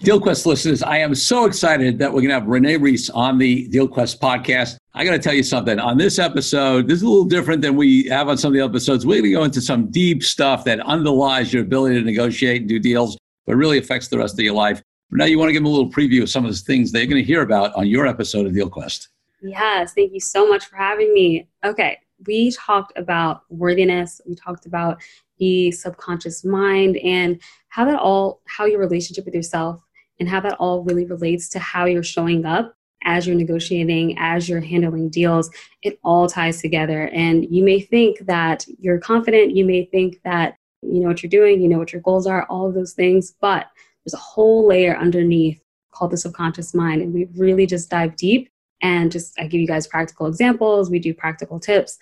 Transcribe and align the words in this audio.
DealQuest 0.00 0.46
listeners, 0.46 0.82
I 0.82 0.96
am 0.96 1.14
so 1.14 1.44
excited 1.44 1.98
that 1.98 2.08
we're 2.10 2.22
going 2.22 2.30
to 2.30 2.34
have 2.34 2.46
Renee 2.46 2.78
Reese 2.78 3.10
on 3.10 3.36
the 3.36 3.68
DealQuest 3.68 4.18
podcast. 4.18 4.78
I 4.94 5.04
got 5.04 5.10
to 5.10 5.18
tell 5.18 5.34
you 5.34 5.42
something. 5.42 5.78
On 5.78 5.98
this 5.98 6.18
episode, 6.18 6.88
this 6.88 6.96
is 6.96 7.02
a 7.02 7.06
little 7.06 7.26
different 7.26 7.60
than 7.60 7.76
we 7.76 8.04
have 8.04 8.30
on 8.30 8.38
some 8.38 8.48
of 8.48 8.54
the 8.54 8.64
episodes. 8.64 9.04
We're 9.04 9.20
going 9.20 9.24
to 9.24 9.32
go 9.32 9.44
into 9.44 9.60
some 9.60 9.90
deep 9.90 10.22
stuff 10.22 10.64
that 10.64 10.80
underlies 10.80 11.52
your 11.52 11.62
ability 11.64 11.96
to 11.96 12.00
negotiate 12.02 12.62
and 12.62 12.68
do 12.68 12.78
deals, 12.78 13.18
but 13.44 13.56
really 13.56 13.76
affects 13.76 14.08
the 14.08 14.16
rest 14.16 14.38
of 14.38 14.40
your 14.40 14.54
life. 14.54 14.82
Now, 15.10 15.26
you 15.26 15.38
want 15.38 15.50
to 15.50 15.52
give 15.52 15.60
them 15.60 15.66
a 15.66 15.76
little 15.76 15.90
preview 15.90 16.22
of 16.22 16.30
some 16.30 16.46
of 16.46 16.50
the 16.50 16.56
things 16.56 16.92
they're 16.92 17.04
going 17.04 17.22
to 17.22 17.22
hear 17.22 17.42
about 17.42 17.74
on 17.74 17.86
your 17.86 18.06
episode 18.06 18.46
of 18.46 18.54
DealQuest. 18.54 19.08
Yes, 19.42 19.92
thank 19.92 20.14
you 20.14 20.20
so 20.20 20.48
much 20.48 20.64
for 20.64 20.76
having 20.76 21.12
me. 21.12 21.46
Okay, 21.62 21.98
we 22.26 22.52
talked 22.52 22.96
about 22.96 23.42
worthiness. 23.50 24.22
We 24.26 24.34
talked 24.34 24.64
about 24.64 25.02
the 25.38 25.70
subconscious 25.72 26.42
mind 26.42 26.96
and 26.98 27.38
how 27.68 27.84
that 27.84 27.98
all, 27.98 28.40
how 28.46 28.64
your 28.64 28.80
relationship 28.80 29.26
with 29.26 29.34
yourself 29.34 29.82
and 30.20 30.28
how 30.28 30.40
that 30.40 30.56
all 30.60 30.84
really 30.84 31.06
relates 31.06 31.48
to 31.48 31.58
how 31.58 31.86
you're 31.86 32.02
showing 32.02 32.44
up 32.44 32.74
as 33.04 33.26
you're 33.26 33.36
negotiating, 33.36 34.16
as 34.18 34.48
you're 34.48 34.60
handling 34.60 35.08
deals. 35.08 35.50
It 35.82 35.98
all 36.04 36.28
ties 36.28 36.60
together. 36.60 37.08
And 37.08 37.46
you 37.50 37.64
may 37.64 37.80
think 37.80 38.18
that 38.26 38.66
you're 38.78 38.98
confident, 38.98 39.56
you 39.56 39.64
may 39.64 39.86
think 39.86 40.20
that 40.24 40.56
you 40.82 41.00
know 41.00 41.08
what 41.08 41.22
you're 41.22 41.30
doing, 41.30 41.60
you 41.60 41.68
know 41.68 41.78
what 41.78 41.92
your 41.92 42.02
goals 42.02 42.26
are, 42.26 42.44
all 42.44 42.66
of 42.68 42.74
those 42.74 42.92
things, 42.92 43.34
but 43.40 43.66
there's 44.04 44.14
a 44.14 44.18
whole 44.18 44.66
layer 44.66 44.96
underneath 44.96 45.60
called 45.92 46.10
the 46.10 46.16
subconscious 46.16 46.74
mind. 46.74 47.02
And 47.02 47.12
we 47.12 47.26
really 47.36 47.66
just 47.66 47.90
dive 47.90 48.16
deep 48.16 48.48
and 48.82 49.12
just 49.12 49.38
I 49.38 49.46
give 49.46 49.60
you 49.60 49.66
guys 49.66 49.86
practical 49.86 50.26
examples, 50.26 50.90
we 50.90 50.98
do 50.98 51.12
practical 51.12 51.60
tips, 51.60 51.98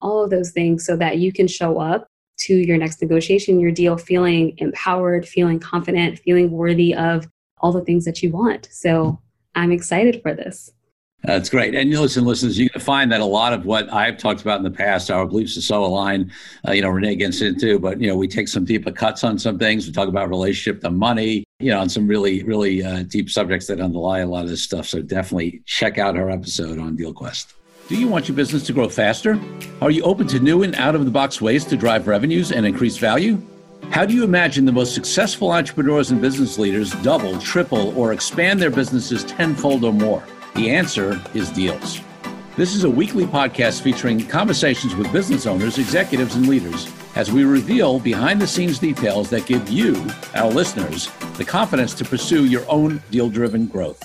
all 0.00 0.24
of 0.24 0.30
those 0.30 0.50
things 0.50 0.84
so 0.84 0.96
that 0.96 1.18
you 1.18 1.32
can 1.32 1.48
show 1.48 1.78
up 1.78 2.06
to 2.38 2.54
your 2.54 2.78
next 2.78 3.00
negotiation, 3.00 3.60
your 3.60 3.70
deal 3.70 3.96
feeling 3.96 4.54
empowered, 4.58 5.26
feeling 5.26 5.60
confident, 5.60 6.18
feeling 6.20 6.50
worthy 6.50 6.94
of 6.94 7.28
all 7.62 7.72
the 7.72 7.84
things 7.84 8.04
that 8.04 8.22
you 8.22 8.30
want. 8.30 8.68
So 8.70 9.20
I'm 9.54 9.72
excited 9.72 10.20
for 10.22 10.34
this. 10.34 10.72
That's 11.24 11.48
great. 11.48 11.76
And 11.76 11.88
listen, 11.88 12.24
listeners, 12.24 12.58
you 12.58 12.68
can 12.68 12.80
find 12.80 13.12
that 13.12 13.20
a 13.20 13.24
lot 13.24 13.52
of 13.52 13.64
what 13.64 13.92
I've 13.92 14.18
talked 14.18 14.40
about 14.40 14.58
in 14.58 14.64
the 14.64 14.72
past, 14.72 15.08
our 15.08 15.24
beliefs 15.24 15.56
are 15.56 15.62
so 15.62 15.84
aligned. 15.84 16.32
Uh, 16.66 16.72
you 16.72 16.82
know, 16.82 16.88
Renee 16.88 17.14
gets 17.14 17.40
into, 17.40 17.78
but 17.78 18.00
you 18.00 18.08
know, 18.08 18.16
we 18.16 18.26
take 18.26 18.48
some 18.48 18.64
deeper 18.64 18.90
cuts 18.90 19.22
on 19.22 19.38
some 19.38 19.56
things. 19.56 19.86
We 19.86 19.92
talk 19.92 20.08
about 20.08 20.28
relationship 20.28 20.80
to 20.82 20.90
money, 20.90 21.44
you 21.60 21.70
know, 21.70 21.78
on 21.78 21.88
some 21.88 22.08
really, 22.08 22.42
really 22.42 22.82
uh, 22.82 23.04
deep 23.04 23.30
subjects 23.30 23.68
that 23.68 23.80
underlie 23.80 24.20
a 24.20 24.26
lot 24.26 24.42
of 24.42 24.50
this 24.50 24.62
stuff. 24.62 24.86
So 24.86 25.00
definitely 25.00 25.62
check 25.64 25.96
out 25.96 26.16
our 26.16 26.28
episode 26.28 26.80
on 26.80 26.96
DealQuest. 26.96 27.54
Do 27.86 27.96
you 27.96 28.08
want 28.08 28.26
your 28.26 28.36
business 28.36 28.64
to 28.66 28.72
grow 28.72 28.88
faster? 28.88 29.38
Are 29.80 29.92
you 29.92 30.02
open 30.02 30.26
to 30.28 30.40
new 30.40 30.64
and 30.64 30.74
out 30.74 30.96
of 30.96 31.04
the 31.04 31.10
box 31.10 31.40
ways 31.40 31.64
to 31.66 31.76
drive 31.76 32.08
revenues 32.08 32.50
and 32.50 32.66
increase 32.66 32.96
value? 32.96 33.40
How 33.90 34.06
do 34.06 34.14
you 34.14 34.24
imagine 34.24 34.64
the 34.64 34.72
most 34.72 34.94
successful 34.94 35.50
entrepreneurs 35.50 36.10
and 36.10 36.20
business 36.20 36.58
leaders 36.58 36.92
double, 37.02 37.38
triple, 37.38 37.96
or 37.98 38.12
expand 38.12 38.60
their 38.60 38.70
businesses 38.70 39.22
tenfold 39.24 39.84
or 39.84 39.92
more? 39.92 40.24
The 40.54 40.70
answer 40.70 41.20
is 41.34 41.50
deals. 41.50 42.00
This 42.56 42.74
is 42.74 42.84
a 42.84 42.90
weekly 42.90 43.26
podcast 43.26 43.82
featuring 43.82 44.26
conversations 44.26 44.94
with 44.94 45.12
business 45.12 45.46
owners, 45.46 45.78
executives, 45.78 46.36
and 46.36 46.48
leaders 46.48 46.90
as 47.16 47.30
we 47.30 47.44
reveal 47.44 47.98
behind 47.98 48.40
the 48.40 48.46
scenes 48.46 48.78
details 48.78 49.28
that 49.30 49.46
give 49.46 49.68
you, 49.68 50.06
our 50.34 50.50
listeners, 50.50 51.10
the 51.36 51.44
confidence 51.44 51.92
to 51.94 52.04
pursue 52.04 52.46
your 52.46 52.64
own 52.70 53.02
deal 53.10 53.28
driven 53.28 53.66
growth. 53.66 54.02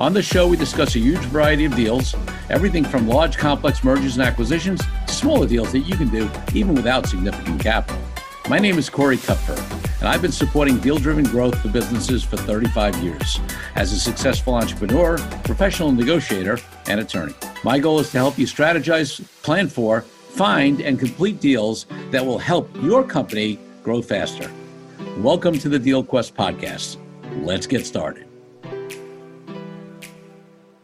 On 0.00 0.12
the 0.12 0.22
show, 0.22 0.48
we 0.48 0.56
discuss 0.56 0.96
a 0.96 1.00
huge 1.00 1.18
variety 1.26 1.64
of 1.64 1.74
deals, 1.76 2.14
everything 2.50 2.84
from 2.84 3.08
large, 3.08 3.36
complex 3.36 3.84
mergers 3.84 4.16
and 4.16 4.26
acquisitions 4.26 4.80
to 5.06 5.12
smaller 5.12 5.46
deals 5.46 5.70
that 5.72 5.80
you 5.80 5.96
can 5.96 6.08
do 6.08 6.28
even 6.54 6.74
without 6.74 7.06
significant 7.06 7.60
capital. 7.60 8.00
My 8.48 8.58
name 8.58 8.78
is 8.78 8.88
Corey 8.88 9.18
Kupfer, 9.18 9.58
and 10.00 10.08
I've 10.08 10.22
been 10.22 10.32
supporting 10.32 10.78
deal 10.78 10.96
driven 10.96 11.24
growth 11.24 11.60
for 11.60 11.68
businesses 11.68 12.24
for 12.24 12.38
35 12.38 12.96
years 13.04 13.40
as 13.74 13.92
a 13.92 14.00
successful 14.00 14.54
entrepreneur, 14.54 15.18
professional 15.44 15.92
negotiator, 15.92 16.58
and 16.86 16.98
attorney. 16.98 17.34
My 17.62 17.78
goal 17.78 18.00
is 18.00 18.10
to 18.12 18.16
help 18.16 18.38
you 18.38 18.46
strategize, 18.46 19.22
plan 19.42 19.68
for, 19.68 20.00
find, 20.00 20.80
and 20.80 20.98
complete 20.98 21.42
deals 21.42 21.84
that 22.10 22.24
will 22.24 22.38
help 22.38 22.74
your 22.76 23.04
company 23.04 23.58
grow 23.82 24.00
faster. 24.00 24.50
Welcome 25.18 25.58
to 25.58 25.68
the 25.68 25.78
Deal 25.78 26.02
Quest 26.02 26.34
podcast. 26.34 26.96
Let's 27.44 27.66
get 27.66 27.84
started. 27.84 28.26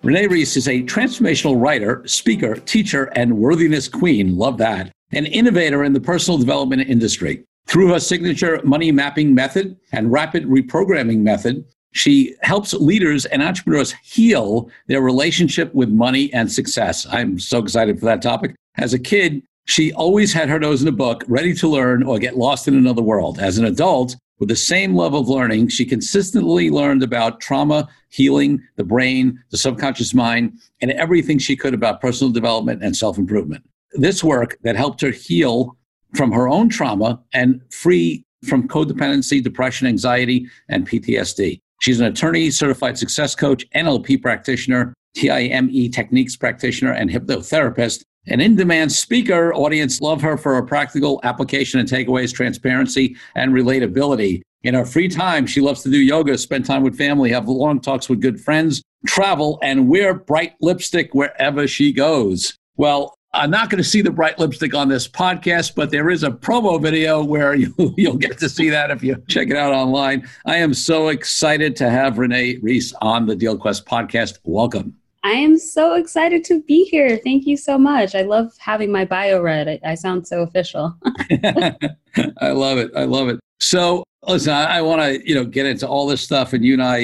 Renee 0.03 0.27
Reese 0.27 0.59
is 0.59 0.69
a 0.69 0.83
transformational 0.83 1.59
writer, 1.59 2.03
speaker, 2.06 2.56
teacher, 2.56 3.05
and 3.15 3.38
worthiness 3.38 3.88
queen. 3.88 4.37
Love 4.37 4.59
that. 4.59 4.93
An 5.12 5.25
innovator 5.25 5.83
in 5.83 5.94
the 5.94 6.00
personal 6.00 6.37
development 6.37 6.91
industry. 6.91 7.43
Through 7.66 7.88
her 7.88 8.00
signature 8.00 8.60
money 8.64 8.92
mapping 8.92 9.34
method 9.34 9.76
and 9.92 10.12
rapid 10.12 10.44
reprogramming 10.44 11.19
method, 11.19 11.64
she 11.92 12.34
helps 12.42 12.75
leaders 12.75 13.25
and 13.26 13.42
entrepreneurs 13.42 13.92
heal 14.02 14.69
their 14.88 15.00
relationship 15.00 15.72
with 15.75 15.88
money 15.88 16.32
and 16.32 16.50
success. 16.50 17.06
I'm 17.10 17.38
so 17.38 17.58
excited 17.58 17.98
for 17.98 18.06
that 18.06 18.20
topic. 18.20 18.54
As 18.76 18.94
a 18.94 18.98
kid, 18.98 19.42
she 19.66 19.92
always 19.92 20.32
had 20.32 20.48
her 20.48 20.58
nose 20.58 20.82
in 20.82 20.88
a 20.88 20.92
book, 20.92 21.25
ready 21.28 21.54
to 21.54 21.69
learn 21.69 22.02
or 22.02 22.19
get 22.19 22.36
lost 22.36 22.69
in 22.69 22.75
another 22.75 23.00
world. 23.00 23.38
As 23.38 23.58
an 23.58 23.64
adult, 23.64 24.16
with 24.41 24.48
the 24.48 24.56
same 24.56 24.94
love 24.94 25.14
of 25.14 25.28
learning, 25.28 25.69
she 25.69 25.84
consistently 25.84 26.69
learned 26.69 27.02
about 27.02 27.41
trauma, 27.41 27.88
healing, 28.10 28.60
the 28.76 28.84
brain, 28.84 29.42
the 29.50 29.56
subconscious 29.56 30.12
mind, 30.12 30.58
and 30.81 30.91
everything 30.91 31.38
she 31.38 31.56
could 31.56 31.72
about 31.72 32.00
personal 32.00 32.32
development 32.32 32.82
and 32.82 32.96
self 32.96 33.16
improvement. 33.16 33.64
This 33.92 34.25
work 34.25 34.58
that 34.62 34.76
helped 34.76 35.00
her 35.00 35.12
heal 35.12 35.76
from 36.14 36.32
her 36.32 36.48
own 36.48 36.69
trauma 36.69 37.20
and 37.32 37.60
free 37.72 38.25
from 38.44 38.69
codependency, 38.69 39.42
depression, 39.42 39.86
anxiety, 39.86 40.47
and 40.69 40.86
PTSD. 40.88 41.60
She's 41.80 42.00
an 42.00 42.06
attorney, 42.06 42.50
certified 42.50 42.97
success 42.97 43.34
coach, 43.34 43.69
NLP 43.70 44.22
practitioner, 44.22 44.94
TIME 45.16 45.91
techniques 45.91 46.36
practitioner, 46.36 46.92
and 46.92 47.10
hypnotherapist. 47.10 48.02
An 48.26 48.41
in 48.41 48.56
demand 48.56 48.91
speaker, 48.91 49.52
audience 49.52 50.00
love 50.00 50.22
her 50.22 50.38
for 50.38 50.54
her 50.54 50.62
practical 50.62 51.20
application 51.25 51.78
and 51.78 51.88
takeaways, 51.88 52.32
transparency, 52.32 53.16
and 53.34 53.52
relatability. 53.52 54.41
In 54.62 54.75
her 54.75 54.86
free 54.86 55.08
time, 55.08 55.46
she 55.46 55.60
loves 55.60 55.82
to 55.82 55.91
do 55.91 55.98
yoga, 55.98 56.38
spend 56.38 56.64
time 56.64 56.82
with 56.82 56.96
family, 56.96 57.31
have 57.31 57.48
long 57.48 57.81
talks 57.81 58.08
with 58.08 58.22
good 58.22 58.41
friends, 58.41 58.82
travel, 59.06 59.58
and 59.62 59.88
wear 59.88 60.14
bright 60.14 60.54
lipstick 60.62 61.12
wherever 61.12 61.66
she 61.66 61.92
goes. 61.92 62.56
Well, 62.76 63.14
I'm 63.34 63.50
not 63.50 63.69
going 63.69 63.83
to 63.83 63.89
see 63.89 64.00
the 64.00 64.12
bright 64.12 64.39
lipstick 64.39 64.75
on 64.77 64.89
this 64.89 65.09
podcast, 65.09 65.75
but 65.75 65.91
there 65.91 66.09
is 66.09 66.22
a 66.22 66.31
promo 66.31 66.81
video 66.81 67.22
where 67.25 67.55
you, 67.56 67.75
will 67.77 68.17
get 68.17 68.39
to 68.39 68.49
see 68.49 68.71
that 68.71 68.93
if 68.93 69.03
you 69.03 69.21
check 69.27 69.50
it 69.50 69.56
out 69.56 69.72
online. 69.72 70.28
I 70.47 70.56
am 70.56 70.72
so 70.72 71.09
excited 71.09 71.75
to 71.77 71.91
have 71.91 72.19
Renee 72.19 72.59
Reese 72.62 72.94
on 73.03 73.27
the 73.27 73.34
DealQuest 73.34 73.84
podcast. 73.84 74.39
Welcome. 74.44 74.94
I 75.25 75.33
am 75.33 75.59
so 75.59 75.94
excited 75.94 76.44
to 76.44 76.62
be 76.62 76.84
here. 76.84 77.19
Thank 77.25 77.44
you 77.44 77.56
so 77.56 77.77
much. 77.77 78.15
I 78.15 78.23
love 78.23 78.53
having 78.59 78.93
my 78.93 79.05
bio 79.05 79.43
read. 79.43 79.67
I, 79.69 79.81
I 79.84 79.94
sound 79.97 80.28
so 80.28 80.43
official. 80.43 80.94
I 81.05 82.50
love 82.50 82.78
it. 82.78 82.93
I 82.94 83.03
love 83.03 83.28
it. 83.28 83.41
So, 83.59 84.05
listen, 84.28 84.53
I, 84.53 84.78
I 84.78 84.83
want 84.83 85.03
to 85.03 85.28
you 85.28 85.34
know 85.34 85.44
get 85.44 85.67
into 85.67 85.89
all 85.89 86.06
this 86.06 86.21
stuff, 86.21 86.53
and 86.53 86.65
you 86.65 86.75
and 86.75 86.83
I, 86.83 86.99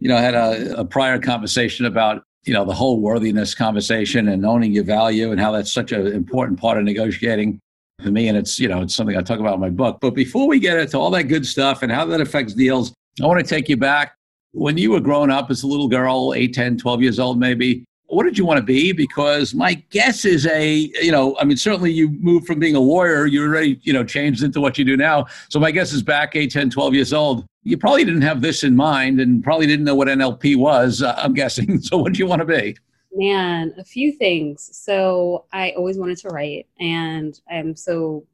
you 0.00 0.08
know, 0.08 0.16
had 0.16 0.34
a, 0.34 0.80
a 0.80 0.84
prior 0.84 1.20
conversation 1.20 1.86
about 1.86 2.24
you 2.48 2.54
know 2.54 2.64
the 2.64 2.74
whole 2.74 3.00
worthiness 3.00 3.54
conversation 3.54 4.28
and 4.28 4.44
owning 4.44 4.72
your 4.72 4.84
value 4.84 5.30
and 5.30 5.40
how 5.40 5.52
that's 5.52 5.72
such 5.72 5.92
an 5.92 6.06
important 6.08 6.58
part 6.58 6.78
of 6.78 6.84
negotiating 6.84 7.60
for 8.02 8.10
me. 8.10 8.28
And 8.28 8.38
it's 8.38 8.58
you 8.58 8.68
know 8.68 8.80
it's 8.80 8.94
something 8.94 9.16
i 9.16 9.22
talk 9.22 9.38
about 9.38 9.54
in 9.54 9.60
my 9.60 9.70
book. 9.70 9.98
But 10.00 10.14
before 10.14 10.48
we 10.48 10.58
get 10.58 10.78
into 10.78 10.98
all 10.98 11.10
that 11.10 11.24
good 11.24 11.46
stuff 11.46 11.82
and 11.82 11.92
how 11.92 12.06
that 12.06 12.20
affects 12.20 12.54
deals 12.54 12.92
i 13.22 13.26
want 13.26 13.38
to 13.38 13.46
take 13.46 13.68
you 13.68 13.76
back. 13.76 14.14
When 14.52 14.78
you 14.78 14.92
were 14.92 15.00
growing 15.00 15.30
up 15.30 15.50
as 15.50 15.62
a 15.62 15.66
little 15.66 15.88
girl 15.88 16.32
8 16.34 16.54
10 16.54 16.78
12 16.78 17.02
years 17.02 17.18
old 17.18 17.38
maybe 17.38 17.84
what 18.08 18.24
did 18.24 18.38
you 18.38 18.44
want 18.44 18.56
to 18.56 18.62
be? 18.62 18.92
Because 18.92 19.54
my 19.54 19.74
guess 19.90 20.24
is 20.24 20.46
a 20.46 20.90
you 21.00 21.12
know 21.12 21.36
i 21.38 21.44
mean 21.44 21.56
certainly 21.56 21.92
you 21.92 22.08
moved 22.08 22.46
from 22.46 22.58
being 22.58 22.74
a 22.74 22.80
lawyer 22.80 23.26
you 23.26 23.42
already 23.44 23.78
you 23.82 23.92
know 23.92 24.02
changed 24.02 24.42
into 24.42 24.60
what 24.60 24.78
you 24.78 24.84
do 24.84 24.96
now. 24.96 25.26
So 25.50 25.60
my 25.60 25.70
guess 25.70 25.92
is 25.92 26.02
back 26.02 26.34
8 26.34 26.50
10 26.50 26.70
12 26.70 26.94
years 26.94 27.12
old 27.12 27.46
you 27.62 27.76
probably 27.76 28.04
didn't 28.04 28.22
have 28.22 28.40
this 28.40 28.64
in 28.64 28.74
mind 28.74 29.20
and 29.20 29.44
probably 29.44 29.66
didn't 29.66 29.84
know 29.84 29.94
what 29.94 30.08
nlp 30.08 30.56
was 30.56 31.02
uh, 31.02 31.14
i'm 31.18 31.34
guessing. 31.34 31.80
So 31.88 31.98
what 31.98 32.12
do 32.14 32.18
you 32.18 32.26
want 32.26 32.40
to 32.40 32.46
be? 32.46 32.76
Man 33.12 33.74
a 33.78 33.84
few 33.84 34.12
things. 34.12 34.70
So 34.72 35.44
i 35.52 35.70
always 35.72 35.98
wanted 35.98 36.18
to 36.18 36.28
write 36.28 36.66
and 36.80 37.38
i'm 37.50 37.76
so 37.76 38.26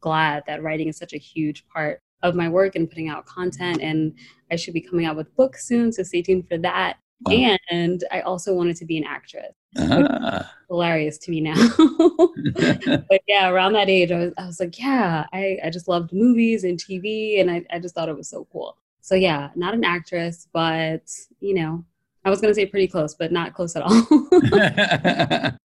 glad 0.00 0.44
that 0.46 0.62
writing 0.62 0.88
is 0.88 0.96
such 0.96 1.12
a 1.12 1.18
huge 1.18 1.66
part 1.68 2.00
of 2.22 2.34
my 2.34 2.48
work 2.48 2.74
and 2.74 2.88
putting 2.88 3.08
out 3.08 3.26
content 3.26 3.80
and 3.82 4.14
i 4.50 4.56
should 4.56 4.74
be 4.74 4.80
coming 4.80 5.04
out 5.04 5.16
with 5.16 5.34
books 5.36 5.66
soon 5.66 5.92
so 5.92 6.02
stay 6.02 6.22
tuned 6.22 6.46
for 6.48 6.56
that 6.58 6.96
Wow. 7.22 7.56
And 7.70 8.02
I 8.10 8.20
also 8.20 8.54
wanted 8.54 8.76
to 8.76 8.86
be 8.86 8.96
an 8.96 9.04
actress. 9.04 9.54
Uh-huh. 9.76 10.42
Hilarious 10.68 11.18
to 11.18 11.30
me 11.30 11.40
now. 11.40 11.54
but 13.08 13.20
yeah, 13.28 13.50
around 13.50 13.74
that 13.74 13.88
age, 13.88 14.10
I 14.10 14.18
was, 14.18 14.32
I 14.38 14.46
was 14.46 14.60
like, 14.60 14.78
yeah, 14.78 15.26
I, 15.32 15.58
I 15.64 15.70
just 15.70 15.86
loved 15.86 16.12
movies 16.12 16.64
and 16.64 16.78
TV, 16.78 17.40
and 17.40 17.50
I, 17.50 17.64
I 17.70 17.78
just 17.78 17.94
thought 17.94 18.08
it 18.08 18.16
was 18.16 18.28
so 18.28 18.46
cool. 18.52 18.76
So 19.00 19.14
yeah, 19.14 19.50
not 19.54 19.74
an 19.74 19.84
actress, 19.84 20.48
but 20.52 21.02
you 21.40 21.54
know, 21.54 21.84
I 22.24 22.30
was 22.30 22.40
going 22.40 22.50
to 22.50 22.54
say 22.54 22.66
pretty 22.66 22.88
close, 22.88 23.14
but 23.14 23.32
not 23.32 23.54
close 23.54 23.76
at 23.76 23.82
all. 23.82 24.06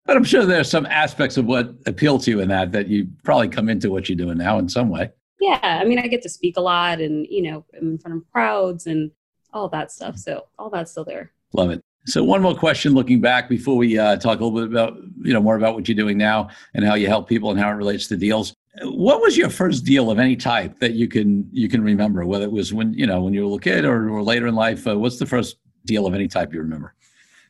but 0.06 0.18
I'm 0.18 0.24
sure 0.24 0.45
there 0.45 0.60
are 0.60 0.63
some 0.66 0.86
aspects 0.86 1.38
of 1.38 1.45
what 1.45 1.74
appeal 1.86 2.19
to 2.19 2.31
you 2.31 2.40
in 2.42 2.50
that 2.50 2.72
that 2.72 2.88
you 2.88 3.07
probably 3.24 3.50
come 3.50 3.69
into 3.69 3.90
what 3.90 4.07
you're 4.07 4.16
doing 4.16 4.38
now 4.38 4.60
in 4.60 4.69
some 4.69 4.90
way. 4.90 5.12
Yeah, 5.40 5.60
I 5.62 5.86
mean, 5.86 6.00
I 6.00 6.07
get 6.07 6.22
to 6.24 6.30
speak 6.30 6.57
a 6.57 6.62
lot, 6.62 7.00
and 7.00 7.25
you 7.28 7.42
know, 7.42 7.66
I'm 7.75 7.92
in 7.92 7.98
front 7.98 8.18
of 8.18 8.31
crowds, 8.31 8.88
and 8.88 9.12
all 9.54 9.69
that 9.69 9.92
stuff. 9.92 10.18
So 10.18 10.45
all 10.57 10.69
that's 10.69 10.92
still 10.92 11.06
there. 11.06 11.31
Love 11.54 11.72
it. 11.72 11.84
So 12.06 12.24
one 12.24 12.42
more 12.42 12.56
question 12.56 12.94
looking 12.94 13.22
back 13.22 13.50
before 13.50 13.78
we 13.78 13.98
uh, 13.98 14.16
talk 14.18 14.40
a 14.40 14.44
little 14.44 14.60
bit 14.60 14.69
about, 14.69 14.98
you 15.22 15.34
know, 15.34 15.42
more 15.42 15.56
about 15.56 15.75
what 15.75 15.88
you're 15.88 15.96
doing 15.96 16.18
now 16.18 16.50
and 16.74 16.84
how 16.84 16.96
you 16.96 17.07
help 17.07 17.28
people 17.28 17.51
and 17.51 17.60
how 17.60 17.69
it 17.69 17.74
relates 17.74 18.07
to 18.07 18.18
deals. 18.18 18.56
What 18.84 19.22
was 19.22 19.38
your 19.38 19.50
first 19.50 19.84
deal 19.84 20.10
of 20.10 20.19
any 20.19 20.36
type 20.36 20.80
that 20.80 20.94
you 20.94 21.07
can 21.07 21.48
you 21.51 21.68
can 21.68 21.84
remember? 21.84 22.25
Whether 22.25 22.46
it 22.46 22.51
was 22.51 22.74
when 22.74 22.94
you 22.94 23.06
know 23.06 23.22
when 23.22 23.34
you 23.34 23.42
were 23.42 23.46
a 23.46 23.48
little 23.48 23.60
kid 23.60 23.84
or, 23.84 24.10
or 24.10 24.24
later 24.24 24.48
in 24.48 24.56
life, 24.56 24.88
uh, 24.88 24.98
what's 24.98 25.19
the 25.19 25.25
first 25.25 25.57
deal 25.86 26.07
of 26.07 26.13
any 26.13 26.28
type 26.28 26.54
you 26.54 26.60
remember? 26.60 26.96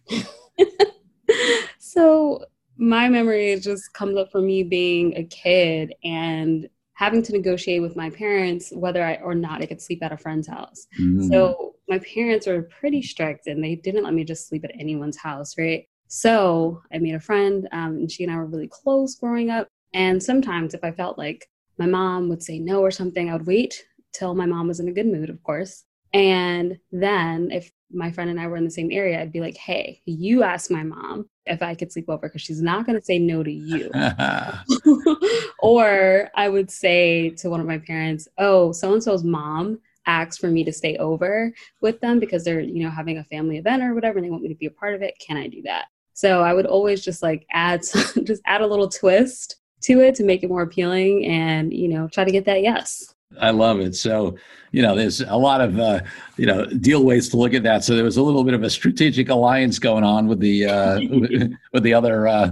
so 1.80 2.46
my 2.78 3.10
memory 3.10 3.60
just 3.60 3.94
comes 3.94 4.18
up 4.18 4.32
for 4.32 4.42
me 4.42 4.64
being 4.64 5.16
a 5.18 5.24
kid 5.26 5.94
and 6.04 6.68
having 6.94 7.22
to 7.24 7.32
negotiate 7.32 7.82
with 7.82 7.96
my 7.96 8.10
parents 8.10 8.72
whether 8.74 9.04
I 9.04 9.16
or 9.16 9.36
not 9.36 9.62
I 9.62 9.66
could 9.66 9.82
sleep 9.82 10.02
at 10.02 10.12
a 10.12 10.18
friend's 10.18 10.48
house. 10.48 10.88
Mm. 11.00 11.30
So 11.30 11.76
my 11.90 12.00
parents 12.00 12.48
were 12.48 12.62
pretty 12.62 13.02
strict 13.02 13.48
and 13.48 13.64
they 13.64 13.76
didn't 13.76 14.04
let 14.04 14.14
me 14.14 14.24
just 14.24 14.48
sleep 14.48 14.64
at 14.64 14.72
anyone's 14.80 15.18
house, 15.18 15.58
right? 15.58 15.88
So 16.08 16.82
I 16.94 17.00
made 17.00 17.16
a 17.16 17.20
friend 17.20 17.68
um, 17.72 17.98
and 17.98 18.12
she 18.12 18.24
and 18.24 18.32
I 18.32 18.38
were 18.38 18.46
really 18.46 18.68
close 18.68 19.16
growing 19.16 19.50
up. 19.50 19.68
And 19.94 20.22
sometimes 20.22 20.74
if 20.74 20.84
I 20.84 20.92
felt 20.92 21.18
like 21.18 21.50
my 21.78 21.88
mom 21.88 22.30
would 22.30 22.44
say 22.44 22.60
no 22.60 22.82
or 22.82 22.92
something, 22.92 23.30
I 23.30 23.34
would 23.34 23.48
wait 23.48 23.84
till 24.14 24.36
my 24.36 24.46
mom 24.46 24.68
was 24.68 24.80
in 24.80 24.88
a 24.88 24.94
good 24.94 25.08
mood, 25.08 25.30
of 25.30 25.42
course. 25.44 25.86
And 26.14 26.78
then 26.92 27.52
if 27.52 27.72
my 27.92 28.12
friend 28.12 28.30
and 28.30 28.40
I 28.40 28.48
were 28.48 28.58
in 28.58 28.66
the 28.66 28.72
same 28.72 28.92
area, 28.92 29.20
I'd 29.20 29.32
be 29.32 29.42
like, 29.42 29.58
hey, 29.58 30.02
you 30.06 30.44
ask 30.44 30.70
my 30.70 30.84
mom 30.84 31.28
if 31.46 31.62
I 31.62 31.74
could 31.74 31.92
sleep 31.92 32.10
over 32.10 32.28
because 32.28 32.42
she's 32.42 32.62
not 32.62 32.86
going 32.86 33.00
to 33.00 33.06
say 33.06 33.18
no 33.18 33.44
to 33.44 33.52
you. 33.52 33.90
or 35.60 36.30
I 36.36 36.50
would 36.50 36.70
say 36.70 37.32
to 37.38 37.50
one 37.50 37.60
of 37.60 37.68
my 37.68 37.80
parents, 37.80 38.28
oh, 38.38 38.72
so 38.72 38.94
and 38.94 39.04
so's 39.04 39.24
mom 39.24 39.80
asked 40.06 40.40
for 40.40 40.48
me 40.48 40.64
to 40.64 40.74
stay 40.74 40.98
over 40.98 41.54
with 41.82 42.00
them 42.02 42.20
because 42.20 42.44
they're, 42.44 42.62
you 42.62 42.84
know, 42.84 42.90
having 42.90 43.18
a 43.18 43.24
family 43.26 43.58
event 43.58 43.84
or 43.84 43.94
whatever 43.94 44.18
and 44.18 44.26
they 44.26 44.32
want 44.32 44.44
me 44.44 44.50
to 44.50 44.56
be 44.56 44.66
a 44.66 44.72
part 44.72 44.96
of 44.96 45.02
it. 45.02 45.14
Can 45.20 45.38
I 45.38 45.48
do 45.48 45.62
that? 45.64 45.86
So 46.14 46.42
I 46.42 46.54
would 46.54 46.66
always 46.66 47.04
just 47.04 47.24
like 47.24 47.46
add, 47.52 47.82
just 48.24 48.42
add 48.46 48.62
a 48.62 48.68
little 48.68 48.90
twist 48.90 49.58
to 49.82 50.02
it 50.02 50.16
to 50.16 50.24
make 50.24 50.44
it 50.44 50.50
more 50.50 50.64
appealing 50.64 51.26
and, 51.26 51.74
you 51.74 51.88
know, 51.88 52.08
try 52.08 52.24
to 52.24 52.32
get 52.32 52.46
that 52.46 52.62
yes. 52.62 53.14
I 53.40 53.52
love 53.52 53.80
it. 53.80 53.96
So, 53.96 54.36
you 54.72 54.82
know, 54.82 54.96
there's 54.96 55.22
a 55.22 55.36
lot 55.36 55.62
of, 55.62 55.80
uh, 55.80 56.00
you 56.36 56.48
know, 56.48 56.66
deal 56.66 57.04
ways 57.04 57.30
to 57.30 57.38
look 57.38 57.54
at 57.54 57.64
that. 57.64 57.84
So 57.84 57.96
there 57.96 58.04
was 58.04 58.18
a 58.18 58.24
little 58.24 58.44
bit 58.44 58.56
of 58.56 58.64
a 58.64 58.70
strategic 58.70 59.30
alliance 59.30 59.78
going 59.78 60.04
on 60.04 60.28
with 60.28 60.40
the, 60.40 60.66
uh, 60.66 61.00
with 61.74 61.84
the 61.84 61.94
other, 61.94 62.28
uh, 62.28 62.52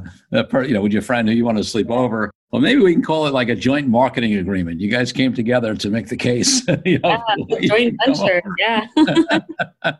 per, 0.49 0.63
you 0.63 0.73
know, 0.73 0.81
with 0.81 0.93
your 0.93 1.01
friend 1.01 1.27
who 1.27 1.33
you 1.33 1.45
want 1.45 1.57
to 1.57 1.63
sleep 1.63 1.89
over. 1.89 2.31
Well, 2.51 2.61
maybe 2.61 2.81
we 2.81 2.93
can 2.93 3.03
call 3.03 3.27
it 3.27 3.33
like 3.33 3.49
a 3.49 3.55
joint 3.55 3.89
marketing 3.89 4.35
agreement. 4.35 4.79
You 4.79 4.89
guys 4.89 5.11
came 5.11 5.33
together 5.33 5.75
to 5.75 5.89
make 5.89 6.07
the 6.07 6.15
case. 6.15 6.65
you 6.85 6.99
know, 6.99 7.21
yeah, 7.37 7.59
joint 7.67 7.97
venture. 8.05 8.41
Yeah. 8.57 8.87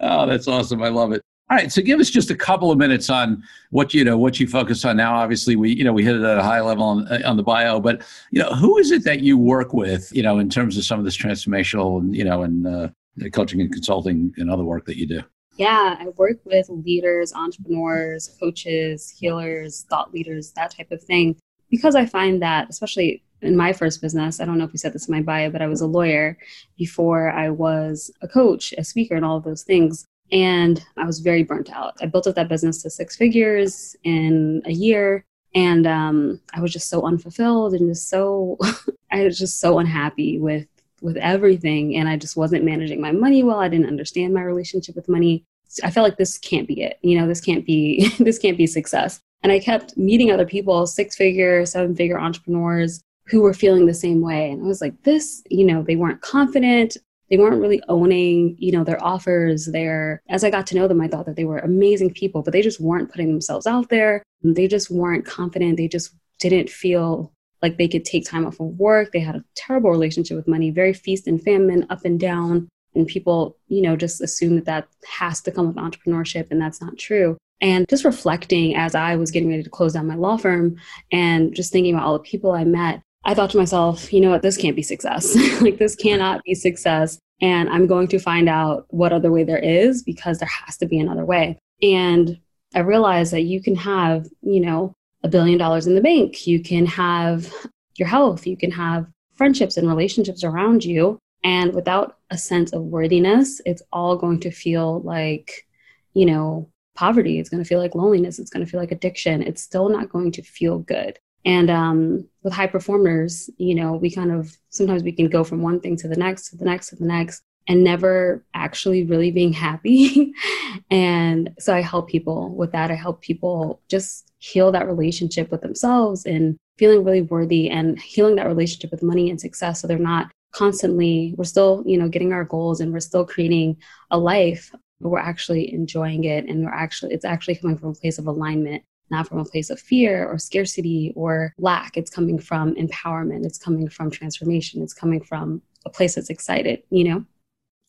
oh, 0.00 0.26
that's 0.26 0.46
awesome. 0.46 0.82
I 0.82 0.88
love 0.88 1.12
it. 1.12 1.22
All 1.50 1.56
right, 1.56 1.70
so 1.70 1.82
give 1.82 2.00
us 2.00 2.08
just 2.08 2.30
a 2.30 2.36
couple 2.36 2.70
of 2.70 2.78
minutes 2.78 3.10
on 3.10 3.42
what 3.70 3.92
you 3.92 4.04
know 4.04 4.16
what 4.16 4.40
you 4.40 4.46
focus 4.46 4.84
on 4.86 4.96
now. 4.96 5.16
Obviously, 5.16 5.54
we 5.54 5.74
you 5.74 5.84
know 5.84 5.92
we 5.92 6.02
hit 6.04 6.16
it 6.16 6.22
at 6.22 6.38
a 6.38 6.42
high 6.42 6.60
level 6.60 6.84
on, 6.84 7.06
uh, 7.08 7.20
on 7.26 7.36
the 7.36 7.42
bio, 7.42 7.78
but 7.78 8.00
you 8.30 8.40
know 8.40 8.54
who 8.54 8.78
is 8.78 8.90
it 8.90 9.04
that 9.04 9.20
you 9.20 9.36
work 9.36 9.74
with? 9.74 10.10
You 10.14 10.22
know, 10.22 10.38
in 10.38 10.48
terms 10.48 10.78
of 10.78 10.84
some 10.84 10.98
of 10.98 11.04
this 11.04 11.16
transformational 11.16 12.00
and 12.00 12.16
you 12.16 12.24
know 12.24 12.42
and 12.42 12.66
uh, 12.66 12.88
coaching 13.32 13.60
and 13.60 13.70
consulting 13.70 14.32
and 14.38 14.50
other 14.50 14.64
work 14.64 14.86
that 14.86 14.96
you 14.96 15.06
do. 15.06 15.20
Yeah, 15.58 15.96
I 16.00 16.06
work 16.16 16.38
with 16.44 16.70
leaders, 16.70 17.34
entrepreneurs, 17.34 18.34
coaches, 18.40 19.10
healers, 19.10 19.84
thought 19.90 20.10
leaders, 20.14 20.52
that 20.52 20.74
type 20.74 20.90
of 20.90 21.02
thing, 21.02 21.36
because 21.72 21.96
I 21.96 22.04
find 22.04 22.42
that 22.42 22.68
especially 22.68 23.22
in 23.40 23.56
my 23.56 23.72
first 23.72 24.02
business, 24.02 24.38
I 24.38 24.44
don't 24.44 24.58
know 24.58 24.64
if 24.64 24.72
you 24.72 24.78
said 24.78 24.92
this 24.92 25.08
in 25.08 25.14
my 25.14 25.22
bio, 25.22 25.50
but 25.50 25.62
I 25.62 25.66
was 25.66 25.80
a 25.80 25.86
lawyer 25.86 26.36
before 26.76 27.30
I 27.30 27.48
was 27.48 28.12
a 28.20 28.28
coach, 28.28 28.74
a 28.76 28.84
speaker, 28.84 29.16
and 29.16 29.24
all 29.24 29.38
of 29.38 29.44
those 29.44 29.64
things. 29.64 30.04
And 30.30 30.84
I 30.98 31.06
was 31.06 31.20
very 31.20 31.42
burnt 31.42 31.70
out. 31.72 31.94
I 32.00 32.06
built 32.06 32.26
up 32.26 32.34
that 32.34 32.50
business 32.50 32.82
to 32.82 32.90
six 32.90 33.16
figures 33.16 33.96
in 34.04 34.62
a 34.66 34.70
year. 34.70 35.24
And 35.54 35.86
um, 35.86 36.40
I 36.52 36.60
was 36.60 36.72
just 36.72 36.90
so 36.90 37.06
unfulfilled 37.06 37.72
and 37.72 37.88
just 37.88 38.10
so, 38.10 38.58
I 39.10 39.24
was 39.24 39.38
just 39.38 39.58
so 39.58 39.78
unhappy 39.78 40.38
with 40.38 40.68
with 41.00 41.16
everything 41.16 41.96
and 41.96 42.08
i 42.08 42.16
just 42.16 42.36
wasn't 42.36 42.62
managing 42.62 43.00
my 43.00 43.10
money 43.10 43.42
well 43.42 43.58
i 43.58 43.66
didn't 43.66 43.88
understand 43.88 44.32
my 44.32 44.40
relationship 44.40 44.94
with 44.94 45.08
money 45.08 45.44
i 45.82 45.90
felt 45.90 46.04
like 46.04 46.16
this 46.16 46.38
can't 46.38 46.68
be 46.68 46.80
it 46.80 46.96
you 47.02 47.18
know 47.18 47.26
this 47.26 47.40
can't 47.40 47.66
be 47.66 48.08
this 48.20 48.38
can't 48.38 48.56
be 48.56 48.68
success 48.68 49.20
and 49.42 49.52
i 49.52 49.58
kept 49.58 49.96
meeting 49.96 50.30
other 50.30 50.46
people 50.46 50.86
six 50.86 51.16
figure 51.16 51.64
seven 51.66 51.94
figure 51.94 52.18
entrepreneurs 52.18 53.00
who 53.26 53.40
were 53.40 53.54
feeling 53.54 53.86
the 53.86 53.94
same 53.94 54.20
way 54.20 54.50
and 54.50 54.62
i 54.62 54.66
was 54.66 54.80
like 54.80 55.02
this 55.02 55.42
you 55.50 55.64
know 55.64 55.82
they 55.82 55.96
weren't 55.96 56.20
confident 56.20 56.96
they 57.32 57.38
weren't 57.38 57.62
really 57.62 57.82
owning, 57.88 58.56
you 58.58 58.72
know, 58.72 58.84
their 58.84 59.02
offers. 59.02 59.64
Their 59.64 60.20
as 60.28 60.44
I 60.44 60.50
got 60.50 60.66
to 60.66 60.74
know 60.74 60.86
them, 60.86 61.00
I 61.00 61.08
thought 61.08 61.24
that 61.24 61.34
they 61.34 61.46
were 61.46 61.60
amazing 61.60 62.12
people, 62.12 62.42
but 62.42 62.52
they 62.52 62.60
just 62.60 62.78
weren't 62.78 63.10
putting 63.10 63.28
themselves 63.28 63.66
out 63.66 63.88
there. 63.88 64.22
They 64.42 64.68
just 64.68 64.90
weren't 64.90 65.24
confident. 65.24 65.78
They 65.78 65.88
just 65.88 66.14
didn't 66.40 66.68
feel 66.68 67.32
like 67.62 67.78
they 67.78 67.88
could 67.88 68.04
take 68.04 68.26
time 68.26 68.44
off 68.44 68.60
of 68.60 68.78
work. 68.78 69.12
They 69.12 69.20
had 69.20 69.36
a 69.36 69.44
terrible 69.54 69.90
relationship 69.90 70.36
with 70.36 70.46
money, 70.46 70.70
very 70.70 70.92
feast 70.92 71.26
and 71.26 71.42
famine, 71.42 71.86
up 71.88 72.04
and 72.04 72.20
down. 72.20 72.68
And 72.94 73.06
people, 73.06 73.56
you 73.68 73.80
know, 73.80 73.96
just 73.96 74.20
assume 74.20 74.56
that 74.56 74.66
that 74.66 74.88
has 75.08 75.40
to 75.42 75.50
come 75.50 75.68
with 75.68 75.76
entrepreneurship, 75.76 76.48
and 76.50 76.60
that's 76.60 76.82
not 76.82 76.98
true. 76.98 77.38
And 77.62 77.88
just 77.88 78.04
reflecting 78.04 78.74
as 78.74 78.94
I 78.94 79.16
was 79.16 79.30
getting 79.30 79.48
ready 79.48 79.62
to 79.62 79.70
close 79.70 79.92
down 79.92 80.08
my 80.08 80.16
law 80.16 80.36
firm 80.36 80.76
and 81.12 81.54
just 81.54 81.72
thinking 81.72 81.94
about 81.94 82.04
all 82.04 82.12
the 82.14 82.18
people 82.18 82.50
I 82.50 82.64
met, 82.64 83.00
I 83.24 83.34
thought 83.34 83.50
to 83.50 83.56
myself, 83.56 84.12
you 84.12 84.20
know 84.20 84.30
what, 84.30 84.42
this 84.42 84.56
can't 84.56 84.76
be 84.76 84.82
success. 84.82 85.36
like, 85.62 85.78
this 85.78 85.94
cannot 85.94 86.42
be 86.42 86.54
success. 86.54 87.18
And 87.40 87.68
I'm 87.70 87.86
going 87.86 88.08
to 88.08 88.18
find 88.18 88.48
out 88.48 88.86
what 88.90 89.12
other 89.12 89.30
way 89.30 89.44
there 89.44 89.58
is 89.58 90.02
because 90.02 90.38
there 90.38 90.48
has 90.48 90.76
to 90.78 90.86
be 90.86 90.98
another 90.98 91.24
way. 91.24 91.58
And 91.80 92.38
I 92.74 92.80
realized 92.80 93.32
that 93.32 93.42
you 93.42 93.62
can 93.62 93.76
have, 93.76 94.26
you 94.42 94.60
know, 94.60 94.94
a 95.22 95.28
billion 95.28 95.58
dollars 95.58 95.86
in 95.86 95.94
the 95.94 96.00
bank. 96.00 96.46
You 96.46 96.60
can 96.60 96.84
have 96.86 97.52
your 97.96 98.08
health. 98.08 98.46
You 98.46 98.56
can 98.56 98.72
have 98.72 99.06
friendships 99.34 99.76
and 99.76 99.88
relationships 99.88 100.42
around 100.42 100.84
you. 100.84 101.18
And 101.44 101.74
without 101.74 102.18
a 102.30 102.38
sense 102.38 102.72
of 102.72 102.82
worthiness, 102.82 103.60
it's 103.66 103.82
all 103.92 104.16
going 104.16 104.40
to 104.40 104.50
feel 104.50 105.00
like, 105.02 105.66
you 106.14 106.26
know, 106.26 106.68
poverty. 106.94 107.38
It's 107.38 107.48
going 107.48 107.62
to 107.62 107.68
feel 107.68 107.78
like 107.78 107.94
loneliness. 107.94 108.38
It's 108.38 108.50
going 108.50 108.64
to 108.64 108.70
feel 108.70 108.80
like 108.80 108.92
addiction. 108.92 109.42
It's 109.42 109.62
still 109.62 109.88
not 109.88 110.10
going 110.10 110.32
to 110.32 110.42
feel 110.42 110.78
good. 110.78 111.18
And 111.44 111.70
um, 111.70 112.28
with 112.42 112.52
high 112.52 112.68
performers, 112.68 113.50
you 113.58 113.74
know, 113.74 113.94
we 113.94 114.10
kind 114.10 114.30
of 114.30 114.56
sometimes 114.68 115.02
we 115.02 115.12
can 115.12 115.28
go 115.28 115.42
from 115.42 115.62
one 115.62 115.80
thing 115.80 115.96
to 115.96 116.08
the 116.08 116.16
next, 116.16 116.50
to 116.50 116.56
the 116.56 116.64
next, 116.64 116.90
to 116.90 116.96
the 116.96 117.04
next, 117.04 117.42
and 117.66 117.82
never 117.82 118.44
actually 118.54 119.04
really 119.04 119.30
being 119.30 119.52
happy. 119.52 120.32
and 120.90 121.50
so 121.58 121.74
I 121.74 121.80
help 121.80 122.08
people 122.08 122.54
with 122.54 122.72
that. 122.72 122.90
I 122.90 122.94
help 122.94 123.22
people 123.22 123.80
just 123.88 124.30
heal 124.38 124.72
that 124.72 124.86
relationship 124.86 125.50
with 125.50 125.62
themselves 125.62 126.26
and 126.26 126.56
feeling 126.78 127.04
really 127.04 127.22
worthy 127.22 127.70
and 127.70 128.00
healing 128.00 128.36
that 128.36 128.46
relationship 128.46 128.90
with 128.90 129.02
money 129.02 129.30
and 129.30 129.40
success 129.40 129.80
so 129.80 129.86
they're 129.86 129.98
not 129.98 130.32
constantly 130.52 131.32
we're 131.38 131.44
still 131.44 131.82
you 131.86 131.96
know 131.96 132.08
getting 132.08 132.32
our 132.32 132.44
goals 132.44 132.80
and 132.80 132.92
we're 132.92 132.98
still 132.98 133.24
creating 133.24 133.76
a 134.10 134.18
life 134.18 134.74
we're 135.10 135.18
actually 135.18 135.72
enjoying 135.72 136.24
it 136.24 136.46
and 136.46 136.64
we're 136.64 136.72
actually 136.72 137.12
it's 137.12 137.24
actually 137.24 137.56
coming 137.56 137.76
from 137.76 137.90
a 137.90 137.94
place 137.94 138.18
of 138.18 138.26
alignment 138.26 138.82
not 139.12 139.28
from 139.28 139.38
a 139.38 139.44
place 139.44 139.70
of 139.70 139.78
fear 139.78 140.26
or 140.26 140.38
scarcity 140.38 141.12
or 141.14 141.54
lack. 141.58 141.96
It's 141.96 142.10
coming 142.10 142.38
from 142.38 142.74
empowerment. 142.74 143.44
It's 143.44 143.58
coming 143.58 143.88
from 143.88 144.10
transformation. 144.10 144.82
It's 144.82 144.94
coming 144.94 145.22
from 145.22 145.62
a 145.84 145.90
place 145.90 146.14
that's 146.16 146.30
excited, 146.30 146.82
you 146.90 147.04
know? 147.04 147.24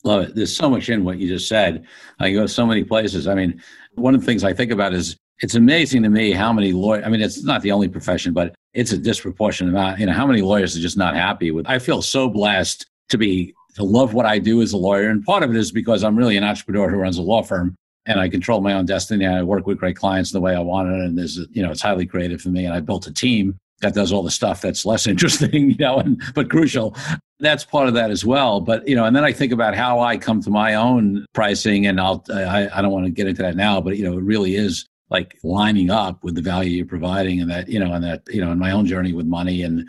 Love 0.04 0.22
it. 0.24 0.34
There's 0.34 0.54
so 0.54 0.68
much 0.68 0.90
in 0.90 1.02
what 1.02 1.16
you 1.18 1.26
just 1.26 1.48
said. 1.48 1.86
Uh, 2.20 2.24
I 2.24 2.32
go 2.32 2.42
to 2.42 2.48
so 2.48 2.66
many 2.66 2.84
places. 2.84 3.26
I 3.26 3.34
mean, 3.34 3.60
one 3.94 4.14
of 4.14 4.20
the 4.20 4.26
things 4.26 4.44
I 4.44 4.52
think 4.52 4.70
about 4.70 4.92
is 4.92 5.16
it's 5.40 5.54
amazing 5.54 6.02
to 6.02 6.10
me 6.10 6.30
how 6.30 6.52
many 6.52 6.72
lawyers, 6.72 7.04
I 7.06 7.08
mean, 7.08 7.22
it's 7.22 7.42
not 7.42 7.62
the 7.62 7.72
only 7.72 7.88
profession, 7.88 8.34
but 8.34 8.54
it's 8.74 8.92
a 8.92 8.98
disproportionate 8.98 9.72
amount. 9.72 9.98
You 9.98 10.06
know, 10.06 10.12
how 10.12 10.26
many 10.26 10.42
lawyers 10.42 10.76
are 10.76 10.80
just 10.80 10.98
not 10.98 11.16
happy 11.16 11.50
with? 11.50 11.66
I 11.66 11.78
feel 11.78 12.02
so 12.02 12.28
blessed 12.28 12.86
to 13.08 13.16
be, 13.16 13.54
to 13.74 13.84
love 13.84 14.14
what 14.14 14.26
I 14.26 14.38
do 14.38 14.62
as 14.62 14.72
a 14.72 14.76
lawyer. 14.76 15.08
And 15.08 15.24
part 15.24 15.42
of 15.42 15.50
it 15.50 15.56
is 15.56 15.72
because 15.72 16.04
I'm 16.04 16.16
really 16.16 16.36
an 16.36 16.44
entrepreneur 16.44 16.88
who 16.88 16.96
runs 16.96 17.18
a 17.18 17.22
law 17.22 17.42
firm 17.42 17.74
and 18.06 18.20
I 18.20 18.28
control 18.28 18.60
my 18.60 18.72
own 18.72 18.86
destiny. 18.86 19.24
And 19.24 19.34
I 19.34 19.42
work 19.42 19.66
with 19.66 19.78
great 19.78 19.96
clients 19.96 20.32
the 20.32 20.40
way 20.40 20.54
I 20.54 20.60
want 20.60 20.90
it, 20.90 21.00
and 21.00 21.18
there's 21.18 21.38
you 21.52 21.62
know 21.62 21.70
it's 21.70 21.82
highly 21.82 22.06
creative 22.06 22.40
for 22.40 22.50
me. 22.50 22.64
And 22.64 22.74
I 22.74 22.80
built 22.80 23.06
a 23.06 23.12
team 23.12 23.58
that 23.80 23.94
does 23.94 24.12
all 24.12 24.22
the 24.22 24.30
stuff 24.30 24.60
that's 24.60 24.86
less 24.86 25.06
interesting, 25.12 25.70
you 25.70 25.76
know, 25.78 25.98
and, 25.98 26.22
but 26.34 26.50
crucial. 26.50 26.96
That's 27.40 27.64
part 27.64 27.88
of 27.88 27.94
that 27.94 28.10
as 28.10 28.24
well. 28.24 28.60
But 28.60 28.86
you 28.86 28.94
know, 28.94 29.04
and 29.04 29.14
then 29.14 29.24
I 29.24 29.32
think 29.32 29.52
about 29.52 29.74
how 29.74 30.00
I 30.00 30.16
come 30.16 30.42
to 30.42 30.50
my 30.50 30.74
own 30.74 31.26
pricing, 31.32 31.86
and 31.86 32.00
I'll 32.00 32.24
I, 32.30 32.68
I 32.72 32.82
don't 32.82 32.92
want 32.92 33.06
to 33.06 33.10
get 33.10 33.26
into 33.26 33.42
that 33.42 33.56
now, 33.56 33.80
but 33.80 33.96
you 33.96 34.04
know, 34.04 34.18
it 34.18 34.22
really 34.22 34.54
is 34.56 34.86
like 35.10 35.38
lining 35.42 35.90
up 35.90 36.22
with 36.24 36.34
the 36.34 36.42
value 36.42 36.70
you're 36.70 36.86
providing, 36.86 37.40
and 37.40 37.50
that 37.50 37.68
you 37.68 37.78
know, 37.78 37.92
and 37.92 38.04
that 38.04 38.22
you 38.28 38.44
know, 38.44 38.52
in 38.52 38.58
my 38.58 38.70
own 38.70 38.86
journey 38.86 39.12
with 39.12 39.26
money 39.26 39.62
and 39.62 39.88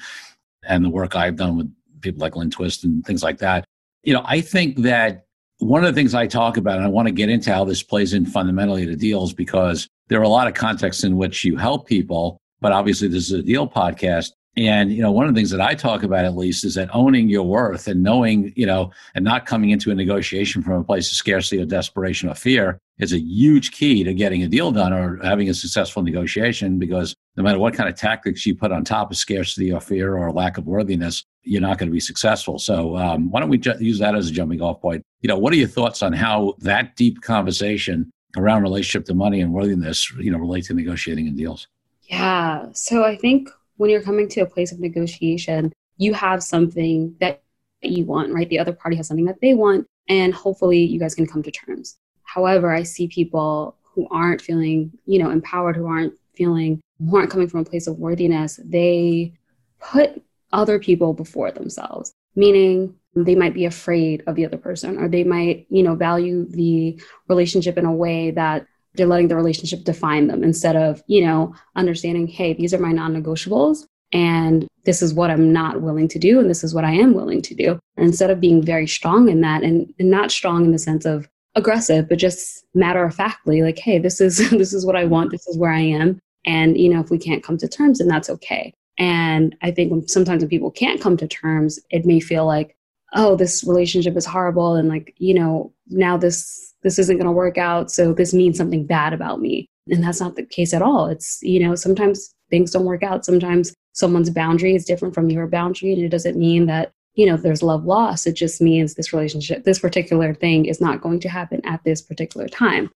and 0.68 0.84
the 0.84 0.90
work 0.90 1.16
I've 1.16 1.36
done 1.36 1.58
with 1.58 1.74
people 2.02 2.22
like 2.22 2.36
Lynn 2.36 2.50
Twist 2.50 2.84
and 2.84 3.06
things 3.06 3.24
like 3.24 3.40
that. 3.40 3.66
You 4.06 4.14
know, 4.14 4.24
I 4.26 4.40
think 4.42 4.78
that 4.78 5.26
one 5.60 5.84
of 5.84 5.94
the 5.94 6.00
things 6.00 6.14
I 6.14 6.28
talk 6.28 6.58
about, 6.58 6.78
and 6.78 6.86
I 6.86 6.90
want 6.90 7.08
to 7.08 7.12
get 7.12 7.30
into 7.30 7.52
how 7.54 7.64
this 7.66 7.82
plays 7.82 8.14
in 8.14 8.26
fundamentally 8.26 8.86
to 8.86 8.96
deals 8.96 9.34
because 9.34 9.88
there 10.08 10.20
are 10.20 10.24
a 10.24 10.30
lot 10.30 10.48
of 10.48 10.54
contexts 10.54 11.04
in 11.04 11.18
which 11.18 11.44
you 11.44 11.58
help 11.58 11.88
people, 11.88 12.40
but 12.62 12.72
obviously 12.72 13.08
this 13.08 13.26
is 13.26 13.32
a 13.32 13.42
deal 13.42 13.68
podcast. 13.68 14.32
And, 14.58 14.92
you 14.92 15.02
know, 15.02 15.12
one 15.12 15.28
of 15.28 15.34
the 15.34 15.38
things 15.38 15.52
that 15.52 15.60
I 15.60 15.76
talk 15.76 16.04
about 16.04 16.24
at 16.24 16.38
least 16.38 16.64
is 16.64 16.76
that 16.76 16.90
owning 16.94 17.28
your 17.28 17.44
worth 17.44 17.88
and 17.88 18.02
knowing, 18.02 18.54
you 18.56 18.66
know, 18.66 18.92
and 19.14 19.26
not 19.26 19.46
coming 19.46 19.72
into 19.72 19.92
a 19.92 19.96
negotiation 19.96 20.64
from 20.64 20.74
a 20.74 20.84
place 20.84 21.12
of 21.12 21.18
scarcity 21.18 21.62
or 21.62 21.66
desperation 21.66 22.30
or 22.30 22.36
fear 22.36 22.80
is 22.98 23.12
a 23.12 23.20
huge 23.20 23.72
key 23.72 24.04
to 24.06 24.14
getting 24.14 24.44
a 24.44 24.48
deal 24.48 24.72
done 24.72 24.94
or 24.94 25.20
having 25.24 25.50
a 25.50 25.54
successful 25.54 26.02
negotiation 26.04 26.80
because 26.80 27.14
no 27.36 27.44
matter 27.44 27.60
what 27.60 27.74
kind 27.74 27.90
of 27.90 27.96
tactics 27.96 28.46
you 28.46 28.56
put 28.56 28.72
on 28.72 28.86
top 28.86 29.12
of 29.12 29.18
scarcity 29.18 29.74
or 29.74 29.82
fear 29.82 30.16
or 30.16 30.32
lack 30.32 30.58
of 30.58 30.66
worthiness, 30.66 31.26
you're 31.44 31.62
not 31.62 31.78
going 31.78 31.90
to 31.90 31.94
be 31.94 32.00
successful. 32.00 32.58
So 32.58 32.96
um, 32.96 33.30
why 33.30 33.42
don't 33.42 33.50
we 33.50 33.58
ju- 33.58 33.76
use 33.80 34.00
that 34.00 34.16
as 34.16 34.30
a 34.30 34.32
jumping 34.32 34.62
off 34.62 34.80
point? 34.80 35.04
You 35.20 35.28
know, 35.28 35.38
what 35.38 35.52
are 35.52 35.58
your 35.58 35.68
thoughts 35.68 36.02
on 36.02 36.14
how 36.14 36.56
that 36.60 36.96
deep 36.96 37.22
conversation 37.22 38.10
around 38.38 38.64
relationship 38.64 39.06
to 39.08 39.14
money 39.14 39.42
and 39.42 39.54
worthiness, 39.54 40.10
you 40.14 40.32
know, 40.32 40.38
relate 40.38 40.64
to 40.66 40.74
negotiating 40.74 41.28
and 41.28 41.38
deals? 41.38 41.68
Yeah. 42.04 42.68
So 42.74 43.04
I 43.04 43.18
think 43.18 43.50
when 43.78 43.90
you're 43.90 44.02
coming 44.02 44.28
to 44.30 44.42
a 44.42 44.46
place 44.46 44.72
of 44.72 44.80
negotiation, 44.80 45.74
you 45.98 46.14
have 46.14 46.44
something 46.44 47.16
that 47.20 47.44
you 47.82 48.06
want, 48.06 48.34
right? 48.34 48.50
The 48.50 48.60
other 48.60 48.74
party 48.74 48.96
has 48.98 49.08
something 49.08 49.26
that 49.26 49.42
they 49.42 49.54
want, 49.54 49.88
and 50.08 50.34
hopefully 50.34 50.84
you 50.84 51.00
guys 51.00 51.16
can 51.16 51.28
come 51.28 51.44
to 51.44 51.52
terms. 51.52 51.98
However, 52.24 52.74
I 52.74 52.84
see 52.84 53.08
people 53.08 53.78
who 53.84 54.08
aren't 54.12 54.42
feeling, 54.42 54.92
you 55.06 55.20
know, 55.20 55.30
empowered, 55.30 55.76
who 55.76 55.88
aren't 55.88 56.14
feeling, 56.36 56.82
who 57.00 57.16
aren't 57.18 57.32
coming 57.32 57.48
from 57.48 57.62
a 57.62 57.66
place 57.66 57.88
of 57.88 57.98
worthiness, 57.98 58.60
they 58.64 59.34
put 59.80 60.22
other 60.52 60.80
people 60.80 61.14
before 61.14 61.52
themselves, 61.52 62.14
meaning 62.36 62.96
they 63.16 63.36
might 63.36 63.54
be 63.54 63.66
afraid 63.66 64.24
of 64.28 64.36
the 64.36 64.46
other 64.46 64.58
person 64.58 64.98
or 64.98 65.08
they 65.08 65.24
might, 65.24 65.66
you 65.70 65.84
know, 65.84 65.96
value 65.96 66.46
the 66.50 67.00
relationship 67.28 67.78
in 67.78 67.86
a 67.86 67.92
way 67.92 68.32
that 68.32 68.66
they're 68.96 69.08
letting 69.08 69.28
the 69.28 69.36
relationship 69.36 69.84
define 69.84 70.28
them 70.28 70.44
instead 70.44 70.76
of, 70.76 71.02
you 71.08 71.26
know, 71.26 71.54
understanding, 71.76 72.28
hey, 72.28 72.54
these 72.54 72.74
are 72.74 72.80
my 72.80 72.92
non 72.92 73.14
negotiables 73.14 73.86
and 74.12 74.68
this 74.86 75.02
is 75.02 75.14
what 75.14 75.32
I'm 75.32 75.52
not 75.52 75.82
willing 75.82 76.08
to 76.10 76.20
do 76.20 76.40
and 76.40 76.50
this 76.50 76.64
is 76.64 76.74
what 76.74 76.86
I 76.86 76.92
am 76.92 77.14
willing 77.14 77.42
to 77.42 77.56
do. 77.56 77.80
And 77.98 78.08
instead 78.08 78.30
of 78.30 78.40
being 78.40 78.64
very 78.64 78.88
strong 78.88 79.30
in 79.30 79.42
that 79.42 79.64
and, 79.64 79.94
not 80.00 80.32
strong 80.32 80.66
in 80.66 80.72
the 80.72 80.80
sense 80.80 81.06
of 81.06 81.28
aggressive, 81.56 82.08
but 82.08 82.18
just 82.18 82.66
matter 82.74 83.04
of 83.04 83.16
factly, 83.16 83.62
like, 83.62 83.80
hey, 83.80 84.00
this 84.00 84.22
is 84.22 84.38
this 84.52 84.74
is 84.74 84.86
what 84.86 84.96
I 84.96 85.06
want, 85.06 85.32
this 85.32 85.48
is 85.48 85.58
where 85.58 85.72
I 85.72 85.82
am. 85.82 86.20
And, 86.46 86.78
you 86.78 86.94
know, 86.94 87.00
if 87.00 87.10
we 87.10 87.18
can't 87.18 87.44
come 87.44 87.58
to 87.58 87.68
terms, 87.68 87.98
then 87.98 88.08
that's 88.08 88.30
okay. 88.30 88.74
And 88.98 89.56
I 89.62 89.72
think 89.72 89.92
when, 89.92 90.08
sometimes 90.08 90.44
when 90.44 90.50
people 90.50 90.72
can't 90.72 91.02
come 91.02 91.18
to 91.18 91.28
terms, 91.28 91.80
it 91.90 92.06
may 92.06 92.20
feel 92.20 92.46
like, 92.46 92.78
oh, 93.14 93.36
this 93.36 93.64
relationship 93.64 94.16
is 94.16 94.26
horrible. 94.26 94.76
And 94.76 94.88
like, 94.88 95.14
you 95.18 95.34
know, 95.34 95.74
now 95.88 96.18
this 96.18 96.74
this 96.86 97.00
isn't 97.00 97.18
going 97.18 97.26
to 97.26 97.32
work 97.32 97.58
out 97.58 97.92
so 97.92 98.14
this 98.14 98.32
means 98.32 98.58
something 98.58 98.86
bad 98.86 99.12
about 99.12 99.42
me. 99.42 99.66
And 99.90 100.04
that's 100.04 100.22
not 100.22 100.36
the 100.36 100.46
case 100.46 100.72
at 100.72 100.84
all. 100.84 101.08
It's 101.08 101.40
you 101.42 101.60
know 101.60 101.76
sometimes 101.76 102.34
things 102.50 102.72
don't 102.72 102.86
work 102.86 103.04
out. 103.04 103.26
Sometimes 103.26 103.74
someone's 103.94 104.30
boundary 104.30 104.76
is 104.76 104.86
different 104.86 105.16
from 105.16 105.30
your 105.30 105.48
boundary 105.48 105.92
and 105.92 106.04
it 106.04 106.10
doesn't 106.10 106.38
mean 106.38 106.68
that 106.68 106.92
you 107.16 107.26
know 107.26 107.38
there's 107.38 107.64
love 107.64 107.86
loss 107.86 108.28
it 108.28 108.34
just 108.34 108.62
means 108.62 108.94
this 108.94 109.14
relationship 109.14 109.64
this 109.64 109.80
particular 109.80 110.34
thing 110.34 110.66
is 110.66 110.82
not 110.82 111.02
going 111.02 111.20
to 111.22 111.30
happen 111.30 111.60
at 111.66 111.84
this 111.84 112.02
particular 112.02 112.48
time. 112.48 112.90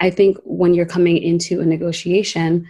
I 0.00 0.10
think 0.10 0.38
when 0.44 0.74
you're 0.74 0.84
coming 0.84 1.16
into 1.16 1.60
a 1.60 1.64
negotiation 1.64 2.66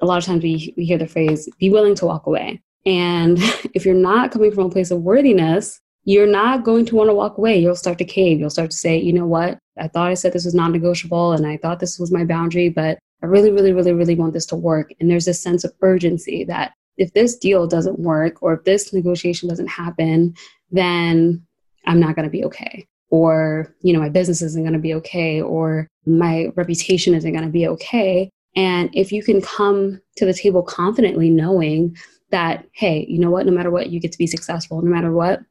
a 0.00 0.06
lot 0.06 0.18
of 0.18 0.24
times 0.24 0.42
we, 0.42 0.72
we 0.76 0.84
hear 0.84 0.98
the 0.98 1.06
phrase 1.08 1.48
be 1.58 1.68
willing 1.68 1.96
to 1.96 2.06
walk 2.06 2.26
away. 2.26 2.62
And 2.86 3.38
if 3.74 3.84
you're 3.84 3.94
not 3.94 4.30
coming 4.30 4.52
from 4.52 4.66
a 4.66 4.70
place 4.70 4.92
of 4.92 5.02
worthiness 5.02 5.80
you're 6.04 6.26
not 6.26 6.64
going 6.64 6.84
to 6.86 6.96
want 6.96 7.10
to 7.10 7.14
walk 7.14 7.38
away. 7.38 7.58
You'll 7.58 7.76
start 7.76 7.98
to 7.98 8.04
cave. 8.04 8.40
You'll 8.40 8.50
start 8.50 8.70
to 8.70 8.76
say, 8.76 8.98
you 8.98 9.12
know 9.12 9.26
what? 9.26 9.58
I 9.78 9.88
thought 9.88 10.10
I 10.10 10.14
said 10.14 10.32
this 10.32 10.44
was 10.44 10.54
non 10.54 10.72
negotiable 10.72 11.32
and 11.32 11.46
I 11.46 11.56
thought 11.56 11.80
this 11.80 11.98
was 11.98 12.12
my 12.12 12.24
boundary, 12.24 12.68
but 12.68 12.98
I 13.22 13.26
really, 13.26 13.52
really, 13.52 13.72
really, 13.72 13.92
really 13.92 14.16
want 14.16 14.32
this 14.32 14.46
to 14.46 14.56
work. 14.56 14.92
And 15.00 15.10
there's 15.10 15.24
this 15.24 15.40
sense 15.40 15.64
of 15.64 15.72
urgency 15.80 16.44
that 16.44 16.72
if 16.96 17.12
this 17.14 17.36
deal 17.36 17.66
doesn't 17.66 18.00
work 18.00 18.42
or 18.42 18.54
if 18.54 18.64
this 18.64 18.92
negotiation 18.92 19.48
doesn't 19.48 19.68
happen, 19.68 20.34
then 20.70 21.46
I'm 21.86 22.00
not 22.00 22.16
going 22.16 22.24
to 22.24 22.30
be 22.30 22.44
okay. 22.44 22.86
Or, 23.10 23.74
you 23.82 23.92
know, 23.92 24.00
my 24.00 24.08
business 24.08 24.42
isn't 24.42 24.62
going 24.62 24.72
to 24.72 24.78
be 24.78 24.94
okay 24.94 25.40
or 25.40 25.86
my 26.06 26.48
reputation 26.56 27.14
isn't 27.14 27.32
going 27.32 27.44
to 27.44 27.50
be 27.50 27.66
okay. 27.68 28.28
And 28.56 28.90
if 28.92 29.12
you 29.12 29.22
can 29.22 29.40
come 29.40 30.00
to 30.16 30.26
the 30.26 30.34
table 30.34 30.62
confidently 30.62 31.30
knowing 31.30 31.96
that, 32.30 32.66
hey, 32.72 33.06
you 33.08 33.18
know 33.18 33.30
what, 33.30 33.46
no 33.46 33.52
matter 33.52 33.70
what, 33.70 33.90
you 33.90 34.00
get 34.00 34.12
to 34.12 34.18
be 34.18 34.26
successful, 34.26 34.82
no 34.82 34.90
matter 34.90 35.12
what, 35.12 35.42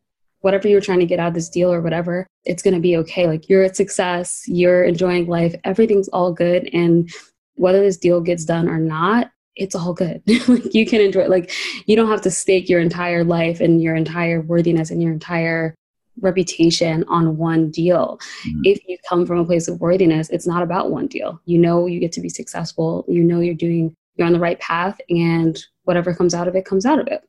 whatever 0.42 0.68
you're 0.68 0.82
trying 0.82 1.00
to 1.00 1.06
get 1.06 1.20
out 1.20 1.30
of 1.30 1.34
this 1.34 1.50
deal 1.50 1.72
or 1.72 1.82
whatever, 1.82 2.28
it's 2.46 2.64
going 2.64 2.74
to 2.74 2.80
be 2.80 2.98
okay. 2.98 3.28
Like 3.28 3.48
you're 3.50 3.64
a 3.64 3.74
success, 3.74 4.44
you're 4.48 4.84
enjoying 4.84 5.28
life, 5.28 5.56
everything's 5.64 6.10
all 6.10 6.34
good. 6.34 6.70
And 6.74 7.10
whether 7.56 7.80
this 7.80 7.98
deal 7.98 8.22
gets 8.22 8.46
done 8.46 8.68
or 8.68 8.80
not, 8.80 9.32
it's 9.56 9.76
all 9.76 9.94
good. 9.94 10.22
like 10.48 10.74
you 10.74 10.86
can 10.86 11.02
enjoy 11.02 11.22
it. 11.22 11.30
like 11.30 11.52
you 11.86 11.96
don't 11.96 12.10
have 12.10 12.22
to 12.22 12.32
stake 12.32 12.70
your 12.70 12.80
entire 12.80 13.24
life 13.24 13.60
and 13.60 13.82
your 13.82 13.96
entire 13.96 14.42
worthiness 14.42 14.90
and 14.92 15.02
your 15.02 15.12
entire 15.12 15.76
reputation 16.20 17.04
on 17.08 17.38
one 17.38 17.70
deal. 17.70 18.20
Mm-hmm. 18.48 18.62
If 18.64 18.80
you 18.88 18.98
come 19.08 19.26
from 19.26 19.40
a 19.40 19.46
place 19.46 19.68
of 19.68 19.80
worthiness, 19.80 20.30
it's 20.30 20.48
not 20.48 20.64
about 20.64 20.92
one 20.92 21.08
deal. 21.08 21.40
You 21.46 21.58
know 21.58 21.86
you 21.86 22.00
get 22.00 22.12
to 22.14 22.22
be 22.22 22.30
successful. 22.30 23.06
You 23.08 23.24
know 23.24 23.40
you're 23.40 23.56
doing 23.56 23.94
you're 24.16 24.28
on 24.28 24.34
the 24.34 24.40
right 24.40 24.60
path 24.60 25.00
and 25.10 25.58
whatever 25.84 26.14
comes 26.14 26.34
out 26.34 26.48
of 26.48 26.56
it 26.56 26.66
comes 26.66 26.86
out 26.86 27.00
of 27.00 27.08
it. 27.08 27.22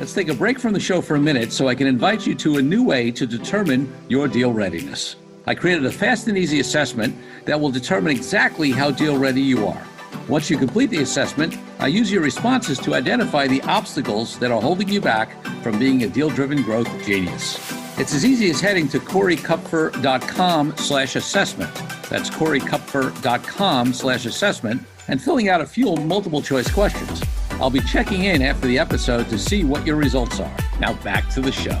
Let's 0.00 0.14
take 0.14 0.30
a 0.30 0.34
break 0.34 0.58
from 0.58 0.72
the 0.72 0.80
show 0.80 1.02
for 1.02 1.16
a 1.16 1.20
minute 1.20 1.52
so 1.52 1.68
I 1.68 1.74
can 1.74 1.86
invite 1.86 2.26
you 2.26 2.34
to 2.36 2.56
a 2.56 2.62
new 2.62 2.82
way 2.82 3.10
to 3.10 3.26
determine 3.26 3.92
your 4.08 4.28
deal 4.28 4.50
readiness. 4.50 5.16
I 5.46 5.54
created 5.54 5.84
a 5.84 5.92
fast 5.92 6.26
and 6.26 6.38
easy 6.38 6.58
assessment 6.60 7.14
that 7.44 7.60
will 7.60 7.70
determine 7.70 8.10
exactly 8.10 8.70
how 8.70 8.92
deal 8.92 9.18
ready 9.18 9.42
you 9.42 9.66
are. 9.66 9.86
Once 10.26 10.48
you 10.48 10.56
complete 10.56 10.88
the 10.88 11.02
assessment, 11.02 11.54
I 11.78 11.88
use 11.88 12.10
your 12.10 12.22
responses 12.22 12.78
to 12.78 12.94
identify 12.94 13.46
the 13.46 13.60
obstacles 13.64 14.38
that 14.38 14.50
are 14.50 14.62
holding 14.62 14.88
you 14.88 15.02
back 15.02 15.44
from 15.62 15.78
being 15.78 16.02
a 16.02 16.08
deal-driven 16.08 16.62
growth 16.62 16.88
genius. 17.04 17.58
It's 17.98 18.14
as 18.14 18.24
easy 18.24 18.48
as 18.48 18.58
heading 18.58 18.88
to 18.88 19.00
coreykupfer.com 19.00 20.76
slash 20.78 21.16
assessment. 21.16 21.74
That's 22.08 22.30
coreykupfer.com 22.30 23.92
slash 23.92 24.24
assessment 24.24 24.82
and 25.08 25.20
filling 25.20 25.50
out 25.50 25.60
a 25.60 25.66
few 25.66 25.94
multiple 25.96 26.40
choice 26.40 26.72
questions. 26.72 27.22
I'll 27.60 27.68
be 27.68 27.80
checking 27.80 28.24
in 28.24 28.40
after 28.40 28.66
the 28.66 28.78
episode 28.78 29.28
to 29.28 29.38
see 29.38 29.64
what 29.64 29.86
your 29.86 29.96
results 29.96 30.40
are. 30.40 30.56
Now 30.80 30.94
back 31.02 31.28
to 31.34 31.42
the 31.42 31.52
show. 31.52 31.78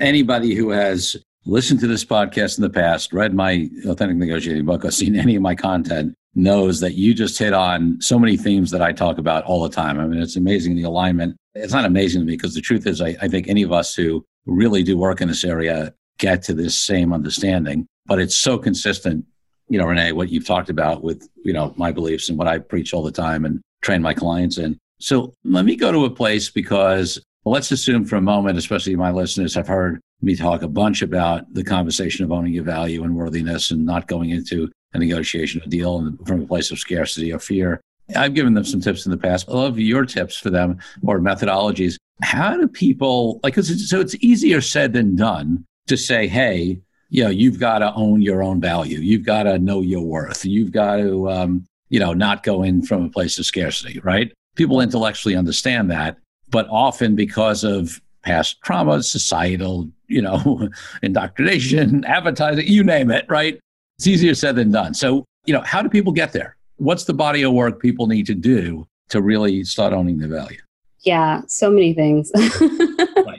Anybody 0.00 0.54
who 0.54 0.70
has 0.70 1.14
listened 1.44 1.80
to 1.80 1.86
this 1.86 2.02
podcast 2.02 2.56
in 2.56 2.62
the 2.62 2.70
past, 2.70 3.12
read 3.12 3.34
my 3.34 3.68
Authentic 3.84 4.16
Negotiating 4.16 4.64
book, 4.64 4.86
or 4.86 4.90
seen 4.90 5.14
any 5.14 5.36
of 5.36 5.42
my 5.42 5.54
content, 5.54 6.14
knows 6.34 6.80
that 6.80 6.94
you 6.94 7.12
just 7.12 7.38
hit 7.38 7.52
on 7.52 8.00
so 8.00 8.18
many 8.18 8.38
themes 8.38 8.70
that 8.70 8.80
I 8.80 8.92
talk 8.92 9.18
about 9.18 9.44
all 9.44 9.62
the 9.62 9.68
time. 9.68 10.00
I 10.00 10.06
mean, 10.06 10.22
it's 10.22 10.36
amazing 10.36 10.74
the 10.74 10.84
alignment. 10.84 11.36
It's 11.54 11.74
not 11.74 11.84
amazing 11.84 12.22
to 12.22 12.26
me 12.26 12.32
because 12.32 12.54
the 12.54 12.62
truth 12.62 12.86
is, 12.86 13.02
I, 13.02 13.14
I 13.20 13.28
think 13.28 13.46
any 13.46 13.62
of 13.62 13.72
us 13.72 13.94
who 13.94 14.24
really 14.46 14.82
do 14.82 14.96
work 14.96 15.20
in 15.20 15.28
this 15.28 15.44
area 15.44 15.92
get 16.18 16.42
to 16.44 16.54
this 16.54 16.78
same 16.78 17.12
understanding, 17.12 17.86
but 18.06 18.18
it's 18.18 18.38
so 18.38 18.56
consistent 18.56 19.26
you 19.68 19.78
know, 19.78 19.86
Renee, 19.86 20.12
what 20.12 20.28
you've 20.28 20.46
talked 20.46 20.68
about 20.68 21.02
with, 21.02 21.26
you 21.46 21.52
know, 21.54 21.72
my 21.78 21.92
beliefs 21.92 22.28
and 22.28 22.36
what 22.36 22.46
I 22.46 22.58
preach 22.58 22.92
all 22.92 23.02
the 23.02 23.12
time 23.12 23.46
and 23.46 23.62
train 23.82 24.02
my 24.02 24.14
clients 24.14 24.58
in. 24.58 24.78
So 24.98 25.34
let 25.44 25.64
me 25.64 25.76
go 25.76 25.92
to 25.92 26.04
a 26.04 26.10
place 26.10 26.48
because 26.50 27.20
let's 27.44 27.72
assume 27.72 28.04
for 28.04 28.16
a 28.16 28.22
moment, 28.22 28.58
especially 28.58 28.94
my 28.96 29.10
listeners 29.10 29.54
have 29.54 29.66
heard 29.66 30.00
me 30.20 30.36
talk 30.36 30.62
a 30.62 30.68
bunch 30.68 31.02
about 31.02 31.52
the 31.52 31.64
conversation 31.64 32.24
of 32.24 32.30
owning 32.30 32.54
your 32.54 32.64
value 32.64 33.02
and 33.02 33.16
worthiness 33.16 33.72
and 33.72 33.84
not 33.84 34.06
going 34.06 34.30
into 34.30 34.70
a 34.94 34.98
negotiation, 34.98 35.60
or 35.60 35.66
deal 35.66 36.16
from 36.26 36.42
a 36.42 36.46
place 36.46 36.70
of 36.70 36.78
scarcity 36.78 37.32
or 37.32 37.38
fear. 37.38 37.80
I've 38.14 38.34
given 38.34 38.54
them 38.54 38.64
some 38.64 38.80
tips 38.80 39.06
in 39.06 39.10
the 39.10 39.18
past. 39.18 39.48
I 39.48 39.52
love 39.52 39.78
your 39.78 40.04
tips 40.04 40.36
for 40.36 40.50
them 40.50 40.78
or 41.02 41.18
methodologies. 41.18 41.96
How 42.22 42.56
do 42.56 42.68
people 42.68 43.40
like? 43.42 43.54
So 43.56 44.00
it's 44.00 44.14
easier 44.16 44.60
said 44.60 44.92
than 44.92 45.16
done 45.16 45.64
to 45.88 45.96
say, 45.96 46.28
"Hey, 46.28 46.80
you 47.08 47.24
know, 47.24 47.30
you've 47.30 47.58
got 47.58 47.80
to 47.80 47.92
own 47.94 48.22
your 48.22 48.42
own 48.42 48.60
value. 48.60 48.98
You've 48.98 49.24
got 49.24 49.42
to 49.44 49.58
know 49.58 49.80
your 49.80 50.02
worth. 50.02 50.44
You've 50.46 50.72
got 50.72 50.96
to, 50.96 51.30
um, 51.30 51.66
you 51.92 52.00
know, 52.00 52.14
not 52.14 52.42
go 52.42 52.62
in 52.62 52.82
from 52.82 53.04
a 53.04 53.08
place 53.10 53.38
of 53.38 53.44
scarcity, 53.44 54.00
right? 54.00 54.32
People 54.56 54.80
intellectually 54.80 55.36
understand 55.36 55.90
that, 55.90 56.16
but 56.48 56.66
often 56.70 57.14
because 57.14 57.64
of 57.64 58.00
past 58.22 58.60
trauma, 58.62 59.02
societal, 59.02 59.90
you 60.08 60.22
know, 60.22 60.70
indoctrination, 61.02 62.02
advertising, 62.06 62.66
you 62.66 62.82
name 62.82 63.10
it, 63.10 63.26
right? 63.28 63.60
It's 63.98 64.06
easier 64.06 64.34
said 64.34 64.56
than 64.56 64.72
done. 64.72 64.94
So, 64.94 65.26
you 65.44 65.52
know, 65.52 65.60
how 65.60 65.82
do 65.82 65.90
people 65.90 66.12
get 66.12 66.32
there? 66.32 66.56
What's 66.76 67.04
the 67.04 67.12
body 67.12 67.42
of 67.42 67.52
work 67.52 67.80
people 67.80 68.06
need 68.06 68.24
to 68.26 68.34
do 68.34 68.86
to 69.10 69.20
really 69.20 69.62
start 69.62 69.92
owning 69.92 70.16
their 70.16 70.30
value? 70.30 70.60
Yeah, 71.00 71.42
so 71.46 71.70
many 71.70 71.92
things. 71.92 72.32
oh 72.34 73.36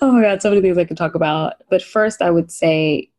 my 0.00 0.22
God, 0.22 0.40
so 0.40 0.48
many 0.48 0.62
things 0.62 0.78
I 0.78 0.86
could 0.86 0.96
talk 0.96 1.14
about. 1.14 1.54
But 1.68 1.82
first, 1.82 2.22
I 2.22 2.30
would 2.30 2.50
say 2.50 3.10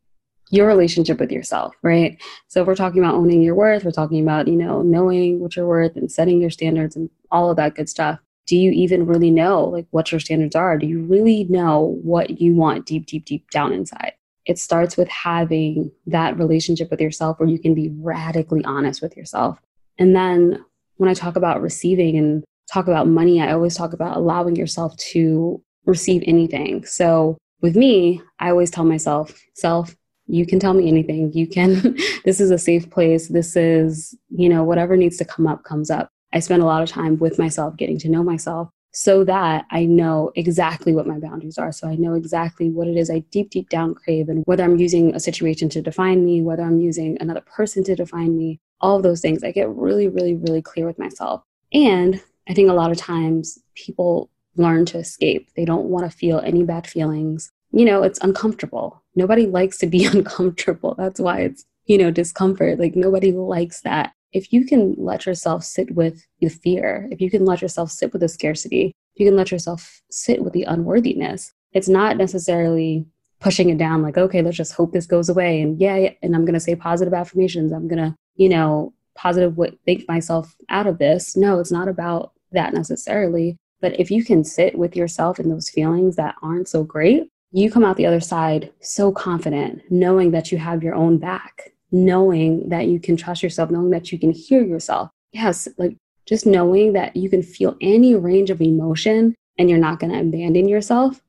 your 0.50 0.66
relationship 0.66 1.18
with 1.18 1.30
yourself, 1.30 1.74
right? 1.82 2.20
So 2.48 2.60
if 2.60 2.66
we're 2.66 2.74
talking 2.74 3.02
about 3.02 3.14
owning 3.14 3.40
your 3.40 3.54
worth, 3.54 3.84
we're 3.84 3.92
talking 3.92 4.20
about, 4.22 4.48
you 4.48 4.56
know, 4.56 4.82
knowing 4.82 5.40
what 5.40 5.56
you're 5.56 5.66
worth 5.66 5.96
and 5.96 6.10
setting 6.10 6.40
your 6.40 6.50
standards 6.50 6.96
and 6.96 7.08
all 7.30 7.50
of 7.50 7.56
that 7.56 7.76
good 7.76 7.88
stuff. 7.88 8.18
Do 8.46 8.56
you 8.56 8.72
even 8.72 9.06
really 9.06 9.30
know 9.30 9.64
like 9.64 9.86
what 9.90 10.10
your 10.10 10.20
standards 10.20 10.56
are? 10.56 10.76
Do 10.76 10.86
you 10.86 11.02
really 11.02 11.44
know 11.44 11.98
what 12.02 12.40
you 12.40 12.54
want 12.54 12.84
deep, 12.86 13.06
deep, 13.06 13.24
deep 13.24 13.48
down 13.50 13.72
inside? 13.72 14.12
It 14.44 14.58
starts 14.58 14.96
with 14.96 15.08
having 15.08 15.92
that 16.06 16.36
relationship 16.36 16.90
with 16.90 17.00
yourself 17.00 17.38
where 17.38 17.48
you 17.48 17.60
can 17.60 17.74
be 17.74 17.90
radically 18.00 18.64
honest 18.64 19.00
with 19.00 19.16
yourself. 19.16 19.60
And 19.98 20.16
then 20.16 20.64
when 20.96 21.08
I 21.08 21.14
talk 21.14 21.36
about 21.36 21.62
receiving 21.62 22.16
and 22.16 22.42
talk 22.72 22.88
about 22.88 23.06
money, 23.06 23.40
I 23.40 23.52
always 23.52 23.76
talk 23.76 23.92
about 23.92 24.16
allowing 24.16 24.56
yourself 24.56 24.96
to 25.12 25.62
receive 25.86 26.24
anything. 26.26 26.84
So 26.84 27.38
with 27.60 27.76
me, 27.76 28.20
I 28.40 28.50
always 28.50 28.70
tell 28.70 28.84
myself, 28.84 29.38
self, 29.54 29.94
you 30.32 30.46
can 30.46 30.60
tell 30.60 30.74
me 30.74 30.88
anything. 30.88 31.32
You 31.32 31.46
can, 31.46 31.96
this 32.24 32.40
is 32.40 32.50
a 32.50 32.58
safe 32.58 32.90
place. 32.90 33.28
This 33.28 33.56
is, 33.56 34.16
you 34.28 34.48
know, 34.48 34.64
whatever 34.64 34.96
needs 34.96 35.16
to 35.18 35.24
come 35.24 35.46
up 35.46 35.64
comes 35.64 35.90
up. 35.90 36.10
I 36.32 36.40
spend 36.40 36.62
a 36.62 36.66
lot 36.66 36.82
of 36.82 36.88
time 36.88 37.18
with 37.18 37.38
myself, 37.38 37.76
getting 37.76 37.98
to 37.98 38.08
know 38.08 38.22
myself 38.22 38.70
so 38.92 39.24
that 39.24 39.66
I 39.70 39.84
know 39.84 40.32
exactly 40.34 40.92
what 40.92 41.06
my 41.06 41.18
boundaries 41.18 41.58
are. 41.58 41.72
So 41.72 41.88
I 41.88 41.96
know 41.96 42.14
exactly 42.14 42.70
what 42.70 42.88
it 42.88 42.96
is 42.96 43.10
I 43.10 43.20
deep, 43.30 43.50
deep 43.50 43.68
down 43.68 43.94
crave 43.94 44.28
and 44.28 44.42
whether 44.46 44.64
I'm 44.64 44.76
using 44.76 45.14
a 45.14 45.20
situation 45.20 45.68
to 45.70 45.82
define 45.82 46.24
me, 46.24 46.42
whether 46.42 46.62
I'm 46.62 46.80
using 46.80 47.16
another 47.20 47.42
person 47.42 47.84
to 47.84 47.94
define 47.94 48.36
me, 48.36 48.60
all 48.80 48.96
of 48.96 49.02
those 49.02 49.20
things. 49.20 49.44
I 49.44 49.52
get 49.52 49.68
really, 49.68 50.08
really, 50.08 50.34
really 50.34 50.62
clear 50.62 50.86
with 50.86 50.98
myself. 50.98 51.42
And 51.72 52.20
I 52.48 52.54
think 52.54 52.68
a 52.68 52.74
lot 52.74 52.90
of 52.90 52.96
times 52.96 53.58
people 53.76 54.30
learn 54.56 54.84
to 54.86 54.98
escape. 54.98 55.48
They 55.54 55.64
don't 55.64 55.86
want 55.86 56.10
to 56.10 56.16
feel 56.16 56.40
any 56.40 56.64
bad 56.64 56.86
feelings. 56.86 57.52
You 57.72 57.84
know, 57.84 58.02
it's 58.02 58.18
uncomfortable. 58.20 58.99
Nobody 59.14 59.46
likes 59.46 59.78
to 59.78 59.86
be 59.86 60.04
uncomfortable. 60.12 60.94
That's 60.96 61.20
why 61.20 61.40
it's, 61.40 61.64
you 61.86 61.98
know, 61.98 62.10
discomfort. 62.10 62.78
Like 62.78 62.96
nobody 62.96 63.32
likes 63.32 63.80
that. 63.82 64.12
If 64.32 64.52
you 64.52 64.64
can 64.64 64.94
let 64.96 65.26
yourself 65.26 65.64
sit 65.64 65.94
with 65.94 66.24
the 66.40 66.48
fear, 66.48 67.08
if 67.10 67.20
you 67.20 67.30
can 67.30 67.44
let 67.44 67.62
yourself 67.62 67.90
sit 67.90 68.12
with 68.12 68.20
the 68.20 68.28
scarcity, 68.28 68.92
if 69.14 69.20
you 69.20 69.26
can 69.26 69.36
let 69.36 69.50
yourself 69.50 70.00
sit 70.10 70.42
with 70.42 70.52
the 70.52 70.62
unworthiness, 70.62 71.52
it's 71.72 71.88
not 71.88 72.16
necessarily 72.16 73.06
pushing 73.40 73.70
it 73.70 73.78
down 73.78 74.02
like, 74.02 74.18
okay, 74.18 74.42
let's 74.42 74.56
just 74.56 74.74
hope 74.74 74.92
this 74.92 75.06
goes 75.06 75.28
away. 75.28 75.60
And 75.60 75.80
yeah, 75.80 76.10
and 76.22 76.36
I'm 76.36 76.44
going 76.44 76.54
to 76.54 76.60
say 76.60 76.76
positive 76.76 77.14
affirmations. 77.14 77.72
I'm 77.72 77.88
going 77.88 77.98
to, 77.98 78.14
you 78.36 78.48
know, 78.48 78.92
positive 79.16 79.56
what 79.56 79.78
think 79.84 80.06
myself 80.06 80.54
out 80.68 80.86
of 80.86 80.98
this. 80.98 81.36
No, 81.36 81.58
it's 81.58 81.72
not 81.72 81.88
about 81.88 82.32
that 82.52 82.74
necessarily. 82.74 83.56
But 83.80 83.98
if 83.98 84.10
you 84.10 84.24
can 84.24 84.44
sit 84.44 84.78
with 84.78 84.94
yourself 84.94 85.40
in 85.40 85.48
those 85.48 85.70
feelings 85.70 86.16
that 86.16 86.36
aren't 86.42 86.68
so 86.68 86.84
great, 86.84 87.28
you 87.52 87.70
come 87.70 87.84
out 87.84 87.96
the 87.96 88.06
other 88.06 88.20
side 88.20 88.72
so 88.80 89.12
confident, 89.12 89.82
knowing 89.90 90.30
that 90.30 90.52
you 90.52 90.58
have 90.58 90.82
your 90.82 90.94
own 90.94 91.18
back, 91.18 91.72
knowing 91.90 92.68
that 92.68 92.86
you 92.86 93.00
can 93.00 93.16
trust 93.16 93.42
yourself, 93.42 93.70
knowing 93.70 93.90
that 93.90 94.12
you 94.12 94.18
can 94.18 94.30
hear 94.30 94.62
yourself. 94.62 95.10
Yes, 95.32 95.68
like 95.78 95.96
just 96.26 96.46
knowing 96.46 96.92
that 96.92 97.16
you 97.16 97.28
can 97.28 97.42
feel 97.42 97.76
any 97.80 98.14
range 98.14 98.50
of 98.50 98.60
emotion 98.60 99.34
and 99.58 99.68
you're 99.68 99.78
not 99.78 99.98
going 99.98 100.12
to 100.12 100.20
abandon 100.20 100.68
yourself, 100.68 101.20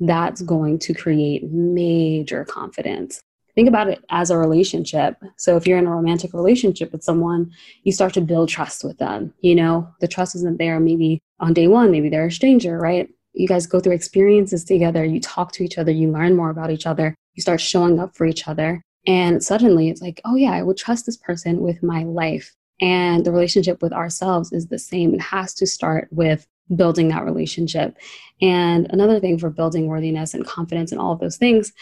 that's 0.00 0.42
going 0.42 0.78
to 0.78 0.94
create 0.94 1.50
major 1.50 2.44
confidence 2.44 3.20
think 3.58 3.66
about 3.68 3.88
it 3.88 4.04
as 4.08 4.30
a 4.30 4.38
relationship. 4.38 5.16
So 5.36 5.56
if 5.56 5.66
you're 5.66 5.78
in 5.78 5.88
a 5.88 5.90
romantic 5.90 6.32
relationship 6.32 6.92
with 6.92 7.02
someone, 7.02 7.50
you 7.82 7.90
start 7.90 8.14
to 8.14 8.20
build 8.20 8.48
trust 8.48 8.84
with 8.84 8.98
them. 8.98 9.34
You 9.40 9.56
know, 9.56 9.88
the 10.00 10.06
trust 10.06 10.36
isn't 10.36 10.58
there 10.58 10.78
maybe 10.78 11.18
on 11.40 11.54
day 11.54 11.66
one, 11.66 11.90
maybe 11.90 12.08
they're 12.08 12.26
a 12.26 12.30
stranger, 12.30 12.78
right? 12.78 13.08
You 13.38 13.48
guys 13.48 13.66
go 13.66 13.80
through 13.80 13.94
experiences 13.94 14.64
together, 14.64 15.04
you 15.04 15.20
talk 15.20 15.52
to 15.52 15.64
each 15.64 15.78
other, 15.78 15.92
you 15.92 16.10
learn 16.10 16.36
more 16.36 16.50
about 16.50 16.70
each 16.70 16.86
other, 16.86 17.14
you 17.34 17.42
start 17.42 17.60
showing 17.60 18.00
up 18.00 18.16
for 18.16 18.26
each 18.26 18.48
other. 18.48 18.82
And 19.06 19.42
suddenly 19.42 19.88
it's 19.88 20.02
like, 20.02 20.20
oh 20.24 20.34
yeah, 20.34 20.52
I 20.52 20.62
would 20.62 20.76
trust 20.76 21.06
this 21.06 21.16
person 21.16 21.60
with 21.60 21.82
my 21.82 22.02
life. 22.02 22.54
And 22.80 23.24
the 23.24 23.32
relationship 23.32 23.82
with 23.82 23.92
ourselves 23.92 24.52
is 24.52 24.66
the 24.66 24.78
same. 24.78 25.14
It 25.14 25.20
has 25.20 25.54
to 25.54 25.66
start 25.66 26.08
with 26.10 26.46
building 26.74 27.08
that 27.08 27.24
relationship. 27.24 27.96
And 28.42 28.86
another 28.90 29.20
thing 29.20 29.38
for 29.38 29.50
building 29.50 29.86
worthiness 29.86 30.34
and 30.34 30.46
confidence 30.46 30.92
and 30.92 31.00
all 31.00 31.12
of 31.12 31.20
those 31.20 31.36
things 31.36 31.72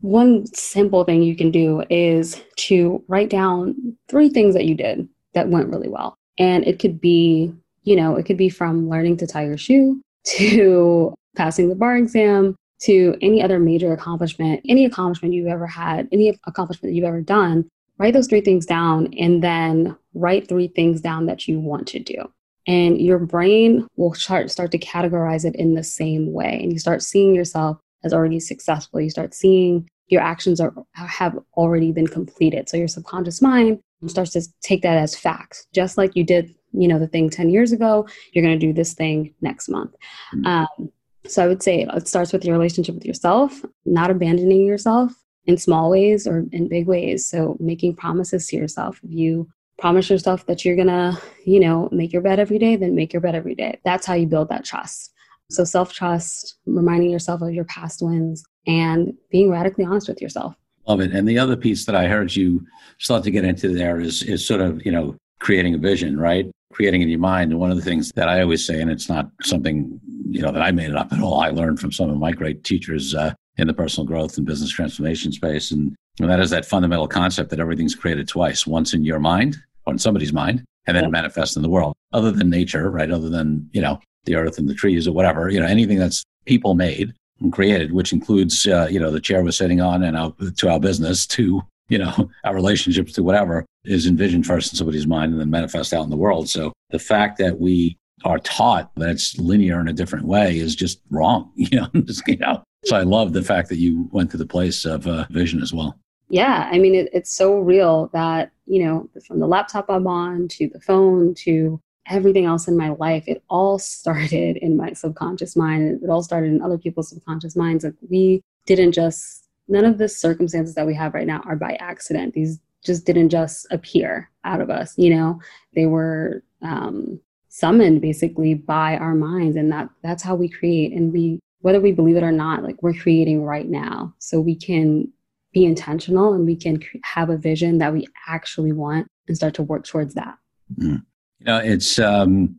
one 0.00 0.46
simple 0.46 1.04
thing 1.04 1.22
you 1.22 1.36
can 1.36 1.50
do 1.50 1.82
is 1.90 2.42
to 2.56 3.02
write 3.08 3.30
down 3.30 3.96
three 4.08 4.28
things 4.28 4.54
that 4.54 4.64
you 4.64 4.74
did 4.74 5.08
that 5.34 5.48
went 5.48 5.68
really 5.68 5.88
well. 5.88 6.16
And 6.38 6.66
it 6.66 6.78
could 6.78 7.00
be, 7.00 7.52
you 7.82 7.96
know, 7.96 8.16
it 8.16 8.24
could 8.24 8.36
be 8.36 8.48
from 8.48 8.88
learning 8.88 9.16
to 9.18 9.26
tie 9.26 9.44
your 9.44 9.56
shoe 9.56 10.00
to 10.26 11.14
passing 11.36 11.68
the 11.68 11.74
bar 11.74 11.96
exam 11.96 12.56
to 12.82 13.16
any 13.22 13.42
other 13.42 13.58
major 13.58 13.92
accomplishment, 13.92 14.60
any 14.68 14.84
accomplishment 14.84 15.34
you've 15.34 15.46
ever 15.46 15.66
had, 15.66 16.08
any 16.12 16.28
accomplishment 16.46 16.90
that 16.90 16.94
you've 16.94 17.04
ever 17.04 17.20
done. 17.20 17.68
Write 17.98 18.12
those 18.12 18.26
three 18.26 18.42
things 18.42 18.66
down 18.66 19.14
and 19.18 19.42
then 19.42 19.96
write 20.14 20.48
three 20.48 20.68
things 20.68 21.00
down 21.00 21.26
that 21.26 21.48
you 21.48 21.58
want 21.58 21.86
to 21.88 21.98
do. 21.98 22.30
And 22.66 23.00
your 23.00 23.18
brain 23.18 23.86
will 23.96 24.12
start, 24.12 24.50
start 24.50 24.72
to 24.72 24.78
categorize 24.78 25.44
it 25.44 25.54
in 25.54 25.74
the 25.74 25.84
same 25.84 26.32
way. 26.32 26.60
And 26.62 26.72
you 26.72 26.78
start 26.78 27.02
seeing 27.02 27.34
yourself 27.34 27.78
as 28.04 28.12
already 28.12 28.40
successful. 28.40 29.00
You 29.00 29.08
start 29.08 29.32
seeing 29.34 29.88
your 30.08 30.22
actions 30.22 30.60
are 30.60 30.72
have 30.92 31.38
already 31.56 31.92
been 31.92 32.06
completed. 32.06 32.68
So 32.68 32.76
your 32.76 32.88
subconscious 32.88 33.42
mind 33.42 33.80
starts 34.08 34.32
to 34.32 34.42
take 34.62 34.82
that 34.82 34.98
as 34.98 35.16
facts, 35.16 35.66
just 35.72 35.96
like 35.98 36.16
you 36.16 36.24
did, 36.24 36.54
you 36.72 36.88
know, 36.88 36.98
the 36.98 37.06
thing 37.06 37.30
10 37.30 37.50
years 37.50 37.72
ago, 37.72 38.06
you're 38.32 38.44
going 38.44 38.58
to 38.58 38.66
do 38.66 38.72
this 38.72 38.94
thing 38.94 39.34
next 39.40 39.68
month. 39.68 39.94
Mm-hmm. 40.34 40.46
Um, 40.46 40.92
so 41.26 41.42
I 41.42 41.48
would 41.48 41.62
say 41.62 41.86
it 41.92 42.08
starts 42.08 42.32
with 42.32 42.44
your 42.44 42.56
relationship 42.56 42.94
with 42.94 43.04
yourself, 43.04 43.64
not 43.84 44.10
abandoning 44.10 44.64
yourself 44.64 45.12
in 45.46 45.56
small 45.56 45.90
ways 45.90 46.26
or 46.26 46.44
in 46.52 46.68
big 46.68 46.86
ways. 46.86 47.28
So 47.28 47.56
making 47.60 47.96
promises 47.96 48.46
to 48.48 48.56
yourself. 48.56 49.00
If 49.02 49.12
you 49.12 49.48
promise 49.78 50.08
yourself 50.10 50.46
that 50.46 50.64
you're 50.64 50.76
going 50.76 50.88
to, 50.88 51.20
you 51.44 51.60
know, 51.60 51.88
make 51.92 52.12
your 52.12 52.22
bed 52.22 52.38
every 52.38 52.58
day, 52.58 52.76
then 52.76 52.94
make 52.94 53.12
your 53.12 53.22
bed 53.22 53.34
every 53.34 53.54
day. 53.54 53.80
That's 53.84 54.06
how 54.06 54.14
you 54.14 54.26
build 54.26 54.48
that 54.48 54.64
trust. 54.64 55.12
So 55.50 55.64
self 55.64 55.92
trust, 55.92 56.56
reminding 56.66 57.10
yourself 57.10 57.42
of 57.42 57.52
your 57.52 57.64
past 57.64 58.02
wins, 58.02 58.44
and 58.66 59.14
being 59.30 59.50
radically 59.50 59.84
honest 59.84 60.08
with 60.08 60.20
yourself. 60.20 60.56
Love 60.86 61.00
it. 61.00 61.12
And 61.12 61.28
the 61.28 61.38
other 61.38 61.56
piece 61.56 61.84
that 61.86 61.96
I 61.96 62.06
heard 62.06 62.34
you 62.34 62.64
start 62.98 63.24
to 63.24 63.30
get 63.30 63.44
into 63.44 63.68
there 63.68 64.00
is 64.00 64.22
is 64.22 64.46
sort 64.46 64.60
of 64.60 64.84
you 64.84 64.92
know 64.92 65.16
creating 65.40 65.74
a 65.74 65.78
vision, 65.78 66.18
right? 66.18 66.50
Creating 66.72 67.02
in 67.02 67.08
your 67.08 67.18
mind. 67.18 67.52
And 67.52 67.60
one 67.60 67.70
of 67.70 67.76
the 67.76 67.82
things 67.82 68.12
that 68.16 68.28
I 68.28 68.40
always 68.40 68.66
say, 68.66 68.80
and 68.80 68.90
it's 68.90 69.08
not 69.08 69.30
something 69.42 70.00
you 70.28 70.42
know 70.42 70.52
that 70.52 70.62
I 70.62 70.70
made 70.70 70.90
it 70.90 70.96
up 70.96 71.12
at 71.12 71.20
all. 71.20 71.40
I 71.40 71.50
learned 71.50 71.80
from 71.80 71.92
some 71.92 72.10
of 72.10 72.18
my 72.18 72.32
great 72.32 72.64
teachers 72.64 73.14
uh, 73.14 73.32
in 73.56 73.66
the 73.66 73.74
personal 73.74 74.06
growth 74.06 74.36
and 74.36 74.46
business 74.46 74.70
transformation 74.70 75.32
space, 75.32 75.70
and, 75.70 75.94
and 76.20 76.30
that 76.30 76.40
is 76.40 76.50
that 76.50 76.66
fundamental 76.66 77.08
concept 77.08 77.50
that 77.50 77.60
everything's 77.60 77.94
created 77.94 78.28
twice: 78.28 78.66
once 78.66 78.94
in 78.94 79.04
your 79.04 79.18
mind, 79.18 79.56
or 79.86 79.92
in 79.92 79.98
somebody's 79.98 80.32
mind, 80.32 80.64
and 80.86 80.96
then 80.96 81.04
it 81.04 81.10
manifests 81.10 81.56
in 81.56 81.62
the 81.62 81.68
world. 81.68 81.94
Other 82.12 82.30
than 82.30 82.50
nature, 82.50 82.90
right? 82.90 83.10
Other 83.10 83.28
than 83.28 83.68
you 83.72 83.80
know 83.80 84.00
the 84.24 84.36
earth 84.36 84.58
and 84.58 84.68
the 84.68 84.74
trees 84.74 85.06
or 85.08 85.12
whatever, 85.12 85.48
you 85.48 85.60
know, 85.60 85.66
anything 85.66 85.98
that's 85.98 86.24
people 86.44 86.74
made 86.74 87.12
created, 87.50 87.92
which 87.92 88.12
includes, 88.12 88.66
uh, 88.66 88.88
you 88.90 88.98
know, 88.98 89.10
the 89.10 89.20
chair 89.20 89.42
we're 89.42 89.50
sitting 89.50 89.80
on 89.80 90.02
and 90.02 90.16
our, 90.16 90.32
to 90.56 90.70
our 90.70 90.80
business 90.80 91.26
to, 91.26 91.62
you 91.88 91.98
know, 91.98 92.30
our 92.44 92.54
relationships 92.54 93.12
to 93.12 93.22
whatever 93.22 93.64
is 93.84 94.06
envisioned 94.06 94.46
first 94.46 94.72
in 94.72 94.76
somebody's 94.76 95.06
mind 95.06 95.32
and 95.32 95.40
then 95.40 95.50
manifest 95.50 95.92
out 95.92 96.04
in 96.04 96.10
the 96.10 96.16
world. 96.16 96.48
So 96.48 96.72
the 96.90 96.98
fact 96.98 97.38
that 97.38 97.60
we 97.60 97.98
are 98.24 98.38
taught 98.38 98.90
that 98.96 99.10
it's 99.10 99.38
linear 99.38 99.80
in 99.80 99.88
a 99.88 99.92
different 99.92 100.26
way 100.26 100.58
is 100.58 100.74
just 100.74 101.00
wrong, 101.10 101.52
you 101.56 101.78
know, 101.78 101.88
just, 102.04 102.26
you 102.26 102.38
know. 102.38 102.62
So 102.84 102.96
I 102.96 103.02
love 103.02 103.32
the 103.32 103.42
fact 103.42 103.68
that 103.68 103.78
you 103.78 104.08
went 104.12 104.30
to 104.30 104.36
the 104.36 104.46
place 104.46 104.84
of 104.84 105.06
uh, 105.06 105.26
vision 105.30 105.60
as 105.60 105.72
well. 105.72 105.98
Yeah, 106.28 106.68
I 106.70 106.78
mean, 106.78 106.94
it, 106.94 107.08
it's 107.12 107.32
so 107.32 107.58
real 107.58 108.10
that, 108.12 108.50
you 108.66 108.84
know, 108.84 109.08
from 109.26 109.38
the 109.38 109.46
laptop 109.46 109.86
I'm 109.88 110.06
on 110.06 110.48
to 110.48 110.68
the 110.68 110.80
phone 110.80 111.34
to 111.34 111.80
everything 112.08 112.44
else 112.44 112.68
in 112.68 112.76
my 112.76 112.90
life, 112.90 113.24
it 113.26 113.42
all 113.48 113.78
started 113.96 114.56
in 114.58 114.76
my 114.76 114.92
subconscious 114.92 115.56
mind. 115.56 116.02
It 116.02 116.10
all 116.10 116.22
started 116.22 116.52
in 116.52 116.62
other 116.62 116.78
people's 116.78 117.10
subconscious 117.10 117.56
minds. 117.56 117.84
Like 117.84 117.94
we 118.08 118.42
didn't 118.66 118.92
just, 118.92 119.48
none 119.68 119.84
of 119.84 119.98
the 119.98 120.08
circumstances 120.08 120.74
that 120.74 120.86
we 120.86 120.94
have 120.94 121.14
right 121.14 121.26
now 121.26 121.42
are 121.44 121.56
by 121.56 121.76
accident. 121.80 122.34
These 122.34 122.60
just 122.84 123.04
didn't 123.04 123.30
just 123.30 123.66
appear 123.70 124.30
out 124.44 124.60
of 124.60 124.70
us, 124.70 124.94
you 124.96 125.14
know, 125.14 125.40
they 125.74 125.86
were 125.86 126.42
um, 126.62 127.20
summoned 127.48 128.00
basically 128.00 128.54
by 128.54 128.96
our 128.96 129.14
minds. 129.14 129.56
And 129.56 129.70
that 129.72 129.88
that's 130.02 130.22
how 130.22 130.34
we 130.34 130.48
create. 130.48 130.92
And 130.92 131.12
we, 131.12 131.40
whether 131.60 131.80
we 131.80 131.92
believe 131.92 132.16
it 132.16 132.22
or 132.22 132.32
not, 132.32 132.62
like 132.62 132.82
we're 132.82 132.94
creating 132.94 133.42
right 133.42 133.68
now. 133.68 134.14
So 134.18 134.40
we 134.40 134.54
can 134.54 135.12
be 135.52 135.64
intentional 135.64 136.32
and 136.32 136.46
we 136.46 136.54
can 136.54 136.80
have 137.02 137.30
a 137.30 137.36
vision 137.36 137.78
that 137.78 137.92
we 137.92 138.06
actually 138.28 138.72
want 138.72 139.08
and 139.26 139.36
start 139.36 139.54
to 139.54 139.62
work 139.62 139.84
towards 139.84 140.14
that. 140.14 140.36
Mm. 140.78 141.02
You 141.40 141.46
know, 141.46 141.58
it's 141.58 141.98
um, 141.98 142.54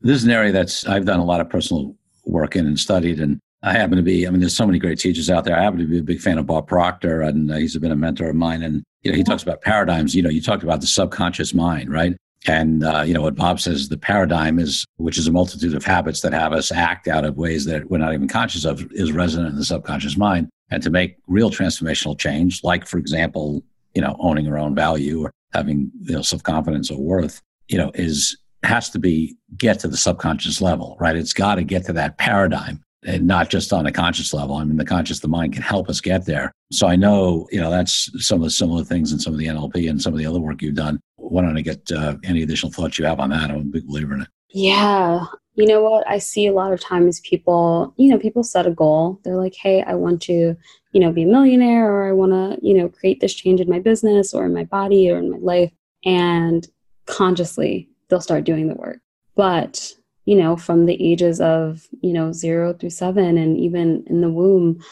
this 0.00 0.16
is 0.16 0.24
an 0.24 0.30
area 0.30 0.52
that's 0.52 0.86
I've 0.86 1.04
done 1.04 1.20
a 1.20 1.24
lot 1.24 1.40
of 1.40 1.48
personal 1.48 1.94
work 2.24 2.56
in 2.56 2.66
and 2.66 2.78
studied, 2.78 3.20
and 3.20 3.40
I 3.62 3.72
happen 3.72 3.96
to 3.96 4.02
be. 4.02 4.26
I 4.26 4.30
mean, 4.30 4.40
there's 4.40 4.56
so 4.56 4.66
many 4.66 4.78
great 4.78 4.98
teachers 4.98 5.30
out 5.30 5.44
there. 5.44 5.56
I 5.56 5.62
happen 5.62 5.78
to 5.78 5.86
be 5.86 5.98
a 5.98 6.02
big 6.02 6.20
fan 6.20 6.38
of 6.38 6.46
Bob 6.46 6.66
Proctor, 6.66 7.22
and 7.22 7.50
uh, 7.50 7.56
he's 7.56 7.76
been 7.78 7.92
a 7.92 7.96
mentor 7.96 8.30
of 8.30 8.36
mine. 8.36 8.62
And 8.62 8.82
you 9.02 9.10
know, 9.10 9.16
he 9.16 9.24
talks 9.24 9.42
about 9.42 9.62
paradigms. 9.62 10.14
You 10.14 10.22
know, 10.22 10.30
you 10.30 10.42
talked 10.42 10.62
about 10.62 10.80
the 10.80 10.86
subconscious 10.86 11.54
mind, 11.54 11.92
right? 11.92 12.16
And 12.46 12.84
uh, 12.84 13.02
you 13.06 13.14
know 13.14 13.22
what 13.22 13.36
Bob 13.36 13.60
says: 13.60 13.88
the 13.88 13.98
paradigm 13.98 14.58
is, 14.58 14.84
which 14.96 15.18
is 15.18 15.28
a 15.28 15.32
multitude 15.32 15.74
of 15.74 15.84
habits 15.84 16.20
that 16.22 16.32
have 16.32 16.52
us 16.52 16.72
act 16.72 17.06
out 17.06 17.24
of 17.24 17.36
ways 17.36 17.64
that 17.66 17.88
we're 17.90 17.98
not 17.98 18.14
even 18.14 18.28
conscious 18.28 18.64
of, 18.64 18.84
is 18.92 19.12
resident 19.12 19.50
in 19.50 19.56
the 19.56 19.64
subconscious 19.64 20.16
mind. 20.16 20.48
And 20.70 20.82
to 20.82 20.90
make 20.90 21.18
real 21.26 21.50
transformational 21.50 22.18
change, 22.18 22.64
like 22.64 22.86
for 22.86 22.98
example, 22.98 23.62
you 23.94 24.02
know, 24.02 24.16
owning 24.18 24.46
your 24.46 24.58
own 24.58 24.74
value 24.74 25.22
or 25.22 25.30
having 25.52 25.92
you 26.00 26.16
know 26.16 26.22
self 26.22 26.42
confidence 26.42 26.90
or 26.90 26.98
worth, 26.98 27.40
you 27.68 27.78
know, 27.78 27.90
is 27.94 28.36
has 28.62 28.90
to 28.90 28.98
be 28.98 29.36
get 29.56 29.78
to 29.80 29.88
the 29.88 29.96
subconscious 29.96 30.60
level, 30.60 30.96
right? 31.00 31.16
It's 31.16 31.32
got 31.32 31.56
to 31.56 31.64
get 31.64 31.84
to 31.86 31.92
that 31.94 32.18
paradigm 32.18 32.82
and 33.04 33.26
not 33.26 33.50
just 33.50 33.72
on 33.72 33.86
a 33.86 33.92
conscious 33.92 34.32
level. 34.32 34.56
I 34.56 34.64
mean, 34.64 34.76
the 34.76 34.84
conscious, 34.84 35.20
the 35.20 35.28
mind 35.28 35.52
can 35.52 35.62
help 35.62 35.88
us 35.88 36.00
get 36.00 36.24
there. 36.24 36.52
So 36.70 36.86
I 36.86 36.96
know, 36.96 37.48
you 37.50 37.60
know, 37.60 37.70
that's 37.70 38.10
some 38.24 38.38
of 38.38 38.44
the 38.44 38.50
similar 38.50 38.84
things 38.84 39.12
in 39.12 39.18
some 39.18 39.32
of 39.32 39.38
the 39.38 39.46
NLP 39.46 39.90
and 39.90 40.00
some 40.00 40.12
of 40.12 40.18
the 40.18 40.26
other 40.26 40.40
work 40.40 40.62
you've 40.62 40.76
done. 40.76 41.00
Why 41.16 41.42
don't 41.42 41.56
I 41.56 41.62
get 41.62 41.90
uh, 41.90 42.16
any 42.22 42.42
additional 42.42 42.72
thoughts 42.72 42.98
you 42.98 43.04
have 43.04 43.20
on 43.20 43.30
that? 43.30 43.50
I'm 43.50 43.56
a 43.56 43.64
big 43.64 43.86
believer 43.86 44.14
in 44.14 44.22
it. 44.22 44.28
Yeah. 44.50 45.24
You 45.54 45.66
know 45.66 45.82
what? 45.82 46.08
I 46.08 46.18
see 46.18 46.46
a 46.46 46.52
lot 46.52 46.72
of 46.72 46.80
times 46.80 47.20
people, 47.20 47.92
you 47.96 48.10
know, 48.10 48.18
people 48.18 48.44
set 48.44 48.66
a 48.66 48.70
goal. 48.70 49.20
They're 49.24 49.36
like, 49.36 49.54
hey, 49.54 49.82
I 49.82 49.94
want 49.94 50.22
to, 50.22 50.56
you 50.92 51.00
know, 51.00 51.12
be 51.12 51.24
a 51.24 51.26
millionaire 51.26 51.90
or 51.90 52.08
I 52.08 52.12
want 52.12 52.32
to, 52.32 52.58
you 52.66 52.74
know, 52.74 52.88
create 52.88 53.20
this 53.20 53.34
change 53.34 53.60
in 53.60 53.68
my 53.68 53.80
business 53.80 54.32
or 54.32 54.46
in 54.46 54.54
my 54.54 54.64
body 54.64 55.10
or 55.10 55.18
in 55.18 55.30
my 55.30 55.38
life. 55.38 55.72
And 56.04 56.66
consciously, 57.06 57.88
they'll 58.08 58.20
start 58.20 58.44
doing 58.44 58.68
the 58.68 58.74
work. 58.74 58.98
But, 59.34 59.92
you 60.24 60.36
know, 60.36 60.56
from 60.56 60.86
the 60.86 61.12
ages 61.12 61.40
of, 61.40 61.86
you 62.00 62.12
know, 62.12 62.32
zero 62.32 62.74
through 62.74 62.90
seven 62.90 63.38
and 63.38 63.58
even 63.58 64.04
in 64.06 64.20
the 64.20 64.30
womb, 64.30 64.82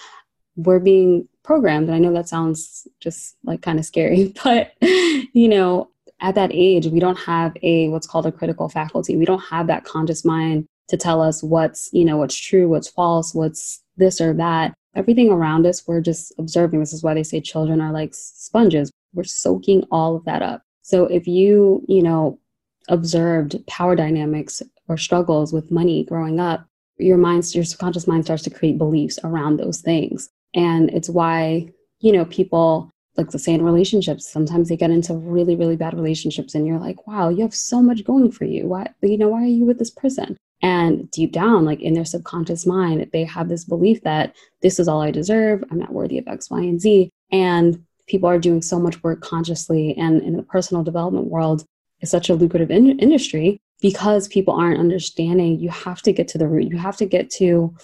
we're 0.56 0.80
being 0.80 1.28
programmed. 1.42 1.88
And 1.88 1.94
I 1.94 1.98
know 1.98 2.12
that 2.12 2.28
sounds 2.28 2.86
just 3.00 3.36
like 3.44 3.62
kind 3.62 3.78
of 3.78 3.84
scary, 3.84 4.34
but, 4.44 4.72
you 4.80 5.48
know, 5.48 5.90
at 6.20 6.34
that 6.34 6.50
age, 6.52 6.86
we 6.86 7.00
don't 7.00 7.18
have 7.18 7.56
a 7.62 7.88
what's 7.88 8.06
called 8.06 8.26
a 8.26 8.32
critical 8.32 8.68
faculty. 8.68 9.16
We 9.16 9.24
don't 9.24 9.40
have 9.40 9.66
that 9.68 9.84
conscious 9.84 10.24
mind 10.24 10.66
to 10.88 10.96
tell 10.96 11.22
us 11.22 11.42
what's, 11.42 11.88
you 11.92 12.04
know, 12.04 12.16
what's 12.18 12.36
true, 12.36 12.68
what's 12.68 12.88
false, 12.88 13.34
what's 13.34 13.82
this 13.96 14.20
or 14.20 14.34
that. 14.34 14.74
Everything 14.94 15.30
around 15.30 15.66
us, 15.66 15.86
we're 15.86 16.00
just 16.00 16.32
observing. 16.38 16.80
This 16.80 16.92
is 16.92 17.02
why 17.02 17.14
they 17.14 17.22
say 17.22 17.40
children 17.40 17.80
are 17.80 17.92
like 17.92 18.12
sponges. 18.12 18.90
We're 19.14 19.24
soaking 19.24 19.84
all 19.90 20.16
of 20.16 20.24
that 20.24 20.42
up. 20.42 20.62
So 20.90 21.04
if 21.04 21.28
you, 21.28 21.84
you 21.86 22.02
know, 22.02 22.40
observed 22.88 23.64
power 23.68 23.94
dynamics 23.94 24.60
or 24.88 24.98
struggles 24.98 25.52
with 25.52 25.70
money 25.70 26.04
growing 26.04 26.40
up, 26.40 26.66
your 26.98 27.16
mind, 27.16 27.54
your 27.54 27.62
subconscious 27.62 28.08
mind 28.08 28.24
starts 28.24 28.42
to 28.42 28.50
create 28.50 28.76
beliefs 28.76 29.16
around 29.22 29.56
those 29.56 29.80
things. 29.80 30.30
And 30.52 30.90
it's 30.90 31.08
why, 31.08 31.68
you 32.00 32.10
know, 32.10 32.24
people 32.24 32.90
like 33.16 33.30
the 33.30 33.38
same 33.38 33.62
relationships 33.62 34.28
sometimes 34.28 34.68
they 34.68 34.76
get 34.76 34.90
into 34.90 35.12
really 35.12 35.56
really 35.56 35.74
bad 35.76 35.94
relationships 35.94 36.54
and 36.54 36.64
you're 36.64 36.78
like 36.78 37.08
wow 37.08 37.28
you 37.28 37.42
have 37.42 37.54
so 37.54 37.82
much 37.82 38.04
going 38.04 38.30
for 38.30 38.44
you. 38.44 38.66
Why 38.66 38.86
you 39.02 39.18
know 39.18 39.28
why 39.28 39.42
are 39.42 39.46
you 39.46 39.64
with 39.64 39.78
this 39.78 39.90
person? 39.90 40.36
And 40.62 41.10
deep 41.10 41.32
down 41.32 41.64
like 41.64 41.80
in 41.80 41.94
their 41.94 42.04
subconscious 42.04 42.66
mind 42.66 43.10
they 43.12 43.24
have 43.24 43.48
this 43.48 43.64
belief 43.64 44.02
that 44.02 44.34
this 44.62 44.78
is 44.78 44.88
all 44.88 45.02
i 45.02 45.10
deserve. 45.10 45.62
I'm 45.70 45.78
not 45.78 45.92
worthy 45.92 46.18
of 46.18 46.28
x 46.28 46.50
y 46.50 46.60
and 46.60 46.80
z. 46.80 47.10
And 47.30 47.84
people 48.10 48.28
are 48.28 48.38
doing 48.38 48.60
so 48.60 48.78
much 48.78 49.02
work 49.02 49.20
consciously 49.20 49.94
and 49.96 50.22
in 50.22 50.36
the 50.36 50.42
personal 50.42 50.82
development 50.82 51.26
world 51.26 51.64
is 52.00 52.10
such 52.10 52.28
a 52.28 52.34
lucrative 52.34 52.70
in- 52.70 52.98
industry 52.98 53.60
because 53.80 54.28
people 54.28 54.54
aren't 54.54 54.80
understanding 54.80 55.58
you 55.58 55.70
have 55.70 56.02
to 56.02 56.12
get 56.12 56.28
to 56.28 56.38
the 56.38 56.48
root 56.48 56.70
you 56.70 56.76
have 56.76 56.96
to 56.96 57.06
get 57.06 57.30
to 57.30 57.74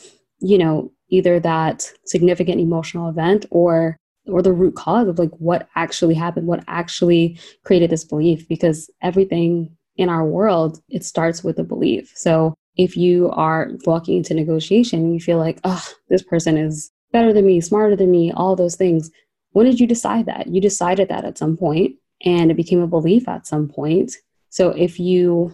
you 0.40 0.58
know 0.58 0.90
either 1.08 1.38
that 1.38 1.90
significant 2.04 2.60
emotional 2.60 3.08
event 3.08 3.46
or 3.50 3.96
or 4.28 4.42
the 4.42 4.52
root 4.52 4.74
cause 4.74 5.08
of 5.08 5.18
like 5.18 5.30
what 5.38 5.68
actually 5.76 6.14
happened, 6.14 6.46
what 6.46 6.64
actually 6.66 7.38
created 7.64 7.90
this 7.90 8.04
belief, 8.04 8.48
because 8.48 8.90
everything 9.02 9.70
in 9.96 10.08
our 10.08 10.24
world, 10.24 10.80
it 10.88 11.04
starts 11.04 11.42
with 11.42 11.58
a 11.58 11.64
belief. 11.64 12.12
So 12.16 12.54
if 12.76 12.96
you 12.96 13.30
are 13.30 13.70
walking 13.84 14.18
into 14.18 14.34
negotiation, 14.34 15.12
you 15.12 15.20
feel 15.20 15.38
like, 15.38 15.60
oh, 15.64 15.84
this 16.08 16.22
person 16.22 16.56
is 16.58 16.90
better 17.12 17.32
than 17.32 17.46
me, 17.46 17.60
smarter 17.60 17.96
than 17.96 18.10
me, 18.10 18.32
all 18.32 18.56
those 18.56 18.76
things. 18.76 19.10
When 19.57 19.64
did 19.64 19.81
you 19.81 19.87
decide 19.87 20.27
that? 20.27 20.49
You 20.49 20.61
decided 20.61 21.09
that 21.09 21.25
at 21.25 21.38
some 21.38 21.57
point 21.57 21.97
and 22.23 22.51
it 22.51 22.59
became 22.59 22.83
a 22.83 22.87
belief 22.87 23.27
at 23.27 23.47
some 23.47 23.69
point. 23.69 24.12
So 24.51 24.69
if 24.69 25.01
you 25.01 25.51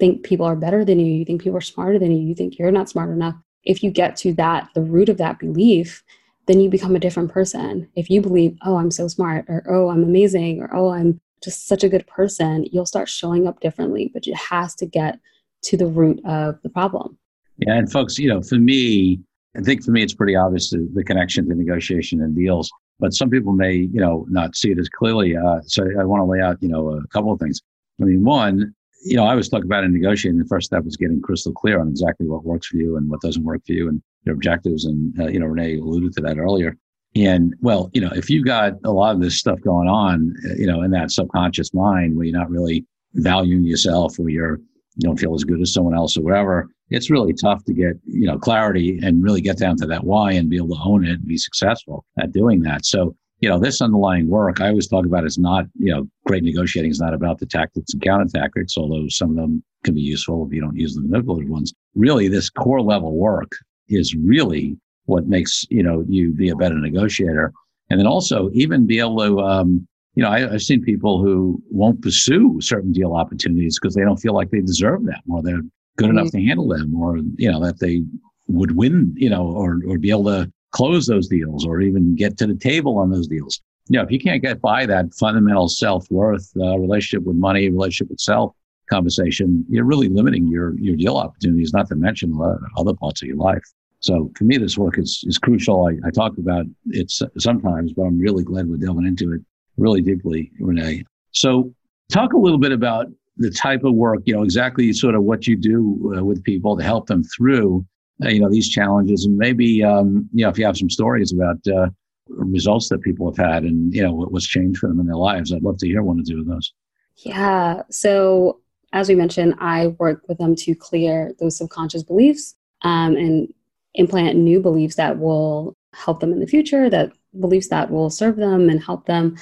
think 0.00 0.24
people 0.24 0.44
are 0.44 0.56
better 0.56 0.84
than 0.84 0.98
you, 0.98 1.06
you 1.06 1.24
think 1.24 1.40
people 1.40 1.58
are 1.58 1.60
smarter 1.60 1.96
than 2.00 2.10
you, 2.10 2.18
you 2.18 2.34
think 2.34 2.58
you're 2.58 2.72
not 2.72 2.88
smart 2.88 3.10
enough, 3.10 3.36
if 3.62 3.84
you 3.84 3.92
get 3.92 4.16
to 4.16 4.32
that, 4.32 4.70
the 4.74 4.80
root 4.80 5.08
of 5.08 5.18
that 5.18 5.38
belief, 5.38 6.02
then 6.46 6.58
you 6.58 6.68
become 6.68 6.96
a 6.96 6.98
different 6.98 7.30
person. 7.30 7.88
If 7.94 8.10
you 8.10 8.20
believe, 8.20 8.58
oh, 8.64 8.74
I'm 8.74 8.90
so 8.90 9.06
smart, 9.06 9.44
or 9.46 9.62
oh, 9.68 9.88
I'm 9.88 10.02
amazing, 10.02 10.60
or 10.60 10.74
oh, 10.74 10.88
I'm 10.88 11.20
just 11.40 11.68
such 11.68 11.84
a 11.84 11.88
good 11.88 12.08
person, 12.08 12.66
you'll 12.72 12.86
start 12.86 13.08
showing 13.08 13.46
up 13.46 13.60
differently. 13.60 14.10
But 14.12 14.26
it 14.26 14.34
has 14.34 14.74
to 14.74 14.86
get 14.86 15.20
to 15.66 15.76
the 15.76 15.86
root 15.86 16.20
of 16.24 16.60
the 16.62 16.70
problem. 16.70 17.18
Yeah, 17.58 17.74
and 17.74 17.92
folks, 17.92 18.18
you 18.18 18.28
know, 18.28 18.42
for 18.42 18.56
me, 18.56 19.20
I 19.56 19.60
think 19.60 19.84
for 19.84 19.92
me, 19.92 20.02
it's 20.02 20.12
pretty 20.12 20.34
obvious 20.34 20.70
the, 20.70 20.88
the 20.92 21.04
connection 21.04 21.48
to 21.48 21.54
negotiation 21.54 22.20
and 22.20 22.34
deals. 22.34 22.68
But 23.00 23.12
some 23.12 23.30
people 23.30 23.52
may, 23.52 23.74
you 23.74 24.00
know, 24.00 24.26
not 24.28 24.56
see 24.56 24.70
it 24.70 24.78
as 24.78 24.88
clearly. 24.88 25.36
Uh, 25.36 25.60
so 25.66 25.84
I 25.98 26.04
want 26.04 26.20
to 26.20 26.24
lay 26.24 26.40
out, 26.40 26.62
you 26.62 26.68
know, 26.68 26.90
a 26.90 27.06
couple 27.08 27.32
of 27.32 27.40
things. 27.40 27.60
I 28.00 28.04
mean, 28.04 28.24
one, 28.24 28.74
you 29.04 29.16
know, 29.16 29.24
I 29.24 29.30
always 29.30 29.48
talk 29.48 29.64
about 29.64 29.84
in 29.84 29.92
negotiating, 29.92 30.38
the 30.38 30.46
first 30.46 30.66
step 30.66 30.84
was 30.84 30.96
getting 30.96 31.20
crystal 31.20 31.52
clear 31.52 31.80
on 31.80 31.88
exactly 31.88 32.26
what 32.26 32.44
works 32.44 32.68
for 32.68 32.76
you 32.76 32.96
and 32.96 33.10
what 33.10 33.20
doesn't 33.20 33.44
work 33.44 33.62
for 33.66 33.72
you. 33.72 33.88
And 33.88 34.02
your 34.24 34.34
objectives. 34.34 34.84
And, 34.84 35.18
uh, 35.18 35.28
you 35.28 35.38
know, 35.38 35.46
Renee 35.46 35.78
alluded 35.78 36.12
to 36.14 36.20
that 36.22 36.38
earlier. 36.38 36.76
And 37.16 37.54
well, 37.60 37.90
you 37.92 38.00
know, 38.00 38.10
if 38.14 38.28
you've 38.28 38.44
got 38.44 38.74
a 38.84 38.90
lot 38.90 39.14
of 39.14 39.20
this 39.20 39.38
stuff 39.38 39.60
going 39.60 39.88
on, 39.88 40.34
uh, 40.44 40.54
you 40.54 40.66
know, 40.66 40.82
in 40.82 40.90
that 40.90 41.12
subconscious 41.12 41.72
mind 41.72 42.16
where 42.16 42.26
you're 42.26 42.38
not 42.38 42.50
really 42.50 42.84
valuing 43.14 43.64
yourself 43.64 44.18
or 44.18 44.28
you're, 44.28 44.58
you 44.96 45.02
don't 45.02 45.18
feel 45.18 45.34
as 45.34 45.44
good 45.44 45.60
as 45.60 45.72
someone 45.72 45.94
else 45.94 46.16
or 46.16 46.22
whatever, 46.22 46.68
it's 46.90 47.10
really 47.10 47.32
tough 47.32 47.64
to 47.64 47.72
get, 47.72 47.94
you 48.06 48.26
know, 48.26 48.38
clarity 48.38 48.98
and 49.02 49.22
really 49.22 49.40
get 49.40 49.58
down 49.58 49.76
to 49.78 49.86
that 49.86 50.04
why 50.04 50.32
and 50.32 50.50
be 50.50 50.56
able 50.56 50.74
to 50.74 50.82
own 50.84 51.04
it 51.04 51.12
and 51.12 51.26
be 51.26 51.38
successful 51.38 52.04
at 52.18 52.32
doing 52.32 52.62
that. 52.62 52.84
So, 52.84 53.16
you 53.40 53.48
know, 53.48 53.58
this 53.58 53.80
underlying 53.80 54.28
work, 54.28 54.60
I 54.60 54.68
always 54.68 54.88
talk 54.88 55.06
about 55.06 55.24
is 55.24 55.38
not, 55.38 55.64
you 55.78 55.92
know, 55.92 56.06
great 56.26 56.42
negotiating 56.42 56.90
is 56.90 57.00
not 57.00 57.14
about 57.14 57.38
the 57.38 57.46
tactics 57.46 57.92
and 57.92 58.02
counter 58.02 58.26
tactics, 58.32 58.76
although 58.76 59.08
some 59.08 59.30
of 59.30 59.36
them 59.36 59.62
can 59.82 59.94
be 59.94 60.00
useful 60.00 60.46
if 60.46 60.52
you 60.52 60.60
don't 60.60 60.76
use 60.76 60.94
the 60.94 61.02
manipulative 61.02 61.50
ones. 61.50 61.72
Really, 61.94 62.28
this 62.28 62.48
core 62.50 62.80
level 62.80 63.16
work 63.16 63.52
is 63.88 64.14
really 64.14 64.76
what 65.06 65.26
makes 65.26 65.64
you 65.70 65.82
know 65.82 66.04
you 66.08 66.32
be 66.32 66.48
a 66.48 66.56
better 66.56 66.78
negotiator 66.78 67.52
and 67.90 68.00
then 68.00 68.06
also 68.06 68.50
even 68.52 68.86
be 68.86 68.98
able 68.98 69.18
to 69.18 69.40
um, 69.40 69.86
you 70.14 70.22
know 70.22 70.30
I, 70.30 70.40
have 70.40 70.62
seen 70.62 70.82
people 70.82 71.22
who 71.22 71.62
won't 71.70 72.02
pursue 72.02 72.58
certain 72.60 72.92
deal 72.92 73.14
opportunities 73.14 73.78
because 73.78 73.94
they 73.94 74.02
don't 74.02 74.16
feel 74.16 74.34
like 74.34 74.50
they 74.50 74.60
deserve 74.60 75.04
them 75.04 75.20
or 75.30 75.42
they're 75.42 75.62
good 75.96 76.08
mm-hmm. 76.08 76.18
enough 76.18 76.30
to 76.32 76.42
handle 76.42 76.68
them 76.68 76.94
or 76.94 77.18
you 77.36 77.50
know 77.50 77.64
that 77.64 77.78
they 77.80 78.02
would 78.48 78.76
win 78.76 79.12
you 79.16 79.30
know 79.30 79.46
or 79.46 79.80
or 79.86 79.98
be 79.98 80.10
able 80.10 80.24
to 80.24 80.50
close 80.72 81.06
those 81.06 81.28
deals 81.28 81.64
or 81.66 81.80
even 81.80 82.14
get 82.14 82.36
to 82.36 82.46
the 82.46 82.54
table 82.54 82.98
on 82.98 83.10
those 83.10 83.28
deals 83.28 83.60
you 83.88 83.98
know 83.98 84.04
if 84.04 84.10
you 84.10 84.18
can't 84.18 84.42
get 84.42 84.60
by 84.60 84.84
that 84.84 85.06
fundamental 85.14 85.68
self-worth 85.68 86.50
uh, 86.60 86.78
relationship 86.78 87.24
with 87.26 87.36
money 87.36 87.70
relationship 87.70 88.10
with 88.10 88.20
self 88.20 88.54
conversation, 88.90 89.64
you're 89.68 89.84
really 89.84 90.08
limiting 90.08 90.46
your 90.48 90.78
your 90.78 90.96
deal 90.96 91.16
opportunities, 91.16 91.72
not 91.72 91.88
to 91.88 91.96
mention 91.96 92.38
other 92.76 92.94
parts 92.94 93.22
of 93.22 93.28
your 93.28 93.36
life. 93.36 93.62
So 94.00 94.30
for 94.36 94.44
me, 94.44 94.58
this 94.58 94.76
work 94.76 94.98
is, 94.98 95.24
is 95.26 95.38
crucial. 95.38 95.86
I, 95.86 96.06
I 96.06 96.10
talk 96.10 96.36
about 96.36 96.66
it 96.88 97.10
sometimes, 97.38 97.94
but 97.94 98.02
I'm 98.02 98.18
really 98.18 98.44
glad 98.44 98.68
we're 98.68 98.76
delving 98.76 99.06
into 99.06 99.32
it 99.32 99.40
really 99.78 100.02
deeply, 100.02 100.52
Renee. 100.60 101.04
So 101.30 101.72
talk 102.12 102.34
a 102.34 102.38
little 102.38 102.58
bit 102.58 102.72
about 102.72 103.06
the 103.36 103.50
type 103.50 103.84
of 103.84 103.94
work, 103.94 104.20
you 104.24 104.34
know, 104.34 104.42
exactly 104.42 104.92
sort 104.92 105.14
of 105.14 105.22
what 105.22 105.46
you 105.46 105.56
do 105.56 106.14
uh, 106.16 106.24
with 106.24 106.42
people 106.44 106.76
to 106.76 106.84
help 106.84 107.06
them 107.06 107.22
through, 107.36 107.84
uh, 108.24 108.28
you 108.28 108.40
know, 108.40 108.50
these 108.50 108.68
challenges. 108.68 109.24
And 109.24 109.36
maybe, 109.36 109.82
um, 109.82 110.28
you 110.32 110.44
know, 110.44 110.50
if 110.50 110.58
you 110.58 110.64
have 110.66 110.76
some 110.76 110.90
stories 110.90 111.32
about 111.32 111.58
uh, 111.66 111.88
results 112.28 112.88
that 112.90 113.02
people 113.02 113.30
have 113.30 113.36
had 113.36 113.64
and, 113.64 113.92
you 113.92 114.02
know, 114.02 114.12
what, 114.12 114.32
what's 114.32 114.46
changed 114.46 114.78
for 114.78 114.88
them 114.88 115.00
in 115.00 115.06
their 115.06 115.16
lives, 115.16 115.52
I'd 115.52 115.62
love 115.62 115.78
to 115.78 115.88
hear 115.88 116.02
one 116.02 116.20
or 116.20 116.22
two 116.22 116.40
of 116.40 116.46
those. 116.46 116.72
Yeah. 117.16 117.82
So 117.90 118.60
as 118.94 119.08
we 119.08 119.16
mentioned, 119.16 119.56
I 119.58 119.88
work 119.88 120.22
with 120.28 120.38
them 120.38 120.54
to 120.54 120.74
clear 120.74 121.34
those 121.40 121.58
subconscious 121.58 122.04
beliefs 122.04 122.54
um, 122.82 123.16
and 123.16 123.52
implant 123.94 124.38
new 124.38 124.60
beliefs 124.60 124.94
that 124.96 125.18
will 125.18 125.76
help 125.92 126.20
them 126.20 126.32
in 126.32 126.38
the 126.38 126.46
future, 126.46 126.88
that 126.88 127.12
beliefs 127.38 127.68
that 127.68 127.90
will 127.90 128.08
serve 128.08 128.36
them 128.36 128.70
and 128.70 128.82
help 128.82 129.06
them 129.06 129.36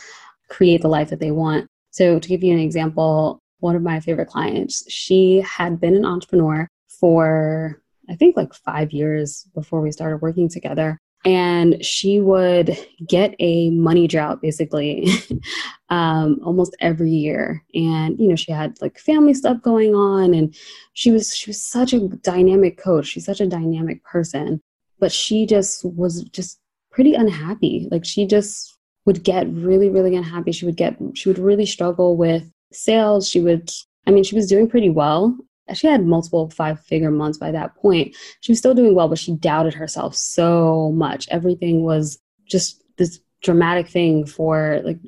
create 0.48 0.80
the 0.80 0.88
life 0.88 1.10
that 1.10 1.20
they 1.20 1.30
want. 1.30 1.66
So, 1.90 2.18
to 2.18 2.28
give 2.28 2.42
you 2.42 2.54
an 2.54 2.60
example, 2.60 3.41
one 3.62 3.76
of 3.76 3.82
my 3.82 4.00
favorite 4.00 4.28
clients, 4.28 4.90
she 4.92 5.40
had 5.40 5.80
been 5.80 5.94
an 5.94 6.04
entrepreneur 6.04 6.68
for, 6.88 7.80
I 8.10 8.16
think, 8.16 8.36
like 8.36 8.52
five 8.52 8.90
years 8.90 9.46
before 9.54 9.80
we 9.80 9.92
started 9.92 10.20
working 10.20 10.48
together. 10.48 10.98
And 11.24 11.84
she 11.84 12.20
would 12.20 12.76
get 13.06 13.36
a 13.38 13.70
money 13.70 14.08
drought 14.08 14.42
basically 14.42 15.08
um, 15.88 16.40
almost 16.44 16.74
every 16.80 17.12
year. 17.12 17.62
And 17.74 18.18
you 18.18 18.26
know 18.26 18.34
she 18.34 18.50
had 18.50 18.80
like 18.82 18.98
family 18.98 19.32
stuff 19.32 19.62
going 19.62 19.94
on. 19.94 20.34
And 20.34 20.52
she 20.94 21.12
was 21.12 21.32
she 21.36 21.50
was 21.50 21.62
such 21.62 21.92
a 21.92 22.08
dynamic 22.08 22.76
coach. 22.76 23.06
She's 23.06 23.24
such 23.24 23.40
a 23.40 23.46
dynamic 23.46 24.02
person. 24.02 24.60
But 24.98 25.12
she 25.12 25.46
just 25.46 25.84
was 25.84 26.24
just 26.24 26.58
pretty 26.90 27.14
unhappy. 27.14 27.86
Like 27.92 28.04
she 28.04 28.26
just 28.26 28.76
would 29.04 29.22
get 29.22 29.48
really 29.52 29.88
really 29.88 30.16
unhappy. 30.16 30.50
She 30.50 30.66
would 30.66 30.76
get 30.76 30.96
she 31.14 31.28
would 31.28 31.38
really 31.38 31.66
struggle 31.66 32.16
with 32.16 32.51
sales 32.74 33.28
she 33.28 33.40
would 33.40 33.70
i 34.06 34.10
mean 34.10 34.24
she 34.24 34.34
was 34.34 34.48
doing 34.48 34.68
pretty 34.68 34.90
well 34.90 35.36
she 35.74 35.86
had 35.86 36.04
multiple 36.04 36.50
five 36.50 36.80
figure 36.80 37.10
months 37.10 37.38
by 37.38 37.50
that 37.52 37.74
point. 37.76 38.14
She 38.40 38.52
was 38.52 38.58
still 38.58 38.74
doing 38.74 38.94
well, 38.94 39.08
but 39.08 39.18
she 39.18 39.32
doubted 39.36 39.74
herself 39.74 40.14
so 40.14 40.92
much. 40.92 41.28
Everything 41.30 41.82
was 41.82 42.18
just 42.46 42.82
this 42.98 43.20
dramatic 43.42 43.88
thing 43.88 44.26
for 44.26 44.80
like 44.84 44.98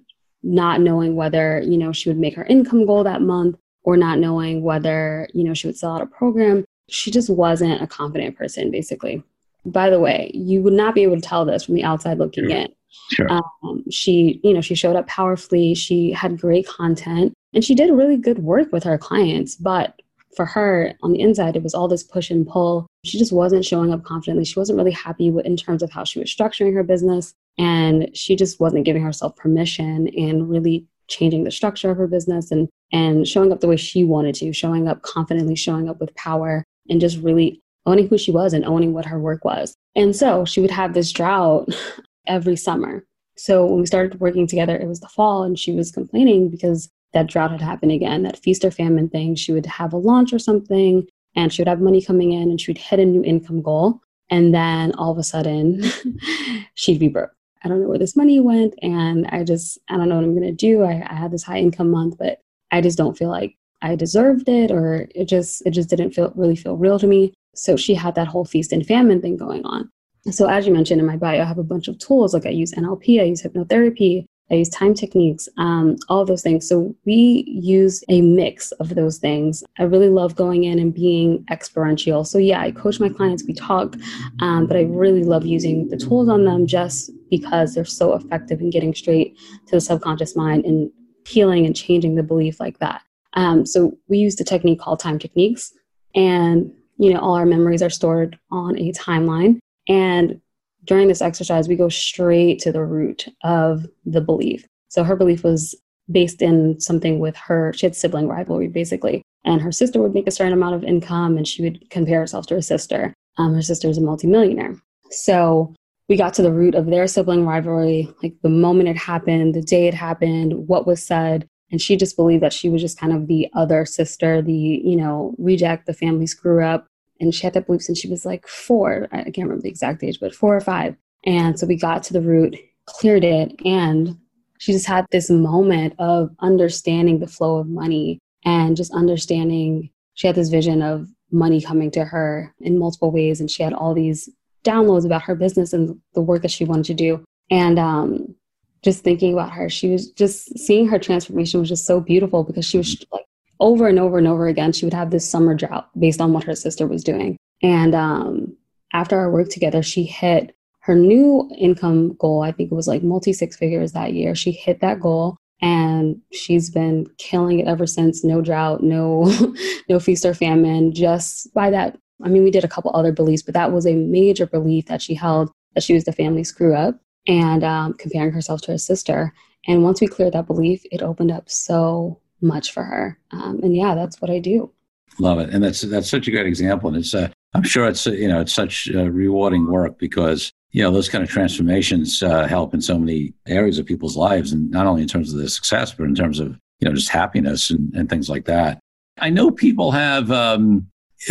not 0.42 0.80
knowing 0.80 1.16
whether, 1.16 1.60
you 1.60 1.76
know, 1.76 1.92
she 1.92 2.08
would 2.08 2.18
make 2.18 2.34
her 2.36 2.44
income 2.44 2.86
goal 2.86 3.04
that 3.04 3.22
month 3.22 3.56
or 3.82 3.96
not 3.96 4.18
knowing 4.18 4.62
whether, 4.62 5.28
you 5.34 5.44
know, 5.44 5.54
she 5.54 5.66
would 5.66 5.76
sell 5.76 5.94
out 5.94 6.02
a 6.02 6.06
program. 6.06 6.64
She 6.88 7.10
just 7.10 7.30
wasn't 7.30 7.82
a 7.82 7.86
confident 7.86 8.36
person, 8.36 8.70
basically. 8.70 9.22
By 9.66 9.88
the 9.90 10.00
way, 10.00 10.30
you 10.34 10.62
would 10.62 10.74
not 10.74 10.94
be 10.94 11.02
able 11.02 11.16
to 11.16 11.22
tell 11.22 11.44
this 11.44 11.64
from 11.64 11.74
the 11.74 11.84
outside 11.84 12.18
looking 12.18 12.48
sure. 12.48 12.58
in. 12.58 12.68
Sure. 13.10 13.26
Um, 13.30 13.84
she, 13.90 14.40
you 14.44 14.52
know, 14.52 14.60
she 14.60 14.74
showed 14.74 14.96
up 14.96 15.06
powerfully. 15.06 15.74
She 15.74 16.12
had 16.12 16.40
great 16.40 16.66
content 16.68 17.33
and 17.54 17.64
she 17.64 17.74
did 17.74 17.92
really 17.92 18.16
good 18.16 18.40
work 18.40 18.72
with 18.72 18.84
her 18.84 18.98
clients. 18.98 19.54
But 19.54 20.00
for 20.36 20.44
her 20.44 20.92
on 21.02 21.12
the 21.12 21.20
inside, 21.20 21.56
it 21.56 21.62
was 21.62 21.74
all 21.74 21.88
this 21.88 22.02
push 22.02 22.30
and 22.30 22.46
pull. 22.46 22.86
She 23.04 23.18
just 23.18 23.32
wasn't 23.32 23.64
showing 23.64 23.92
up 23.92 24.02
confidently. 24.02 24.44
She 24.44 24.58
wasn't 24.58 24.78
really 24.78 24.90
happy 24.90 25.28
in 25.28 25.56
terms 25.56 25.82
of 25.82 25.90
how 25.90 26.04
she 26.04 26.18
was 26.18 26.34
structuring 26.34 26.74
her 26.74 26.82
business. 26.82 27.34
And 27.58 28.10
she 28.16 28.34
just 28.34 28.58
wasn't 28.60 28.84
giving 28.84 29.02
herself 29.02 29.36
permission 29.36 30.08
and 30.08 30.48
really 30.48 30.86
changing 31.06 31.44
the 31.44 31.50
structure 31.50 31.90
of 31.90 31.98
her 31.98 32.06
business 32.06 32.50
and, 32.50 32.68
and 32.92 33.28
showing 33.28 33.52
up 33.52 33.60
the 33.60 33.68
way 33.68 33.76
she 33.76 34.04
wanted 34.04 34.34
to, 34.36 34.52
showing 34.52 34.88
up 34.88 35.02
confidently, 35.02 35.54
showing 35.54 35.88
up 35.88 36.00
with 36.00 36.14
power, 36.16 36.64
and 36.88 37.00
just 37.00 37.18
really 37.18 37.60
owning 37.86 38.08
who 38.08 38.18
she 38.18 38.30
was 38.30 38.52
and 38.52 38.64
owning 38.64 38.92
what 38.92 39.04
her 39.04 39.18
work 39.18 39.44
was. 39.44 39.74
And 39.94 40.16
so 40.16 40.44
she 40.44 40.60
would 40.60 40.70
have 40.70 40.94
this 40.94 41.12
drought 41.12 41.68
every 42.26 42.56
summer. 42.56 43.04
So 43.36 43.66
when 43.66 43.80
we 43.80 43.86
started 43.86 44.20
working 44.20 44.46
together, 44.46 44.76
it 44.76 44.86
was 44.86 45.00
the 45.00 45.08
fall, 45.08 45.42
and 45.42 45.58
she 45.58 45.72
was 45.72 45.90
complaining 45.90 46.48
because 46.48 46.88
that 47.14 47.28
drought 47.28 47.50
had 47.50 47.62
happened 47.62 47.92
again, 47.92 48.22
that 48.24 48.38
feast 48.38 48.64
or 48.64 48.70
famine 48.70 49.08
thing. 49.08 49.34
She 49.34 49.52
would 49.52 49.66
have 49.66 49.92
a 49.92 49.96
launch 49.96 50.32
or 50.32 50.38
something, 50.38 51.06
and 51.34 51.52
she 51.52 51.62
would 51.62 51.68
have 51.68 51.80
money 51.80 52.02
coming 52.02 52.32
in, 52.32 52.50
and 52.50 52.60
she 52.60 52.70
would 52.70 52.78
hit 52.78 53.00
a 53.00 53.04
new 53.04 53.24
income 53.24 53.62
goal. 53.62 54.00
And 54.30 54.54
then 54.54 54.92
all 54.92 55.12
of 55.12 55.18
a 55.18 55.22
sudden, 55.22 55.82
she'd 56.74 56.98
be 56.98 57.08
broke. 57.08 57.30
I 57.64 57.68
don't 57.68 57.80
know 57.80 57.88
where 57.88 57.98
this 57.98 58.16
money 58.16 58.40
went. 58.40 58.74
And 58.82 59.26
I 59.28 59.42
just, 59.42 59.78
I 59.88 59.96
don't 59.96 60.08
know 60.08 60.16
what 60.16 60.24
I'm 60.24 60.40
to 60.40 60.52
do. 60.52 60.82
I, 60.82 61.04
I 61.08 61.14
had 61.14 61.30
this 61.30 61.42
high 61.42 61.58
income 61.58 61.90
month, 61.90 62.18
but 62.18 62.40
I 62.70 62.80
just 62.80 62.98
don't 62.98 63.16
feel 63.16 63.30
like 63.30 63.56
I 63.80 63.96
deserved 63.96 64.48
it 64.48 64.70
or 64.70 65.06
it 65.14 65.26
just, 65.26 65.62
it 65.66 65.70
just 65.70 65.88
didn't 65.88 66.12
feel 66.12 66.32
really 66.36 66.56
feel 66.56 66.76
real 66.76 66.98
to 66.98 67.06
me. 67.06 67.32
So 67.54 67.76
she 67.76 67.94
had 67.94 68.14
that 68.16 68.28
whole 68.28 68.44
feast 68.44 68.72
and 68.72 68.86
famine 68.86 69.20
thing 69.20 69.36
going 69.36 69.64
on. 69.64 69.90
So 70.30 70.48
as 70.48 70.66
you 70.66 70.72
mentioned 70.72 71.00
in 71.00 71.06
my 71.06 71.16
bio, 71.16 71.42
I 71.42 71.44
have 71.44 71.58
a 71.58 71.62
bunch 71.64 71.88
of 71.88 71.98
tools. 71.98 72.34
Like 72.34 72.46
I 72.46 72.50
use 72.50 72.72
NLP, 72.72 73.20
I 73.20 73.24
use 73.24 73.42
hypnotherapy, 73.42 74.24
I 74.50 74.54
use 74.54 74.68
time 74.68 74.94
techniques, 74.94 75.48
um, 75.56 75.96
all 76.08 76.24
those 76.24 76.42
things. 76.42 76.68
So 76.68 76.94
we 77.06 77.44
use 77.46 78.04
a 78.08 78.20
mix 78.20 78.72
of 78.72 78.94
those 78.94 79.18
things. 79.18 79.64
I 79.78 79.84
really 79.84 80.10
love 80.10 80.36
going 80.36 80.64
in 80.64 80.78
and 80.78 80.92
being 80.92 81.44
experiential. 81.50 82.24
So 82.24 82.38
yeah, 82.38 82.60
I 82.60 82.70
coach 82.70 83.00
my 83.00 83.08
clients, 83.08 83.44
we 83.46 83.54
talk, 83.54 83.96
um, 84.40 84.66
but 84.66 84.76
I 84.76 84.82
really 84.82 85.24
love 85.24 85.46
using 85.46 85.88
the 85.88 85.96
tools 85.96 86.28
on 86.28 86.44
them 86.44 86.66
just 86.66 87.10
because 87.30 87.74
they're 87.74 87.84
so 87.84 88.14
effective 88.14 88.60
in 88.60 88.70
getting 88.70 88.94
straight 88.94 89.36
to 89.66 89.76
the 89.76 89.80
subconscious 89.80 90.36
mind 90.36 90.66
and 90.66 90.90
healing 91.26 91.64
and 91.64 91.74
changing 91.74 92.14
the 92.14 92.22
belief 92.22 92.60
like 92.60 92.78
that. 92.78 93.02
Um, 93.34 93.66
so 93.66 93.96
we 94.08 94.18
use 94.18 94.36
the 94.36 94.44
technique 94.44 94.80
called 94.80 95.00
time 95.00 95.18
techniques, 95.18 95.72
and 96.14 96.70
you 96.98 97.12
know 97.12 97.18
all 97.18 97.34
our 97.34 97.46
memories 97.46 97.82
are 97.82 97.90
stored 97.90 98.38
on 98.50 98.78
a 98.78 98.92
timeline. 98.92 99.58
And 99.88 100.40
during 100.84 101.08
this 101.08 101.22
exercise, 101.22 101.68
we 101.68 101.76
go 101.76 101.88
straight 101.88 102.58
to 102.60 102.72
the 102.72 102.84
root 102.84 103.26
of 103.42 103.86
the 104.04 104.20
belief. 104.20 104.66
So 104.88 105.04
her 105.04 105.16
belief 105.16 105.42
was 105.44 105.74
based 106.10 106.42
in 106.42 106.78
something 106.80 107.18
with 107.18 107.36
her, 107.36 107.72
she 107.74 107.86
had 107.86 107.96
sibling 107.96 108.28
rivalry 108.28 108.68
basically. 108.68 109.22
And 109.44 109.60
her 109.60 109.72
sister 109.72 110.00
would 110.00 110.14
make 110.14 110.26
a 110.26 110.30
certain 110.30 110.52
amount 110.52 110.74
of 110.74 110.84
income 110.84 111.36
and 111.36 111.48
she 111.48 111.62
would 111.62 111.88
compare 111.90 112.20
herself 112.20 112.46
to 112.46 112.54
her 112.54 112.62
sister. 112.62 113.14
Um, 113.38 113.54
her 113.54 113.62
sister 113.62 113.88
is 113.88 113.98
a 113.98 114.02
multimillionaire. 114.02 114.76
So 115.10 115.74
we 116.08 116.16
got 116.16 116.34
to 116.34 116.42
the 116.42 116.52
root 116.52 116.74
of 116.74 116.86
their 116.86 117.06
sibling 117.06 117.46
rivalry, 117.46 118.08
like 118.22 118.34
the 118.42 118.50
moment 118.50 118.88
it 118.88 118.96
happened, 118.96 119.54
the 119.54 119.62
day 119.62 119.86
it 119.86 119.94
happened, 119.94 120.68
what 120.68 120.86
was 120.86 121.02
said. 121.02 121.46
And 121.70 121.80
she 121.80 121.96
just 121.96 122.16
believed 122.16 122.42
that 122.42 122.52
she 122.52 122.68
was 122.68 122.82
just 122.82 122.98
kind 122.98 123.12
of 123.12 123.26
the 123.26 123.48
other 123.54 123.86
sister, 123.86 124.42
the, 124.42 124.52
you 124.52 124.96
know, 124.96 125.34
reject, 125.38 125.86
the 125.86 125.94
family 125.94 126.26
screw 126.26 126.62
up 126.62 126.86
and 127.20 127.34
she 127.34 127.42
had 127.42 127.54
that 127.54 127.66
belief 127.66 127.82
since 127.82 127.98
she 127.98 128.08
was 128.08 128.24
like 128.24 128.46
four. 128.46 129.08
I 129.12 129.24
can't 129.24 129.38
remember 129.38 129.62
the 129.62 129.68
exact 129.68 130.02
age, 130.02 130.18
but 130.20 130.34
four 130.34 130.56
or 130.56 130.60
five. 130.60 130.96
And 131.24 131.58
so 131.58 131.66
we 131.66 131.76
got 131.76 132.02
to 132.04 132.12
the 132.12 132.20
root, 132.20 132.56
cleared 132.86 133.24
it, 133.24 133.54
and 133.64 134.18
she 134.58 134.72
just 134.72 134.86
had 134.86 135.06
this 135.10 135.30
moment 135.30 135.94
of 135.98 136.30
understanding 136.40 137.18
the 137.18 137.26
flow 137.26 137.58
of 137.58 137.68
money 137.68 138.18
and 138.44 138.76
just 138.76 138.92
understanding. 138.92 139.90
She 140.14 140.26
had 140.26 140.36
this 140.36 140.48
vision 140.48 140.82
of 140.82 141.08
money 141.30 141.60
coming 141.60 141.90
to 141.92 142.04
her 142.04 142.54
in 142.60 142.78
multiple 142.78 143.10
ways, 143.10 143.40
and 143.40 143.50
she 143.50 143.62
had 143.62 143.72
all 143.72 143.94
these 143.94 144.28
downloads 144.64 145.04
about 145.04 145.22
her 145.22 145.34
business 145.34 145.72
and 145.72 145.98
the 146.14 146.20
work 146.20 146.42
that 146.42 146.50
she 146.50 146.64
wanted 146.64 146.86
to 146.86 146.94
do. 146.94 147.24
And 147.50 147.78
um, 147.78 148.34
just 148.82 149.04
thinking 149.04 149.32
about 149.32 149.52
her, 149.52 149.68
she 149.68 149.88
was 149.88 150.10
just 150.10 150.58
seeing 150.58 150.88
her 150.88 150.98
transformation 150.98 151.60
was 151.60 151.68
just 151.68 151.86
so 151.86 152.00
beautiful 152.00 152.44
because 152.44 152.64
she 152.64 152.78
was 152.78 153.04
like 153.12 153.24
over 153.60 153.88
and 153.88 153.98
over 153.98 154.18
and 154.18 154.26
over 154.26 154.46
again, 154.46 154.72
she 154.72 154.84
would 154.86 154.94
have 154.94 155.10
this 155.10 155.28
summer 155.28 155.54
drought 155.54 155.88
based 155.98 156.20
on 156.20 156.32
what 156.32 156.44
her 156.44 156.54
sister 156.54 156.86
was 156.86 157.04
doing. 157.04 157.36
And 157.62 157.94
um, 157.94 158.56
after 158.92 159.18
our 159.18 159.30
work 159.30 159.48
together, 159.48 159.82
she 159.82 160.04
hit 160.04 160.54
her 160.80 160.94
new 160.94 161.50
income 161.56 162.14
goal. 162.18 162.42
I 162.42 162.52
think 162.52 162.70
it 162.70 162.74
was 162.74 162.88
like 162.88 163.02
multi 163.02 163.32
six 163.32 163.56
figures 163.56 163.92
that 163.92 164.12
year. 164.12 164.34
She 164.34 164.52
hit 164.52 164.80
that 164.80 165.00
goal 165.00 165.36
and 165.62 166.20
she's 166.32 166.68
been 166.68 167.06
killing 167.16 167.60
it 167.60 167.66
ever 167.66 167.86
since. 167.86 168.22
No 168.22 168.42
drought, 168.42 168.82
no, 168.82 169.32
no 169.88 169.98
feast 169.98 170.26
or 170.26 170.34
famine. 170.34 170.92
Just 170.92 171.52
by 171.54 171.70
that, 171.70 171.96
I 172.22 172.28
mean, 172.28 172.44
we 172.44 172.50
did 172.50 172.64
a 172.64 172.68
couple 172.68 172.94
other 172.94 173.12
beliefs, 173.12 173.42
but 173.42 173.54
that 173.54 173.72
was 173.72 173.86
a 173.86 173.94
major 173.94 174.46
belief 174.46 174.86
that 174.86 175.00
she 175.00 175.14
held 175.14 175.50
that 175.74 175.82
she 175.82 175.94
was 175.94 176.04
the 176.04 176.12
family 176.12 176.44
screw 176.44 176.74
up 176.74 177.00
and 177.26 177.64
um, 177.64 177.94
comparing 177.94 178.32
herself 178.32 178.60
to 178.62 178.72
her 178.72 178.78
sister. 178.78 179.32
And 179.66 179.82
once 179.82 180.00
we 180.00 180.06
cleared 180.06 180.34
that 180.34 180.46
belief, 180.46 180.82
it 180.92 181.02
opened 181.02 181.32
up 181.32 181.48
so 181.48 182.20
much 182.44 182.72
for 182.72 182.84
her. 182.84 183.18
Um, 183.32 183.60
and 183.62 183.76
yeah, 183.76 183.94
that's 183.94 184.20
what 184.20 184.30
I 184.30 184.38
do. 184.38 184.70
Love 185.18 185.38
it, 185.38 185.50
and 185.50 185.62
that's 185.62 185.82
that's 185.82 186.10
such 186.10 186.26
a 186.26 186.30
great 186.30 186.46
example, 186.46 186.88
and 186.88 186.98
it's 186.98 187.14
uh, 187.14 187.28
I'm 187.54 187.62
sure 187.62 187.86
it's 187.86 188.04
you 188.06 188.28
know 188.28 188.40
it's 188.40 188.52
such 188.52 188.90
uh, 188.92 189.10
rewarding 189.10 189.66
work 189.66 189.98
because 189.98 190.52
you 190.72 190.82
know 190.82 190.90
those 190.90 191.08
kind 191.08 191.22
of 191.22 191.30
transformations 191.30 192.22
uh, 192.22 192.46
help 192.48 192.74
in 192.74 192.80
so 192.80 192.98
many 192.98 193.32
areas 193.46 193.78
of 193.78 193.86
people's 193.86 194.16
lives, 194.16 194.52
and 194.52 194.70
not 194.70 194.86
only 194.86 195.02
in 195.02 195.08
terms 195.08 195.32
of 195.32 195.38
their 195.38 195.48
success, 195.48 195.94
but 195.94 196.04
in 196.04 196.16
terms 196.16 196.40
of 196.40 196.58
you 196.80 196.88
know 196.88 196.94
just 196.94 197.10
happiness 197.10 197.70
and, 197.70 197.94
and 197.94 198.10
things 198.10 198.28
like 198.28 198.44
that. 198.46 198.80
I 199.18 199.30
know 199.30 199.52
people 199.52 199.92
have 199.92 200.32
um, 200.32 200.88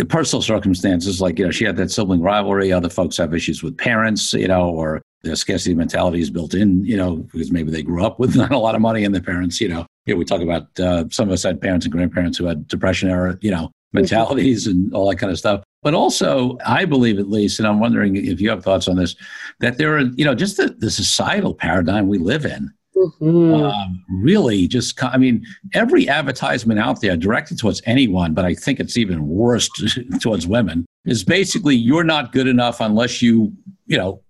personal 0.08 0.42
circumstances 0.42 1.20
like 1.20 1.38
you 1.38 1.44
know 1.44 1.50
she 1.50 1.64
had 1.64 1.76
that 1.76 1.90
sibling 1.90 2.20
rivalry. 2.20 2.72
Other 2.72 2.88
folks 2.88 3.16
have 3.18 3.34
issues 3.34 3.62
with 3.62 3.76
parents, 3.76 4.32
you 4.32 4.48
know, 4.48 4.68
or 4.68 5.02
the 5.22 5.36
scarcity 5.36 5.74
mentality 5.74 6.20
is 6.20 6.30
built 6.30 6.54
in, 6.54 6.84
you 6.84 6.96
know, 6.96 7.16
because 7.16 7.50
maybe 7.50 7.70
they 7.70 7.82
grew 7.82 8.04
up 8.04 8.18
with 8.18 8.36
not 8.36 8.52
a 8.52 8.58
lot 8.58 8.74
of 8.74 8.80
money 8.80 9.04
and 9.04 9.14
their 9.14 9.22
parents, 9.22 9.60
you 9.60 9.68
know, 9.68 9.86
you 10.06 10.14
know, 10.14 10.18
we 10.18 10.24
talk 10.24 10.42
about 10.42 10.78
uh, 10.78 11.04
some 11.10 11.28
of 11.28 11.32
us 11.32 11.42
had 11.42 11.60
parents 11.60 11.86
and 11.86 11.92
grandparents 11.92 12.38
who 12.38 12.44
had 12.44 12.68
depression 12.68 13.10
era, 13.10 13.36
you 13.40 13.50
know, 13.50 13.70
mentalities 13.92 14.66
and 14.66 14.92
all 14.92 15.08
that 15.08 15.16
kind 15.16 15.32
of 15.32 15.38
stuff. 15.38 15.62
But 15.82 15.94
also, 15.94 16.58
I 16.66 16.84
believe 16.84 17.18
at 17.18 17.28
least, 17.28 17.58
and 17.58 17.68
I'm 17.68 17.78
wondering 17.78 18.16
if 18.16 18.40
you 18.40 18.50
have 18.50 18.64
thoughts 18.64 18.88
on 18.88 18.96
this, 18.96 19.14
that 19.60 19.78
there 19.78 19.96
are, 19.96 20.00
you 20.00 20.24
know, 20.24 20.34
just 20.34 20.56
the, 20.56 20.68
the 20.78 20.90
societal 20.90 21.54
paradigm 21.54 22.08
we 22.08 22.18
live 22.18 22.44
in. 22.44 22.72
Mm-hmm. 22.96 23.54
Um, 23.54 24.04
really, 24.08 24.68
just 24.68 25.02
I 25.02 25.18
mean, 25.18 25.44
every 25.72 26.08
advertisement 26.08 26.78
out 26.78 27.00
there 27.00 27.16
directed 27.16 27.58
towards 27.58 27.82
anyone, 27.86 28.34
but 28.34 28.44
I 28.44 28.54
think 28.54 28.80
it's 28.80 28.96
even 28.96 29.26
worse 29.26 29.68
towards 30.20 30.46
women, 30.46 30.86
is 31.04 31.24
basically 31.24 31.74
you're 31.74 32.04
not 32.04 32.32
good 32.32 32.46
enough 32.46 32.80
unless 32.80 33.20
you, 33.20 33.52
you 33.86 33.98
know, 33.98 34.22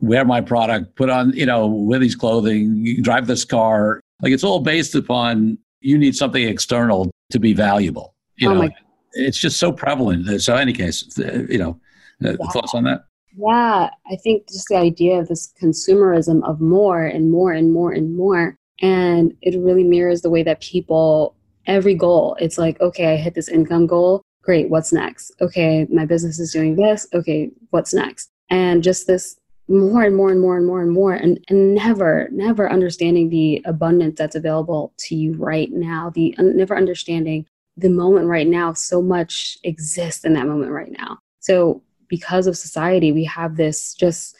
wear 0.00 0.24
my 0.24 0.40
product, 0.40 0.96
put 0.96 1.10
on, 1.10 1.32
you 1.32 1.46
know, 1.46 1.66
wear 1.66 1.98
these 1.98 2.16
clothing, 2.16 3.02
drive 3.02 3.26
this 3.26 3.44
car. 3.44 4.00
Like 4.20 4.32
it's 4.32 4.44
all 4.44 4.60
based 4.60 4.94
upon 4.94 5.58
you 5.80 5.96
need 5.96 6.16
something 6.16 6.42
external 6.42 7.10
to 7.30 7.38
be 7.38 7.52
valuable. 7.52 8.14
You 8.36 8.50
oh 8.50 8.54
know, 8.54 8.68
it's 9.12 9.38
just 9.38 9.58
so 9.58 9.72
prevalent. 9.72 10.42
So, 10.42 10.56
any 10.56 10.72
case, 10.72 11.16
you 11.18 11.58
know, 11.58 11.80
uh, 12.24 12.30
yeah. 12.30 12.50
thoughts 12.52 12.74
on 12.74 12.84
that? 12.84 13.04
Yeah, 13.38 13.90
I 14.10 14.16
think 14.16 14.48
just 14.48 14.66
the 14.68 14.76
idea 14.76 15.18
of 15.18 15.28
this 15.28 15.52
consumerism 15.62 16.42
of 16.48 16.60
more 16.60 17.04
and 17.04 17.30
more 17.30 17.52
and 17.52 17.72
more 17.72 17.92
and 17.92 18.16
more. 18.16 18.56
And 18.80 19.32
it 19.42 19.58
really 19.60 19.84
mirrors 19.84 20.22
the 20.22 20.30
way 20.30 20.42
that 20.42 20.60
people, 20.60 21.36
every 21.66 21.94
goal, 21.94 22.36
it's 22.40 22.58
like, 22.58 22.80
okay, 22.80 23.12
I 23.12 23.16
hit 23.16 23.34
this 23.34 23.48
income 23.48 23.86
goal. 23.86 24.22
Great, 24.42 24.70
what's 24.70 24.92
next? 24.92 25.32
Okay, 25.40 25.86
my 25.90 26.04
business 26.04 26.40
is 26.40 26.52
doing 26.52 26.74
this. 26.74 27.06
Okay, 27.14 27.50
what's 27.70 27.94
next? 27.94 28.28
And 28.50 28.82
just 28.82 29.06
this 29.06 29.36
more 29.68 30.02
and 30.02 30.16
more 30.16 30.30
and 30.30 30.40
more 30.40 30.56
and 30.56 30.66
more 30.66 30.82
and 30.82 30.90
more 30.90 31.12
and, 31.12 31.38
and 31.48 31.74
never 31.74 32.28
never 32.32 32.72
understanding 32.72 33.28
the 33.28 33.62
abundance 33.66 34.16
that's 34.16 34.34
available 34.34 34.94
to 34.96 35.14
you 35.14 35.34
right 35.34 35.70
now 35.72 36.10
the 36.14 36.34
never 36.38 36.74
understanding 36.74 37.44
the 37.76 37.90
moment 37.90 38.26
right 38.26 38.46
now 38.46 38.72
so 38.72 39.02
much 39.02 39.58
exists 39.64 40.24
in 40.24 40.32
that 40.32 40.46
moment 40.46 40.72
right 40.72 40.90
now 40.90 41.18
so 41.40 41.82
because 42.08 42.46
of 42.46 42.56
society 42.56 43.12
we 43.12 43.24
have 43.24 43.56
this 43.56 43.94
just 43.94 44.36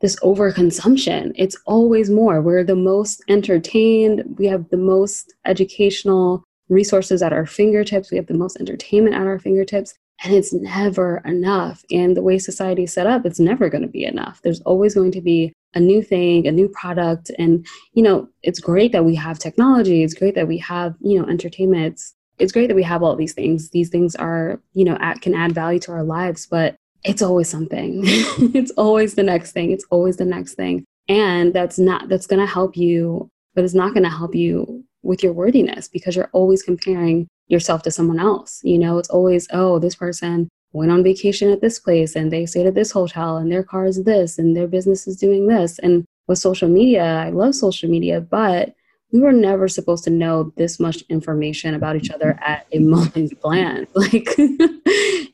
this 0.00 0.16
overconsumption 0.20 1.32
it's 1.36 1.56
always 1.66 2.10
more 2.10 2.42
we're 2.42 2.64
the 2.64 2.76
most 2.76 3.22
entertained 3.28 4.22
we 4.38 4.46
have 4.46 4.68
the 4.70 4.76
most 4.76 5.34
educational 5.46 6.44
resources 6.68 7.22
at 7.22 7.32
our 7.32 7.46
fingertips 7.46 8.10
we 8.10 8.16
have 8.16 8.26
the 8.26 8.34
most 8.34 8.56
entertainment 8.58 9.14
at 9.14 9.26
our 9.26 9.38
fingertips 9.38 9.94
and 10.24 10.34
it's 10.34 10.52
never 10.52 11.18
enough. 11.24 11.84
And 11.90 12.16
the 12.16 12.22
way 12.22 12.38
society 12.38 12.84
is 12.84 12.92
set 12.92 13.06
up, 13.06 13.26
it's 13.26 13.40
never 13.40 13.68
going 13.68 13.82
to 13.82 13.88
be 13.88 14.04
enough. 14.04 14.40
There's 14.42 14.60
always 14.62 14.94
going 14.94 15.12
to 15.12 15.20
be 15.20 15.52
a 15.74 15.80
new 15.80 16.02
thing, 16.02 16.46
a 16.46 16.52
new 16.52 16.68
product. 16.68 17.30
And, 17.38 17.66
you 17.92 18.02
know, 18.02 18.28
it's 18.42 18.60
great 18.60 18.92
that 18.92 19.04
we 19.04 19.14
have 19.16 19.38
technology. 19.38 20.02
It's 20.02 20.14
great 20.14 20.34
that 20.34 20.48
we 20.48 20.58
have, 20.58 20.94
you 21.00 21.20
know, 21.20 21.28
entertainment. 21.28 21.92
It's, 21.92 22.14
it's 22.38 22.52
great 22.52 22.68
that 22.68 22.74
we 22.74 22.82
have 22.82 23.02
all 23.02 23.14
these 23.14 23.34
things. 23.34 23.70
These 23.70 23.90
things 23.90 24.14
are, 24.16 24.60
you 24.72 24.84
know, 24.84 24.96
at, 25.00 25.20
can 25.20 25.34
add 25.34 25.52
value 25.52 25.80
to 25.80 25.92
our 25.92 26.04
lives, 26.04 26.46
but 26.46 26.76
it's 27.06 27.22
always 27.22 27.48
something. 27.48 28.02
it's 28.04 28.72
always 28.72 29.14
the 29.14 29.22
next 29.22 29.52
thing. 29.52 29.70
It's 29.70 29.86
always 29.90 30.16
the 30.16 30.24
next 30.24 30.54
thing. 30.54 30.84
And 31.08 31.54
that's 31.54 31.78
not, 31.78 32.08
that's 32.08 32.26
going 32.26 32.40
to 32.40 32.52
help 32.52 32.76
you, 32.76 33.30
but 33.54 33.64
it's 33.64 33.74
not 33.74 33.94
going 33.94 34.02
to 34.02 34.10
help 34.10 34.34
you 34.34 34.84
with 35.02 35.22
your 35.22 35.32
worthiness 35.32 35.88
because 35.88 36.16
you're 36.16 36.30
always 36.32 36.62
comparing 36.62 37.28
yourself 37.46 37.82
to 37.82 37.90
someone 37.90 38.18
else. 38.18 38.60
You 38.64 38.78
know, 38.78 38.98
it's 38.98 39.08
always, 39.08 39.46
oh, 39.52 39.78
this 39.78 39.94
person 39.94 40.48
went 40.72 40.90
on 40.90 41.04
vacation 41.04 41.50
at 41.50 41.60
this 41.60 41.78
place 41.78 42.16
and 42.16 42.32
they 42.32 42.44
stayed 42.44 42.66
at 42.66 42.74
this 42.74 42.90
hotel 42.90 43.36
and 43.36 43.50
their 43.50 43.62
car 43.62 43.86
is 43.86 44.02
this 44.02 44.36
and 44.36 44.56
their 44.56 44.66
business 44.66 45.06
is 45.06 45.16
doing 45.16 45.46
this. 45.46 45.78
And 45.78 46.04
with 46.26 46.38
social 46.38 46.68
media, 46.68 47.04
I 47.04 47.30
love 47.30 47.54
social 47.54 47.88
media, 47.88 48.20
but 48.20 48.74
we 49.12 49.20
were 49.20 49.32
never 49.32 49.68
supposed 49.68 50.02
to 50.04 50.10
know 50.10 50.52
this 50.56 50.80
much 50.80 51.02
information 51.08 51.74
about 51.74 51.96
each 51.96 52.10
other 52.10 52.38
at 52.42 52.66
a 52.72 52.78
moment's 52.80 53.32
glance. 53.34 53.88
Like, 53.94 54.28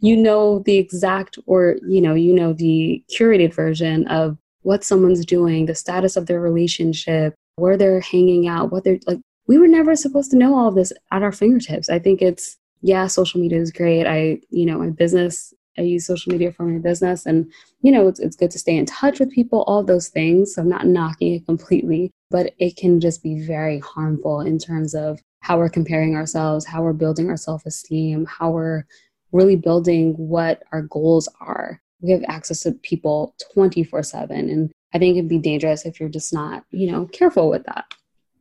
you 0.02 0.16
know, 0.16 0.58
the 0.66 0.76
exact 0.76 1.38
or, 1.46 1.76
you 1.86 2.00
know, 2.00 2.14
you 2.14 2.34
know, 2.34 2.52
the 2.52 3.02
curated 3.16 3.54
version 3.54 4.06
of 4.08 4.36
what 4.62 4.84
someone's 4.84 5.24
doing, 5.24 5.66
the 5.66 5.74
status 5.74 6.16
of 6.16 6.26
their 6.26 6.40
relationship, 6.40 7.34
where 7.56 7.76
they're 7.76 8.00
hanging 8.00 8.48
out, 8.48 8.70
what 8.70 8.84
they're 8.84 8.98
like. 9.06 9.20
We 9.46 9.58
were 9.58 9.68
never 9.68 9.96
supposed 9.96 10.30
to 10.32 10.36
know 10.36 10.56
all 10.56 10.68
of 10.68 10.74
this 10.74 10.92
at 11.10 11.22
our 11.22 11.32
fingertips. 11.32 11.88
I 11.88 11.98
think 11.98 12.20
it's, 12.20 12.56
yeah, 12.80 13.06
social 13.06 13.40
media 13.40 13.60
is 13.60 13.72
great. 13.72 14.06
I, 14.06 14.40
you 14.50 14.66
know, 14.66 14.78
my 14.78 14.90
business 14.90 15.54
I 15.78 15.82
use 15.82 16.06
social 16.06 16.32
media 16.32 16.52
for 16.52 16.64
my 16.64 16.78
business 16.78 17.24
and 17.24 17.50
you 17.80 17.90
know 17.90 18.06
it's, 18.06 18.20
it's 18.20 18.36
good 18.36 18.50
to 18.50 18.58
stay 18.58 18.76
in 18.76 18.84
touch 18.84 19.18
with 19.18 19.30
people 19.30 19.62
all 19.62 19.82
those 19.82 20.08
things 20.08 20.54
so 20.54 20.60
I'm 20.60 20.68
not 20.68 20.86
knocking 20.86 21.32
it 21.32 21.46
completely 21.46 22.10
but 22.30 22.52
it 22.58 22.76
can 22.76 23.00
just 23.00 23.22
be 23.22 23.40
very 23.40 23.78
harmful 23.78 24.40
in 24.40 24.58
terms 24.58 24.94
of 24.94 25.18
how 25.40 25.56
we're 25.56 25.70
comparing 25.70 26.14
ourselves 26.14 26.66
how 26.66 26.82
we're 26.82 26.92
building 26.92 27.30
our 27.30 27.38
self-esteem 27.38 28.26
how 28.26 28.50
we're 28.50 28.84
really 29.32 29.56
building 29.56 30.14
what 30.14 30.62
our 30.72 30.82
goals 30.82 31.28
are 31.40 31.80
we 32.00 32.10
have 32.10 32.22
access 32.28 32.60
to 32.60 32.72
people 32.72 33.34
24 33.54 34.02
7 34.02 34.50
and 34.50 34.70
I 34.94 34.98
think 34.98 35.16
it'd 35.16 35.28
be 35.28 35.38
dangerous 35.38 35.86
if 35.86 35.98
you're 35.98 36.08
just 36.08 36.32
not 36.32 36.64
you 36.70 36.90
know 36.90 37.06
careful 37.06 37.48
with 37.48 37.64
that 37.64 37.84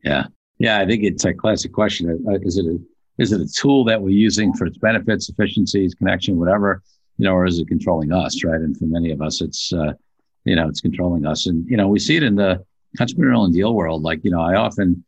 yeah 0.04 0.26
yeah 0.58 0.78
I 0.78 0.86
think 0.86 1.02
it's 1.02 1.24
a 1.24 1.34
classic 1.34 1.72
question 1.72 2.10
is 2.42 2.58
it 2.58 2.66
a 2.66 2.78
is 3.18 3.30
it 3.30 3.40
a 3.40 3.46
tool 3.46 3.84
that 3.84 4.00
we're 4.00 4.10
using 4.10 4.52
for 4.54 4.66
its 4.66 4.78
benefits 4.78 5.28
efficiencies 5.28 5.94
connection 5.94 6.38
whatever 6.38 6.82
you 7.18 7.28
know, 7.28 7.34
or 7.34 7.46
is 7.46 7.58
it 7.58 7.68
controlling 7.68 8.12
us, 8.12 8.42
right? 8.44 8.60
And 8.60 8.76
for 8.76 8.86
many 8.86 9.10
of 9.10 9.22
us, 9.22 9.40
it's, 9.40 9.72
uh, 9.72 9.92
you 10.44 10.56
know, 10.56 10.68
it's 10.68 10.80
controlling 10.80 11.26
us. 11.26 11.46
And, 11.46 11.64
you 11.68 11.76
know, 11.76 11.88
we 11.88 11.98
see 11.98 12.16
it 12.16 12.22
in 12.22 12.34
the 12.34 12.64
entrepreneurial 12.98 13.44
and 13.44 13.54
deal 13.54 13.74
world. 13.74 14.02
Like, 14.02 14.24
you 14.24 14.30
know, 14.30 14.40
I 14.40 14.56
often, 14.56 15.04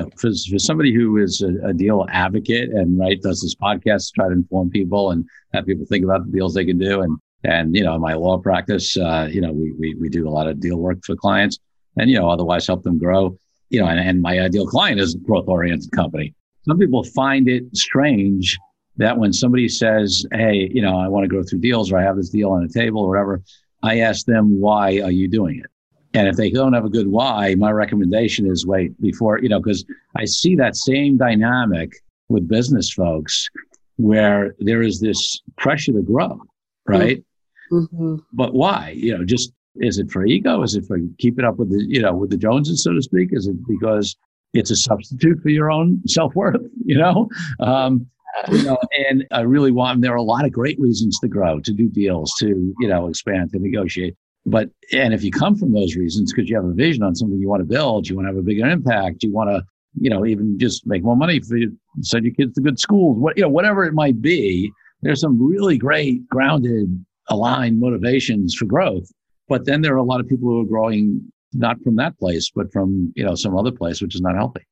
know, 0.00 0.10
for, 0.16 0.30
for 0.50 0.58
somebody 0.58 0.92
who 0.92 1.16
is 1.16 1.42
a, 1.42 1.68
a 1.68 1.72
deal 1.72 2.06
advocate 2.10 2.70
and, 2.70 2.98
right, 2.98 3.20
does 3.22 3.40
this 3.40 3.54
podcast 3.54 4.12
try 4.14 4.26
to 4.26 4.34
inform 4.34 4.70
people 4.70 5.10
and 5.10 5.26
have 5.54 5.66
people 5.66 5.86
think 5.86 6.04
about 6.04 6.26
the 6.26 6.32
deals 6.32 6.54
they 6.54 6.64
can 6.64 6.78
do. 6.78 7.00
And, 7.00 7.18
and, 7.44 7.74
you 7.74 7.84
know, 7.84 7.94
in 7.94 8.00
my 8.00 8.14
law 8.14 8.38
practice, 8.38 8.96
uh, 8.96 9.28
you 9.30 9.40
know, 9.40 9.52
we, 9.52 9.72
we, 9.78 9.94
we 9.94 10.08
do 10.08 10.28
a 10.28 10.30
lot 10.30 10.46
of 10.46 10.60
deal 10.60 10.76
work 10.76 10.98
for 11.04 11.16
clients 11.16 11.58
and, 11.96 12.10
you 12.10 12.18
know, 12.18 12.28
otherwise 12.28 12.66
help 12.66 12.82
them 12.82 12.98
grow, 12.98 13.36
you 13.70 13.80
know, 13.80 13.86
and, 13.86 13.98
and 13.98 14.20
my 14.20 14.40
ideal 14.40 14.66
client 14.66 15.00
is 15.00 15.14
a 15.14 15.18
growth 15.18 15.48
oriented 15.48 15.90
company. 15.92 16.34
Some 16.62 16.78
people 16.78 17.02
find 17.02 17.48
it 17.48 17.64
strange 17.74 18.58
that 18.98 19.16
when 19.16 19.32
somebody 19.32 19.68
says, 19.68 20.26
Hey, 20.32 20.70
you 20.72 20.82
know, 20.82 20.98
I 20.98 21.08
want 21.08 21.24
to 21.24 21.28
go 21.28 21.42
through 21.42 21.60
deals 21.60 21.90
or 21.90 21.98
I 21.98 22.02
have 22.02 22.16
this 22.16 22.30
deal 22.30 22.50
on 22.50 22.66
the 22.66 22.72
table 22.72 23.02
or 23.02 23.08
whatever, 23.08 23.42
I 23.82 24.00
ask 24.00 24.26
them, 24.26 24.60
why 24.60 25.00
are 25.00 25.10
you 25.10 25.28
doing 25.28 25.60
it? 25.60 25.70
And 26.14 26.26
if 26.26 26.36
they 26.36 26.50
don't 26.50 26.72
have 26.72 26.84
a 26.84 26.90
good 26.90 27.08
why, 27.08 27.54
my 27.56 27.70
recommendation 27.70 28.50
is 28.50 28.66
wait 28.66 28.98
before, 29.00 29.40
you 29.40 29.48
know, 29.48 29.60
because 29.60 29.84
I 30.16 30.24
see 30.24 30.56
that 30.56 30.76
same 30.76 31.18
dynamic 31.18 31.92
with 32.28 32.48
business 32.48 32.90
folks 32.90 33.48
where 33.96 34.54
there 34.58 34.82
is 34.82 35.00
this 35.00 35.40
pressure 35.56 35.92
to 35.92 36.02
grow, 36.02 36.40
right? 36.86 37.22
Mm-hmm. 37.70 38.16
But 38.32 38.54
why? 38.54 38.94
You 38.96 39.18
know, 39.18 39.24
just 39.24 39.52
is 39.76 39.98
it 39.98 40.10
for 40.10 40.24
ego? 40.24 40.62
Is 40.62 40.74
it 40.74 40.86
for 40.86 40.98
keeping 41.18 41.44
up 41.44 41.56
with 41.56 41.70
the, 41.70 41.84
you 41.86 42.00
know, 42.00 42.14
with 42.14 42.30
the 42.30 42.36
Joneses, 42.36 42.82
so 42.82 42.92
to 42.92 43.02
speak? 43.02 43.30
Is 43.32 43.46
it 43.46 43.56
because 43.66 44.16
it's 44.54 44.70
a 44.70 44.76
substitute 44.76 45.42
for 45.42 45.50
your 45.50 45.70
own 45.70 46.00
self 46.06 46.34
worth? 46.34 46.62
You 46.84 46.96
know, 46.96 47.28
um, 47.60 48.06
you 48.50 48.62
know, 48.62 48.78
and 49.10 49.26
I 49.30 49.40
really 49.40 49.72
want. 49.72 50.00
There 50.00 50.12
are 50.14 50.16
a 50.16 50.22
lot 50.22 50.46
of 50.46 50.52
great 50.52 50.80
reasons 50.80 51.18
to 51.18 51.28
grow, 51.28 51.60
to 51.60 51.72
do 51.74 51.90
deals, 51.90 52.32
to 52.38 52.74
you 52.80 52.88
know, 52.88 53.08
expand, 53.08 53.50
to 53.50 53.58
negotiate. 53.58 54.16
But 54.48 54.70
and 54.92 55.12
if 55.12 55.22
you 55.22 55.30
come 55.30 55.56
from 55.56 55.72
those 55.72 55.94
reasons 55.94 56.32
because 56.32 56.48
you 56.48 56.56
have 56.56 56.64
a 56.64 56.72
vision 56.72 57.02
on 57.02 57.14
something 57.14 57.38
you 57.38 57.48
want 57.48 57.60
to 57.60 57.66
build, 57.66 58.08
you 58.08 58.16
want 58.16 58.26
to 58.26 58.30
have 58.30 58.38
a 58.38 58.42
bigger 58.42 58.66
impact, 58.66 59.22
you 59.22 59.32
want 59.32 59.50
to, 59.50 59.62
you 60.00 60.08
know, 60.08 60.24
even 60.24 60.58
just 60.58 60.86
make 60.86 61.02
more 61.02 61.16
money 61.16 61.40
for 61.40 61.56
you, 61.56 61.76
send 62.00 62.24
your 62.24 62.34
kids 62.34 62.54
to 62.54 62.62
good 62.62 62.78
schools, 62.78 63.18
what 63.18 63.36
you 63.36 63.42
know, 63.42 63.48
whatever 63.48 63.84
it 63.84 63.92
might 63.92 64.22
be. 64.22 64.72
There's 65.02 65.20
some 65.20 65.40
really 65.40 65.76
great, 65.78 66.26
grounded, 66.28 67.04
aligned 67.28 67.78
motivations 67.78 68.54
for 68.54 68.64
growth. 68.64 69.08
But 69.48 69.64
then 69.64 69.82
there 69.82 69.94
are 69.94 69.98
a 69.98 70.02
lot 70.02 70.20
of 70.20 70.28
people 70.28 70.48
who 70.48 70.62
are 70.62 70.66
growing 70.66 71.30
not 71.52 71.80
from 71.82 71.96
that 71.96 72.18
place, 72.18 72.50
but 72.54 72.72
from 72.72 73.12
you 73.16 73.24
know 73.24 73.34
some 73.34 73.56
other 73.56 73.72
place, 73.72 74.00
which 74.00 74.14
is 74.14 74.22
not 74.22 74.34
healthy. 74.34 74.66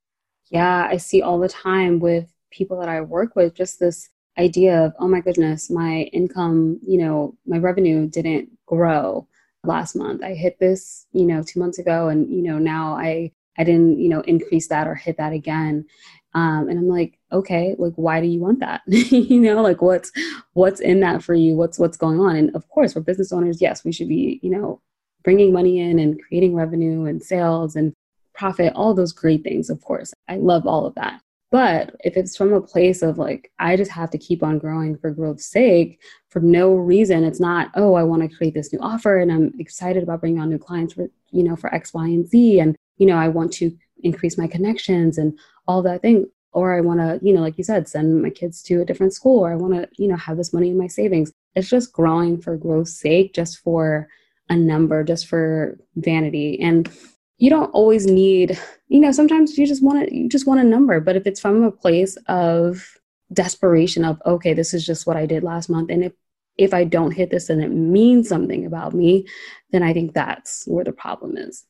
Yeah, 0.50 0.86
I 0.90 0.96
see 0.96 1.22
all 1.22 1.38
the 1.38 1.48
time 1.48 1.98
with 2.00 2.32
people 2.50 2.78
that 2.80 2.88
I 2.88 3.02
work 3.02 3.36
with 3.36 3.54
just 3.54 3.78
this 3.78 4.08
idea 4.38 4.84
of, 4.84 4.92
oh 4.98 5.08
my 5.08 5.20
goodness, 5.20 5.70
my 5.70 6.02
income, 6.12 6.78
you 6.86 6.98
know, 6.98 7.34
my 7.46 7.58
revenue 7.58 8.06
didn't 8.08 8.50
grow 8.66 9.26
last 9.66 9.96
month. 9.96 10.22
I 10.22 10.34
hit 10.34 10.58
this, 10.58 11.06
you 11.12 11.26
know, 11.26 11.42
two 11.42 11.60
months 11.60 11.78
ago, 11.78 12.08
and 12.08 12.30
you 12.30 12.42
know 12.42 12.58
now 12.58 12.94
I 12.94 13.32
I 13.58 13.64
didn't, 13.64 13.98
you 13.98 14.08
know, 14.08 14.20
increase 14.22 14.68
that 14.68 14.86
or 14.86 14.94
hit 14.94 15.16
that 15.16 15.32
again. 15.32 15.86
Um, 16.34 16.68
and 16.68 16.78
I'm 16.78 16.88
like, 16.88 17.18
okay, 17.32 17.74
like 17.78 17.94
why 17.96 18.20
do 18.20 18.26
you 18.26 18.40
want 18.40 18.60
that? 18.60 18.82
you 18.86 19.40
know, 19.40 19.62
like 19.62 19.80
what's 19.80 20.12
what's 20.52 20.80
in 20.80 21.00
that 21.00 21.22
for 21.22 21.34
you? 21.34 21.54
What's 21.54 21.78
what's 21.78 21.96
going 21.96 22.20
on? 22.20 22.36
And 22.36 22.54
of 22.54 22.68
course, 22.68 22.92
for 22.92 23.00
business 23.00 23.32
owners, 23.32 23.60
yes, 23.60 23.84
we 23.84 23.92
should 23.92 24.08
be, 24.08 24.38
you 24.42 24.50
know, 24.50 24.80
bringing 25.24 25.52
money 25.52 25.80
in 25.80 25.98
and 25.98 26.20
creating 26.22 26.54
revenue 26.54 27.06
and 27.06 27.22
sales 27.22 27.74
and 27.74 27.94
profit, 28.34 28.72
all 28.74 28.92
those 28.92 29.12
great 29.12 29.42
things. 29.42 29.70
Of 29.70 29.80
course, 29.80 30.12
I 30.28 30.36
love 30.36 30.66
all 30.66 30.84
of 30.84 30.94
that. 30.96 31.22
But 31.50 31.94
if 32.04 32.16
it's 32.16 32.36
from 32.36 32.52
a 32.52 32.60
place 32.60 33.02
of 33.02 33.18
like, 33.18 33.52
I 33.58 33.76
just 33.76 33.90
have 33.92 34.10
to 34.10 34.18
keep 34.18 34.42
on 34.42 34.58
growing 34.58 34.96
for 34.96 35.10
growth's 35.10 35.46
sake 35.46 36.00
for 36.28 36.40
no 36.40 36.74
reason, 36.74 37.24
it's 37.24 37.40
not, 37.40 37.70
oh, 37.76 37.94
I 37.94 38.02
want 38.02 38.22
to 38.22 38.36
create 38.36 38.54
this 38.54 38.72
new 38.72 38.80
offer 38.80 39.18
and 39.18 39.30
I'm 39.30 39.52
excited 39.58 40.02
about 40.02 40.20
bringing 40.20 40.40
on 40.40 40.50
new 40.50 40.58
clients 40.58 40.94
for, 40.94 41.08
you 41.30 41.44
know, 41.44 41.56
for 41.56 41.72
X, 41.72 41.94
Y, 41.94 42.04
and 42.04 42.26
Z. 42.26 42.60
And, 42.60 42.76
you 42.98 43.06
know, 43.06 43.16
I 43.16 43.28
want 43.28 43.52
to 43.54 43.76
increase 44.02 44.36
my 44.36 44.46
connections 44.48 45.18
and 45.18 45.38
all 45.68 45.82
that 45.82 46.02
thing. 46.02 46.26
Or 46.52 46.76
I 46.76 46.80
want 46.80 47.00
to, 47.00 47.20
you 47.22 47.34
know, 47.34 47.42
like 47.42 47.58
you 47.58 47.64
said, 47.64 47.86
send 47.86 48.22
my 48.22 48.30
kids 48.30 48.62
to 48.62 48.80
a 48.80 48.84
different 48.84 49.12
school 49.12 49.40
or 49.40 49.52
I 49.52 49.56
want 49.56 49.74
to, 49.74 49.88
you 49.98 50.08
know, 50.08 50.16
have 50.16 50.38
this 50.38 50.52
money 50.52 50.70
in 50.70 50.78
my 50.78 50.86
savings. 50.86 51.30
It's 51.54 51.68
just 51.68 51.92
growing 51.92 52.40
for 52.40 52.56
growth's 52.56 52.98
sake, 52.98 53.34
just 53.34 53.58
for 53.58 54.08
a 54.48 54.56
number, 54.56 55.04
just 55.04 55.26
for 55.26 55.78
vanity. 55.96 56.58
And 56.60 56.90
you 57.38 57.50
don't 57.50 57.70
always 57.70 58.06
need 58.06 58.58
you 58.88 59.00
know 59.00 59.12
sometimes 59.12 59.58
you 59.58 59.66
just 59.66 59.82
want 59.82 60.08
to 60.08 60.14
you 60.14 60.28
just 60.28 60.46
want 60.46 60.60
a 60.60 60.64
number 60.64 61.00
but 61.00 61.16
if 61.16 61.26
it's 61.26 61.40
from 61.40 61.62
a 61.62 61.70
place 61.70 62.16
of 62.28 62.98
desperation 63.32 64.04
of 64.04 64.20
okay 64.24 64.54
this 64.54 64.72
is 64.72 64.86
just 64.86 65.06
what 65.06 65.16
i 65.16 65.26
did 65.26 65.42
last 65.42 65.68
month 65.68 65.90
and 65.90 66.04
if 66.04 66.12
if 66.56 66.72
i 66.72 66.84
don't 66.84 67.10
hit 67.10 67.30
this 67.30 67.50
and 67.50 67.62
it 67.62 67.70
means 67.70 68.28
something 68.28 68.64
about 68.64 68.94
me 68.94 69.26
then 69.72 69.82
i 69.82 69.92
think 69.92 70.14
that's 70.14 70.64
where 70.66 70.84
the 70.84 70.92
problem 70.92 71.36
is. 71.36 71.64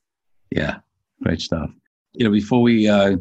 Yeah 0.51 0.77
great 1.23 1.41
stuff. 1.41 1.71
You 2.13 2.25
know 2.25 2.31
before 2.31 2.63
we 2.63 2.89
uh, 2.89 3.17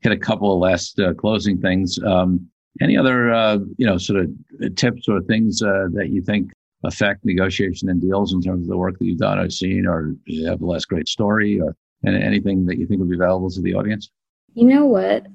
hit 0.00 0.12
a 0.12 0.16
couple 0.16 0.52
of 0.52 0.58
last 0.60 0.98
uh, 0.98 1.14
closing 1.14 1.60
things 1.60 1.98
um, 2.04 2.48
any 2.80 2.96
other 2.96 3.32
uh, 3.32 3.58
you 3.76 3.86
know 3.86 3.98
sort 3.98 4.20
of 4.20 4.74
tips 4.76 5.08
or 5.08 5.20
things 5.22 5.62
uh, 5.62 5.86
that 5.92 6.10
you 6.10 6.22
think 6.22 6.52
affect 6.84 7.24
negotiation 7.24 7.90
and 7.90 8.00
deals 8.00 8.32
in 8.32 8.40
terms 8.40 8.62
of 8.62 8.68
the 8.68 8.76
work 8.76 8.98
that 8.98 9.04
you've 9.04 9.18
done 9.18 9.38
or 9.38 9.50
seen 9.50 9.86
or 9.86 10.14
you 10.24 10.46
have 10.46 10.62
a 10.62 10.66
last 10.66 10.88
great 10.88 11.08
story 11.08 11.60
or 11.60 11.76
and 12.04 12.16
anything 12.16 12.66
that 12.66 12.78
you 12.78 12.86
think 12.86 13.00
would 13.00 13.10
be 13.10 13.16
valuable 13.16 13.50
to 13.50 13.60
the 13.60 13.74
audience? 13.74 14.10
You 14.54 14.66
know 14.66 14.86
what? 14.86 15.26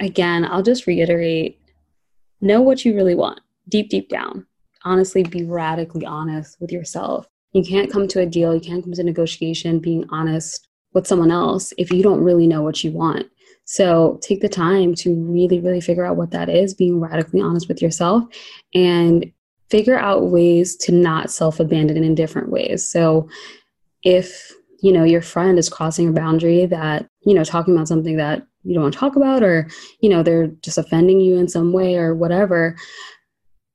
Again, 0.00 0.44
I'll 0.44 0.62
just 0.62 0.86
reiterate 0.86 1.60
know 2.40 2.60
what 2.60 2.84
you 2.84 2.94
really 2.94 3.14
want 3.14 3.40
deep, 3.68 3.88
deep 3.88 4.08
down. 4.08 4.46
Honestly, 4.84 5.22
be 5.22 5.44
radically 5.44 6.04
honest 6.04 6.60
with 6.60 6.70
yourself. 6.70 7.26
You 7.52 7.64
can't 7.64 7.90
come 7.90 8.06
to 8.08 8.20
a 8.20 8.26
deal, 8.26 8.54
you 8.54 8.60
can't 8.60 8.82
come 8.84 8.92
to 8.92 9.02
negotiation 9.02 9.78
being 9.78 10.04
honest 10.10 10.68
with 10.92 11.06
someone 11.06 11.30
else 11.30 11.72
if 11.78 11.90
you 11.90 12.02
don't 12.02 12.22
really 12.22 12.46
know 12.46 12.62
what 12.62 12.84
you 12.84 12.92
want. 12.92 13.26
So 13.64 14.18
take 14.22 14.40
the 14.40 14.48
time 14.48 14.94
to 14.96 15.14
really, 15.14 15.60
really 15.60 15.80
figure 15.80 16.04
out 16.04 16.16
what 16.16 16.30
that 16.32 16.50
is, 16.50 16.74
being 16.74 17.00
radically 17.00 17.40
honest 17.40 17.68
with 17.68 17.80
yourself 17.80 18.24
and 18.74 19.32
figure 19.70 19.98
out 19.98 20.26
ways 20.26 20.76
to 20.76 20.92
not 20.92 21.30
self 21.30 21.60
abandon 21.60 22.04
in 22.04 22.14
different 22.14 22.50
ways. 22.50 22.86
So 22.86 23.28
if 24.02 24.52
you 24.84 24.92
know 24.92 25.02
your 25.02 25.22
friend 25.22 25.58
is 25.58 25.70
crossing 25.70 26.10
a 26.10 26.12
boundary 26.12 26.66
that 26.66 27.08
you 27.24 27.32
know 27.32 27.42
talking 27.42 27.74
about 27.74 27.88
something 27.88 28.18
that 28.18 28.46
you 28.64 28.74
don't 28.74 28.82
want 28.82 28.92
to 28.92 29.00
talk 29.00 29.16
about 29.16 29.42
or 29.42 29.66
you 30.00 30.10
know 30.10 30.22
they're 30.22 30.48
just 30.60 30.76
offending 30.76 31.20
you 31.20 31.36
in 31.38 31.48
some 31.48 31.72
way 31.72 31.96
or 31.96 32.14
whatever 32.14 32.76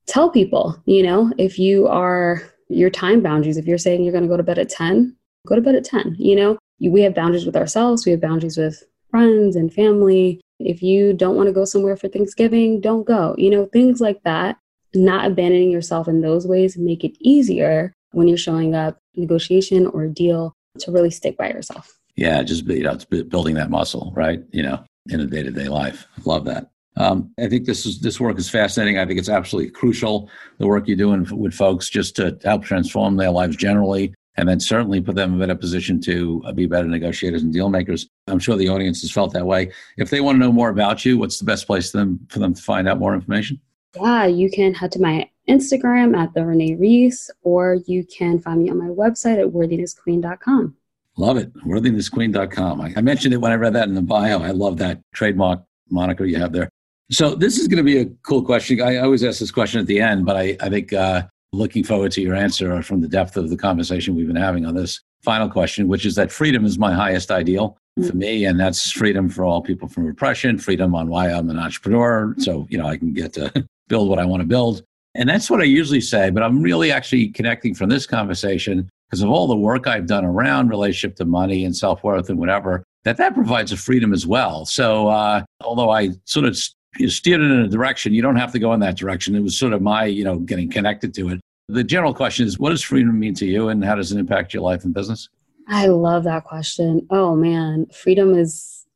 tell 0.06 0.30
people 0.30 0.80
you 0.86 1.02
know 1.02 1.32
if 1.36 1.58
you 1.58 1.88
are 1.88 2.42
your 2.68 2.90
time 2.90 3.20
boundaries 3.20 3.56
if 3.56 3.66
you're 3.66 3.76
saying 3.76 4.04
you're 4.04 4.12
going 4.12 4.22
to 4.22 4.28
go 4.28 4.36
to 4.36 4.44
bed 4.44 4.58
at 4.58 4.68
10 4.68 5.16
go 5.48 5.56
to 5.56 5.60
bed 5.60 5.74
at 5.74 5.84
10 5.84 6.14
you 6.16 6.36
know? 6.36 6.56
We 6.80 7.02
have 7.02 7.14
boundaries 7.14 7.44
with 7.44 7.56
ourselves 7.56 8.06
we 8.06 8.12
have 8.12 8.20
boundaries 8.20 8.56
with 8.56 8.82
friends 9.10 9.56
and 9.56 9.74
family. 9.74 10.40
If 10.60 10.82
you 10.82 11.12
don't 11.12 11.34
want 11.34 11.48
to 11.48 11.52
go 11.52 11.64
somewhere 11.64 11.96
for 11.96 12.08
thanksgiving 12.08 12.80
don't 12.80 13.04
go 13.04 13.34
you 13.36 13.50
know 13.50 13.66
things 13.66 14.00
like 14.00 14.22
that. 14.22 14.58
Not 14.94 15.26
abandoning 15.26 15.70
yourself 15.70 16.08
in 16.08 16.20
those 16.20 16.46
ways 16.46 16.78
make 16.78 17.04
it 17.04 17.16
easier 17.20 17.92
when 18.12 18.28
you're 18.28 18.38
showing 18.38 18.74
up 18.74 18.98
negotiation 19.16 19.86
or 19.88 20.06
deal 20.06 20.54
to 20.78 20.90
really 20.92 21.10
stick 21.10 21.36
by 21.36 21.50
yourself. 21.50 21.98
Yeah, 22.16 22.42
just 22.42 22.66
you 22.66 22.82
know, 22.82 22.92
it's 22.92 23.04
building 23.04 23.54
that 23.54 23.70
muscle, 23.70 24.12
right? 24.14 24.42
You 24.52 24.62
know, 24.62 24.84
in 25.08 25.20
a 25.20 25.26
day 25.26 25.42
to 25.42 25.50
day 25.50 25.68
life. 25.68 26.06
Love 26.24 26.44
that. 26.46 26.70
Um, 26.96 27.32
I 27.38 27.48
think 27.48 27.66
this 27.66 27.86
is 27.86 28.00
this 28.00 28.20
work 28.20 28.38
is 28.38 28.50
fascinating. 28.50 28.98
I 28.98 29.06
think 29.06 29.18
it's 29.18 29.28
absolutely 29.28 29.70
crucial 29.70 30.28
the 30.58 30.66
work 30.66 30.86
you're 30.86 30.96
doing 30.96 31.26
with 31.30 31.54
folks 31.54 31.88
just 31.88 32.16
to 32.16 32.38
help 32.44 32.64
transform 32.64 33.16
their 33.16 33.30
lives 33.30 33.56
generally, 33.56 34.12
and 34.36 34.48
then 34.48 34.60
certainly 34.60 35.00
put 35.00 35.14
them 35.14 35.30
in 35.30 35.36
a 35.36 35.46
better 35.46 35.58
position 35.58 36.00
to 36.02 36.42
uh, 36.44 36.52
be 36.52 36.66
better 36.66 36.88
negotiators 36.88 37.42
and 37.42 37.52
deal 37.52 37.70
makers. 37.70 38.08
I'm 38.26 38.38
sure 38.38 38.56
the 38.56 38.68
audience 38.68 39.00
has 39.02 39.10
felt 39.10 39.32
that 39.32 39.46
way. 39.46 39.72
If 39.96 40.10
they 40.10 40.20
want 40.20 40.36
to 40.36 40.40
know 40.40 40.52
more 40.52 40.68
about 40.68 41.04
you, 41.04 41.16
what's 41.16 41.38
the 41.38 41.44
best 41.44 41.66
place 41.66 41.90
for 41.90 41.98
them 41.98 42.26
for 42.28 42.38
them 42.38 42.54
to 42.54 42.62
find 42.62 42.88
out 42.88 42.98
more 42.98 43.14
information? 43.14 43.60
Yeah, 43.96 44.26
you 44.26 44.50
can 44.50 44.74
head 44.74 44.92
to 44.92 45.00
my 45.00 45.30
Instagram 45.50 46.16
at 46.16 46.32
the 46.34 46.46
Renee 46.46 46.76
Reese, 46.76 47.30
or 47.42 47.78
you 47.86 48.04
can 48.04 48.38
find 48.38 48.62
me 48.62 48.70
on 48.70 48.78
my 48.78 48.86
website 48.86 49.40
at 49.40 49.52
worthinessqueen.com. 49.52 50.76
Love 51.16 51.36
it. 51.36 51.52
Worthinessqueen.com. 51.64 52.80
I, 52.80 52.92
I 52.96 53.00
mentioned 53.00 53.34
it 53.34 53.38
when 53.38 53.52
I 53.52 53.56
read 53.56 53.74
that 53.74 53.88
in 53.88 53.94
the 53.94 54.02
bio. 54.02 54.40
I 54.40 54.52
love 54.52 54.78
that 54.78 55.00
trademark 55.12 55.62
moniker 55.90 56.24
you 56.24 56.38
have 56.38 56.52
there. 56.52 56.70
So 57.10 57.34
this 57.34 57.58
is 57.58 57.66
going 57.66 57.78
to 57.78 57.82
be 57.82 57.98
a 57.98 58.06
cool 58.22 58.42
question. 58.42 58.80
I 58.80 58.98
always 58.98 59.24
ask 59.24 59.40
this 59.40 59.50
question 59.50 59.80
at 59.80 59.86
the 59.86 60.00
end, 60.00 60.24
but 60.24 60.36
I, 60.36 60.56
I 60.60 60.68
think 60.68 60.92
uh, 60.92 61.22
looking 61.52 61.82
forward 61.82 62.12
to 62.12 62.20
your 62.20 62.36
answer 62.36 62.80
from 62.82 63.00
the 63.00 63.08
depth 63.08 63.36
of 63.36 63.50
the 63.50 63.56
conversation 63.56 64.14
we've 64.14 64.28
been 64.28 64.36
having 64.36 64.64
on 64.64 64.74
this 64.74 65.00
final 65.22 65.48
question, 65.48 65.88
which 65.88 66.06
is 66.06 66.14
that 66.14 66.30
freedom 66.30 66.64
is 66.64 66.78
my 66.78 66.94
highest 66.94 67.30
ideal 67.30 67.76
mm-hmm. 67.98 68.08
for 68.08 68.16
me, 68.16 68.44
and 68.44 68.58
that's 68.58 68.90
freedom 68.90 69.28
for 69.28 69.44
all 69.44 69.60
people 69.60 69.88
from 69.88 70.08
oppression, 70.08 70.58
freedom 70.58 70.94
on 70.94 71.08
why 71.08 71.30
I'm 71.30 71.50
an 71.50 71.58
entrepreneur, 71.58 72.34
so 72.38 72.66
you 72.70 72.78
know 72.78 72.86
I 72.86 72.96
can 72.96 73.12
get 73.12 73.32
to 73.34 73.52
build 73.88 74.08
what 74.08 74.18
I 74.18 74.24
want 74.24 74.40
to 74.40 74.46
build. 74.46 74.82
And 75.14 75.28
that's 75.28 75.50
what 75.50 75.60
I 75.60 75.64
usually 75.64 76.00
say, 76.00 76.30
but 76.30 76.42
I'm 76.42 76.62
really 76.62 76.92
actually 76.92 77.28
connecting 77.28 77.74
from 77.74 77.88
this 77.88 78.06
conversation 78.06 78.88
because 79.08 79.22
of 79.22 79.30
all 79.30 79.48
the 79.48 79.56
work 79.56 79.86
I've 79.86 80.06
done 80.06 80.24
around 80.24 80.68
relationship 80.68 81.16
to 81.16 81.24
money 81.24 81.64
and 81.64 81.76
self 81.76 82.04
worth 82.04 82.30
and 82.30 82.38
whatever, 82.38 82.84
that 83.04 83.16
that 83.16 83.34
provides 83.34 83.72
a 83.72 83.76
freedom 83.76 84.12
as 84.12 84.26
well. 84.26 84.64
So, 84.64 85.08
uh, 85.08 85.42
although 85.62 85.90
I 85.90 86.10
sort 86.26 86.46
of 86.46 86.56
steered 86.56 87.40
it 87.40 87.50
in 87.50 87.60
a 87.60 87.68
direction, 87.68 88.14
you 88.14 88.22
don't 88.22 88.36
have 88.36 88.52
to 88.52 88.58
go 88.58 88.72
in 88.72 88.80
that 88.80 88.96
direction. 88.96 89.34
It 89.34 89.40
was 89.40 89.58
sort 89.58 89.72
of 89.72 89.82
my, 89.82 90.04
you 90.04 90.22
know, 90.22 90.38
getting 90.38 90.70
connected 90.70 91.12
to 91.14 91.30
it. 91.30 91.40
The 91.68 91.84
general 91.84 92.14
question 92.14 92.46
is, 92.46 92.58
what 92.58 92.70
does 92.70 92.82
freedom 92.82 93.18
mean 93.18 93.34
to 93.34 93.46
you, 93.46 93.68
and 93.68 93.84
how 93.84 93.94
does 93.94 94.12
it 94.12 94.18
impact 94.18 94.54
your 94.54 94.62
life 94.62 94.84
and 94.84 94.94
business? 94.94 95.28
I 95.68 95.86
love 95.86 96.24
that 96.24 96.44
question. 96.44 97.06
Oh 97.10 97.34
man, 97.34 97.86
freedom 97.86 98.34
is 98.34 98.86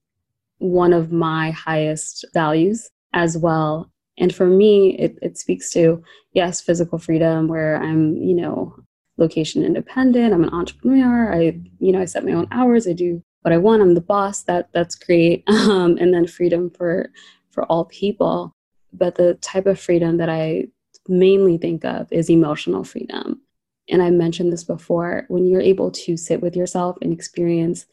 one 0.59 0.93
of 0.93 1.12
my 1.12 1.51
highest 1.51 2.25
values 2.35 2.91
as 3.12 3.39
well. 3.39 3.91
And 4.19 4.35
for 4.35 4.47
me, 4.47 4.97
it, 4.99 5.19
it 5.23 5.39
speaks 5.39 5.71
to, 5.73 6.03
yes, 6.33 6.61
physical 6.61 6.99
freedom, 6.99 7.49
where 7.49 7.77
I'm, 7.83 8.17
you 8.17 8.35
know, 8.35 8.77
location 9.17 9.65
independent. 9.65 10.33
I'm 10.33 10.45
an 10.45 10.55
entrepreneur. 10.55 11.33
I, 11.33 11.61
you 11.79 11.93
know, 11.93 12.01
I 12.01 12.05
set 12.05 12.25
my 12.25 12.33
own 12.33 12.49
hours. 12.51 12.87
I 12.87 12.93
do 12.93 13.23
what 13.43 13.53
I 13.53 13.59
want. 13.59 13.83
I'm 13.83 13.95
the 13.95 14.01
boss. 14.01 14.43
That 14.45 14.69
that's 14.73 14.95
great. 14.95 15.45
Um, 15.49 15.97
and 15.99 16.12
then 16.12 16.27
freedom 16.27 16.71
for 16.71 17.11
for 17.51 17.65
all 17.65 17.87
people. 17.87 18.55
But 18.93 19.17
the 19.17 19.35
type 19.35 19.67
of 19.67 19.81
freedom 19.81 20.19
that 20.19 20.29
I 20.29 20.67
mainly 21.09 21.59
think 21.59 21.85
of 21.85 22.07
is 22.12 22.31
emotional 22.31 22.85
freedom. 22.85 23.41
And 23.89 24.03
I 24.03 24.11
mentioned 24.11 24.53
this 24.53 24.65
before. 24.65 25.25
When 25.29 25.47
you're 25.47 25.61
able 25.61 25.91
to 25.91 26.17
sit 26.17 26.41
with 26.41 26.57
yourself 26.57 26.97
and 27.03 27.12
experience 27.12 27.87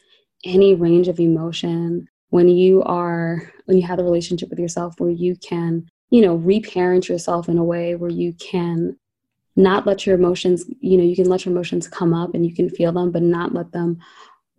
any 0.44 0.76
range 0.76 1.08
of 1.08 1.20
emotion, 1.20 2.08
when 2.30 2.48
you 2.48 2.82
are 2.84 3.52
when 3.66 3.78
you 3.78 3.86
have 3.86 4.00
a 4.00 4.04
relationship 4.04 4.50
with 4.50 4.60
yourself 4.60 4.96
where 5.00 5.10
you 5.10 5.36
can 5.36 5.88
you 6.12 6.22
know 6.22 6.36
reparent 6.36 7.10
yourself 7.10 7.50
in 7.50 7.58
a 7.58 7.64
way 7.64 7.96
where 7.96 8.12
you 8.12 8.34
can 8.34 8.96
not 9.56 9.86
let 9.88 10.06
your 10.06 10.16
emotions 10.16 10.66
you 10.80 10.98
know 10.98 11.04
you 11.04 11.16
can 11.16 11.30
let 11.30 11.46
your 11.46 11.52
emotions 11.52 11.88
come 11.88 12.14
up 12.14 12.34
and 12.34 12.46
you 12.46 12.54
can 12.54 12.70
feel 12.70 12.92
them 12.92 13.12
but 13.12 13.24
not 13.24 13.54
let 13.54 13.72
them 13.72 13.98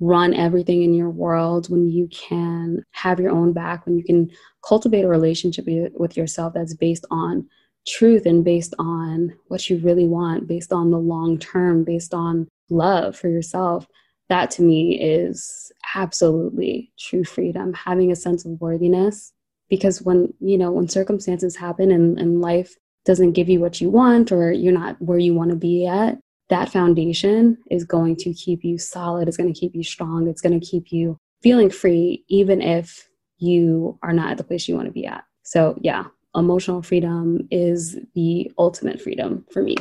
run 0.00 0.34
everything 0.34 0.82
in 0.82 0.92
your 0.92 1.10
world 1.10 1.70
when 1.70 1.88
you 1.88 2.08
can 2.08 2.84
have 2.90 3.20
your 3.20 3.30
own 3.30 3.52
back 3.52 3.86
when 3.86 3.96
you 3.96 4.02
can 4.02 4.28
cultivate 4.66 5.04
a 5.04 5.08
relationship 5.08 5.64
with 5.94 6.16
yourself 6.16 6.52
that's 6.52 6.74
based 6.74 7.06
on 7.10 7.46
truth 7.86 8.26
and 8.26 8.44
based 8.44 8.74
on 8.78 9.32
what 9.48 9.68
you 9.68 9.78
really 9.78 10.06
want 10.06 10.46
based 10.46 10.72
on 10.72 10.90
the 10.90 10.98
long 10.98 11.38
term 11.38 11.84
based 11.84 12.14
on 12.14 12.48
love 12.70 13.16
for 13.16 13.28
yourself. 13.28 13.86
That 14.28 14.50
to 14.52 14.62
me 14.62 15.00
is 15.00 15.72
absolutely 15.94 16.92
true 16.98 17.24
freedom 17.24 17.74
having 17.74 18.10
a 18.10 18.16
sense 18.16 18.44
of 18.44 18.60
worthiness 18.60 19.32
because 19.72 20.02
when 20.02 20.34
you 20.38 20.58
know 20.58 20.70
when 20.70 20.86
circumstances 20.86 21.56
happen 21.56 21.90
and, 21.90 22.18
and 22.18 22.42
life 22.42 22.76
doesn't 23.06 23.32
give 23.32 23.48
you 23.48 23.58
what 23.58 23.80
you 23.80 23.88
want 23.88 24.30
or 24.30 24.52
you're 24.52 24.70
not 24.70 25.00
where 25.00 25.16
you 25.16 25.32
want 25.32 25.48
to 25.48 25.56
be 25.56 25.86
at, 25.86 26.18
that 26.50 26.68
foundation 26.68 27.56
is 27.70 27.82
going 27.82 28.14
to 28.14 28.34
keep 28.34 28.62
you 28.62 28.76
solid, 28.76 29.28
it's 29.28 29.38
going 29.38 29.50
to 29.50 29.58
keep 29.58 29.74
you 29.74 29.82
strong, 29.82 30.28
it's 30.28 30.42
going 30.42 30.60
to 30.60 30.64
keep 30.64 30.92
you 30.92 31.16
feeling 31.42 31.70
free, 31.70 32.22
even 32.28 32.60
if 32.60 33.08
you 33.38 33.98
are 34.02 34.12
not 34.12 34.32
at 34.32 34.36
the 34.36 34.44
place 34.44 34.68
you 34.68 34.74
want 34.74 34.88
to 34.88 34.92
be 34.92 35.06
at. 35.06 35.24
So, 35.42 35.74
yeah, 35.80 36.04
emotional 36.34 36.82
freedom 36.82 37.48
is 37.50 37.96
the 38.14 38.52
ultimate 38.58 39.00
freedom 39.00 39.46
for 39.50 39.62
me. 39.62 39.76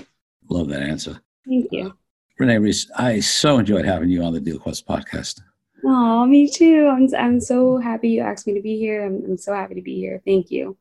Love 0.50 0.70
that 0.70 0.84
answer. 0.84 1.20
Thank 1.46 1.68
you. 1.74 1.88
Uh, 1.88 1.92
Renee 2.40 2.60
Reese, 2.60 2.90
I 2.96 3.20
so 3.20 3.60
enjoyed 3.60 3.84
having 3.84 4.10
you 4.10 4.24
on 4.24 4.32
the 4.32 4.40
Deal 4.40 4.58
Quest 4.58 4.88
podcast. 4.88 5.42
Oh, 5.84 6.26
me 6.26 6.50
too. 6.50 6.88
I'm, 6.88 7.08
I'm 7.18 7.40
so 7.40 7.78
happy 7.78 8.10
you 8.10 8.22
asked 8.22 8.46
me 8.46 8.54
to 8.54 8.62
be 8.62 8.78
here. 8.78 9.06
I'm, 9.06 9.24
I'm 9.26 9.38
so 9.38 9.54
happy 9.54 9.76
to 9.76 9.82
be 9.82 9.96
here. 9.96 10.22
Thank 10.26 10.52
you. 10.52 10.78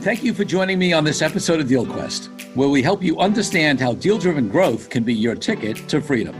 Thank 0.00 0.22
you 0.22 0.32
for 0.32 0.44
joining 0.44 0.78
me 0.78 0.92
on 0.92 1.02
this 1.02 1.22
episode 1.22 1.58
of 1.58 1.66
Deal 1.66 1.84
Quest, 1.84 2.30
where 2.54 2.68
we 2.68 2.82
help 2.82 3.02
you 3.02 3.18
understand 3.18 3.80
how 3.80 3.94
deal 3.94 4.18
driven 4.18 4.48
growth 4.48 4.88
can 4.88 5.02
be 5.02 5.12
your 5.12 5.34
ticket 5.34 5.76
to 5.88 6.00
freedom. 6.00 6.34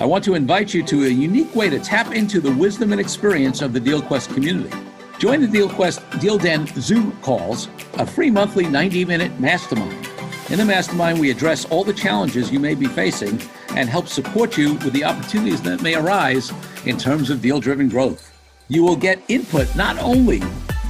I 0.00 0.06
want 0.06 0.24
to 0.24 0.34
invite 0.34 0.72
you 0.72 0.82
to 0.84 1.04
a 1.04 1.08
unique 1.08 1.54
way 1.54 1.68
to 1.68 1.78
tap 1.78 2.14
into 2.14 2.40
the 2.40 2.52
wisdom 2.52 2.92
and 2.92 3.00
experience 3.00 3.60
of 3.60 3.74
the 3.74 3.80
DealQuest 3.80 4.32
community. 4.32 4.74
Join 5.18 5.42
the 5.42 5.46
DealQuest 5.46 6.20
Deal 6.20 6.38
Den 6.38 6.66
Zoom 6.66 7.12
calls, 7.20 7.68
a 7.94 8.06
free 8.06 8.30
monthly 8.30 8.66
90 8.66 9.04
minute 9.04 9.38
mastermind. 9.38 10.08
In 10.48 10.58
the 10.58 10.64
mastermind, 10.64 11.20
we 11.20 11.30
address 11.30 11.66
all 11.66 11.84
the 11.84 11.92
challenges 11.92 12.50
you 12.50 12.58
may 12.58 12.74
be 12.74 12.86
facing 12.86 13.38
and 13.76 13.88
help 13.88 14.08
support 14.08 14.56
you 14.56 14.74
with 14.74 14.92
the 14.92 15.04
opportunities 15.04 15.62
that 15.62 15.82
may 15.82 15.94
arise 15.94 16.52
in 16.86 16.98
terms 16.98 17.30
of 17.30 17.40
deal 17.40 17.60
driven 17.60 17.88
growth. 17.88 18.28
You 18.68 18.82
will 18.82 18.96
get 18.96 19.22
input 19.28 19.74
not 19.76 19.96
only 19.98 20.40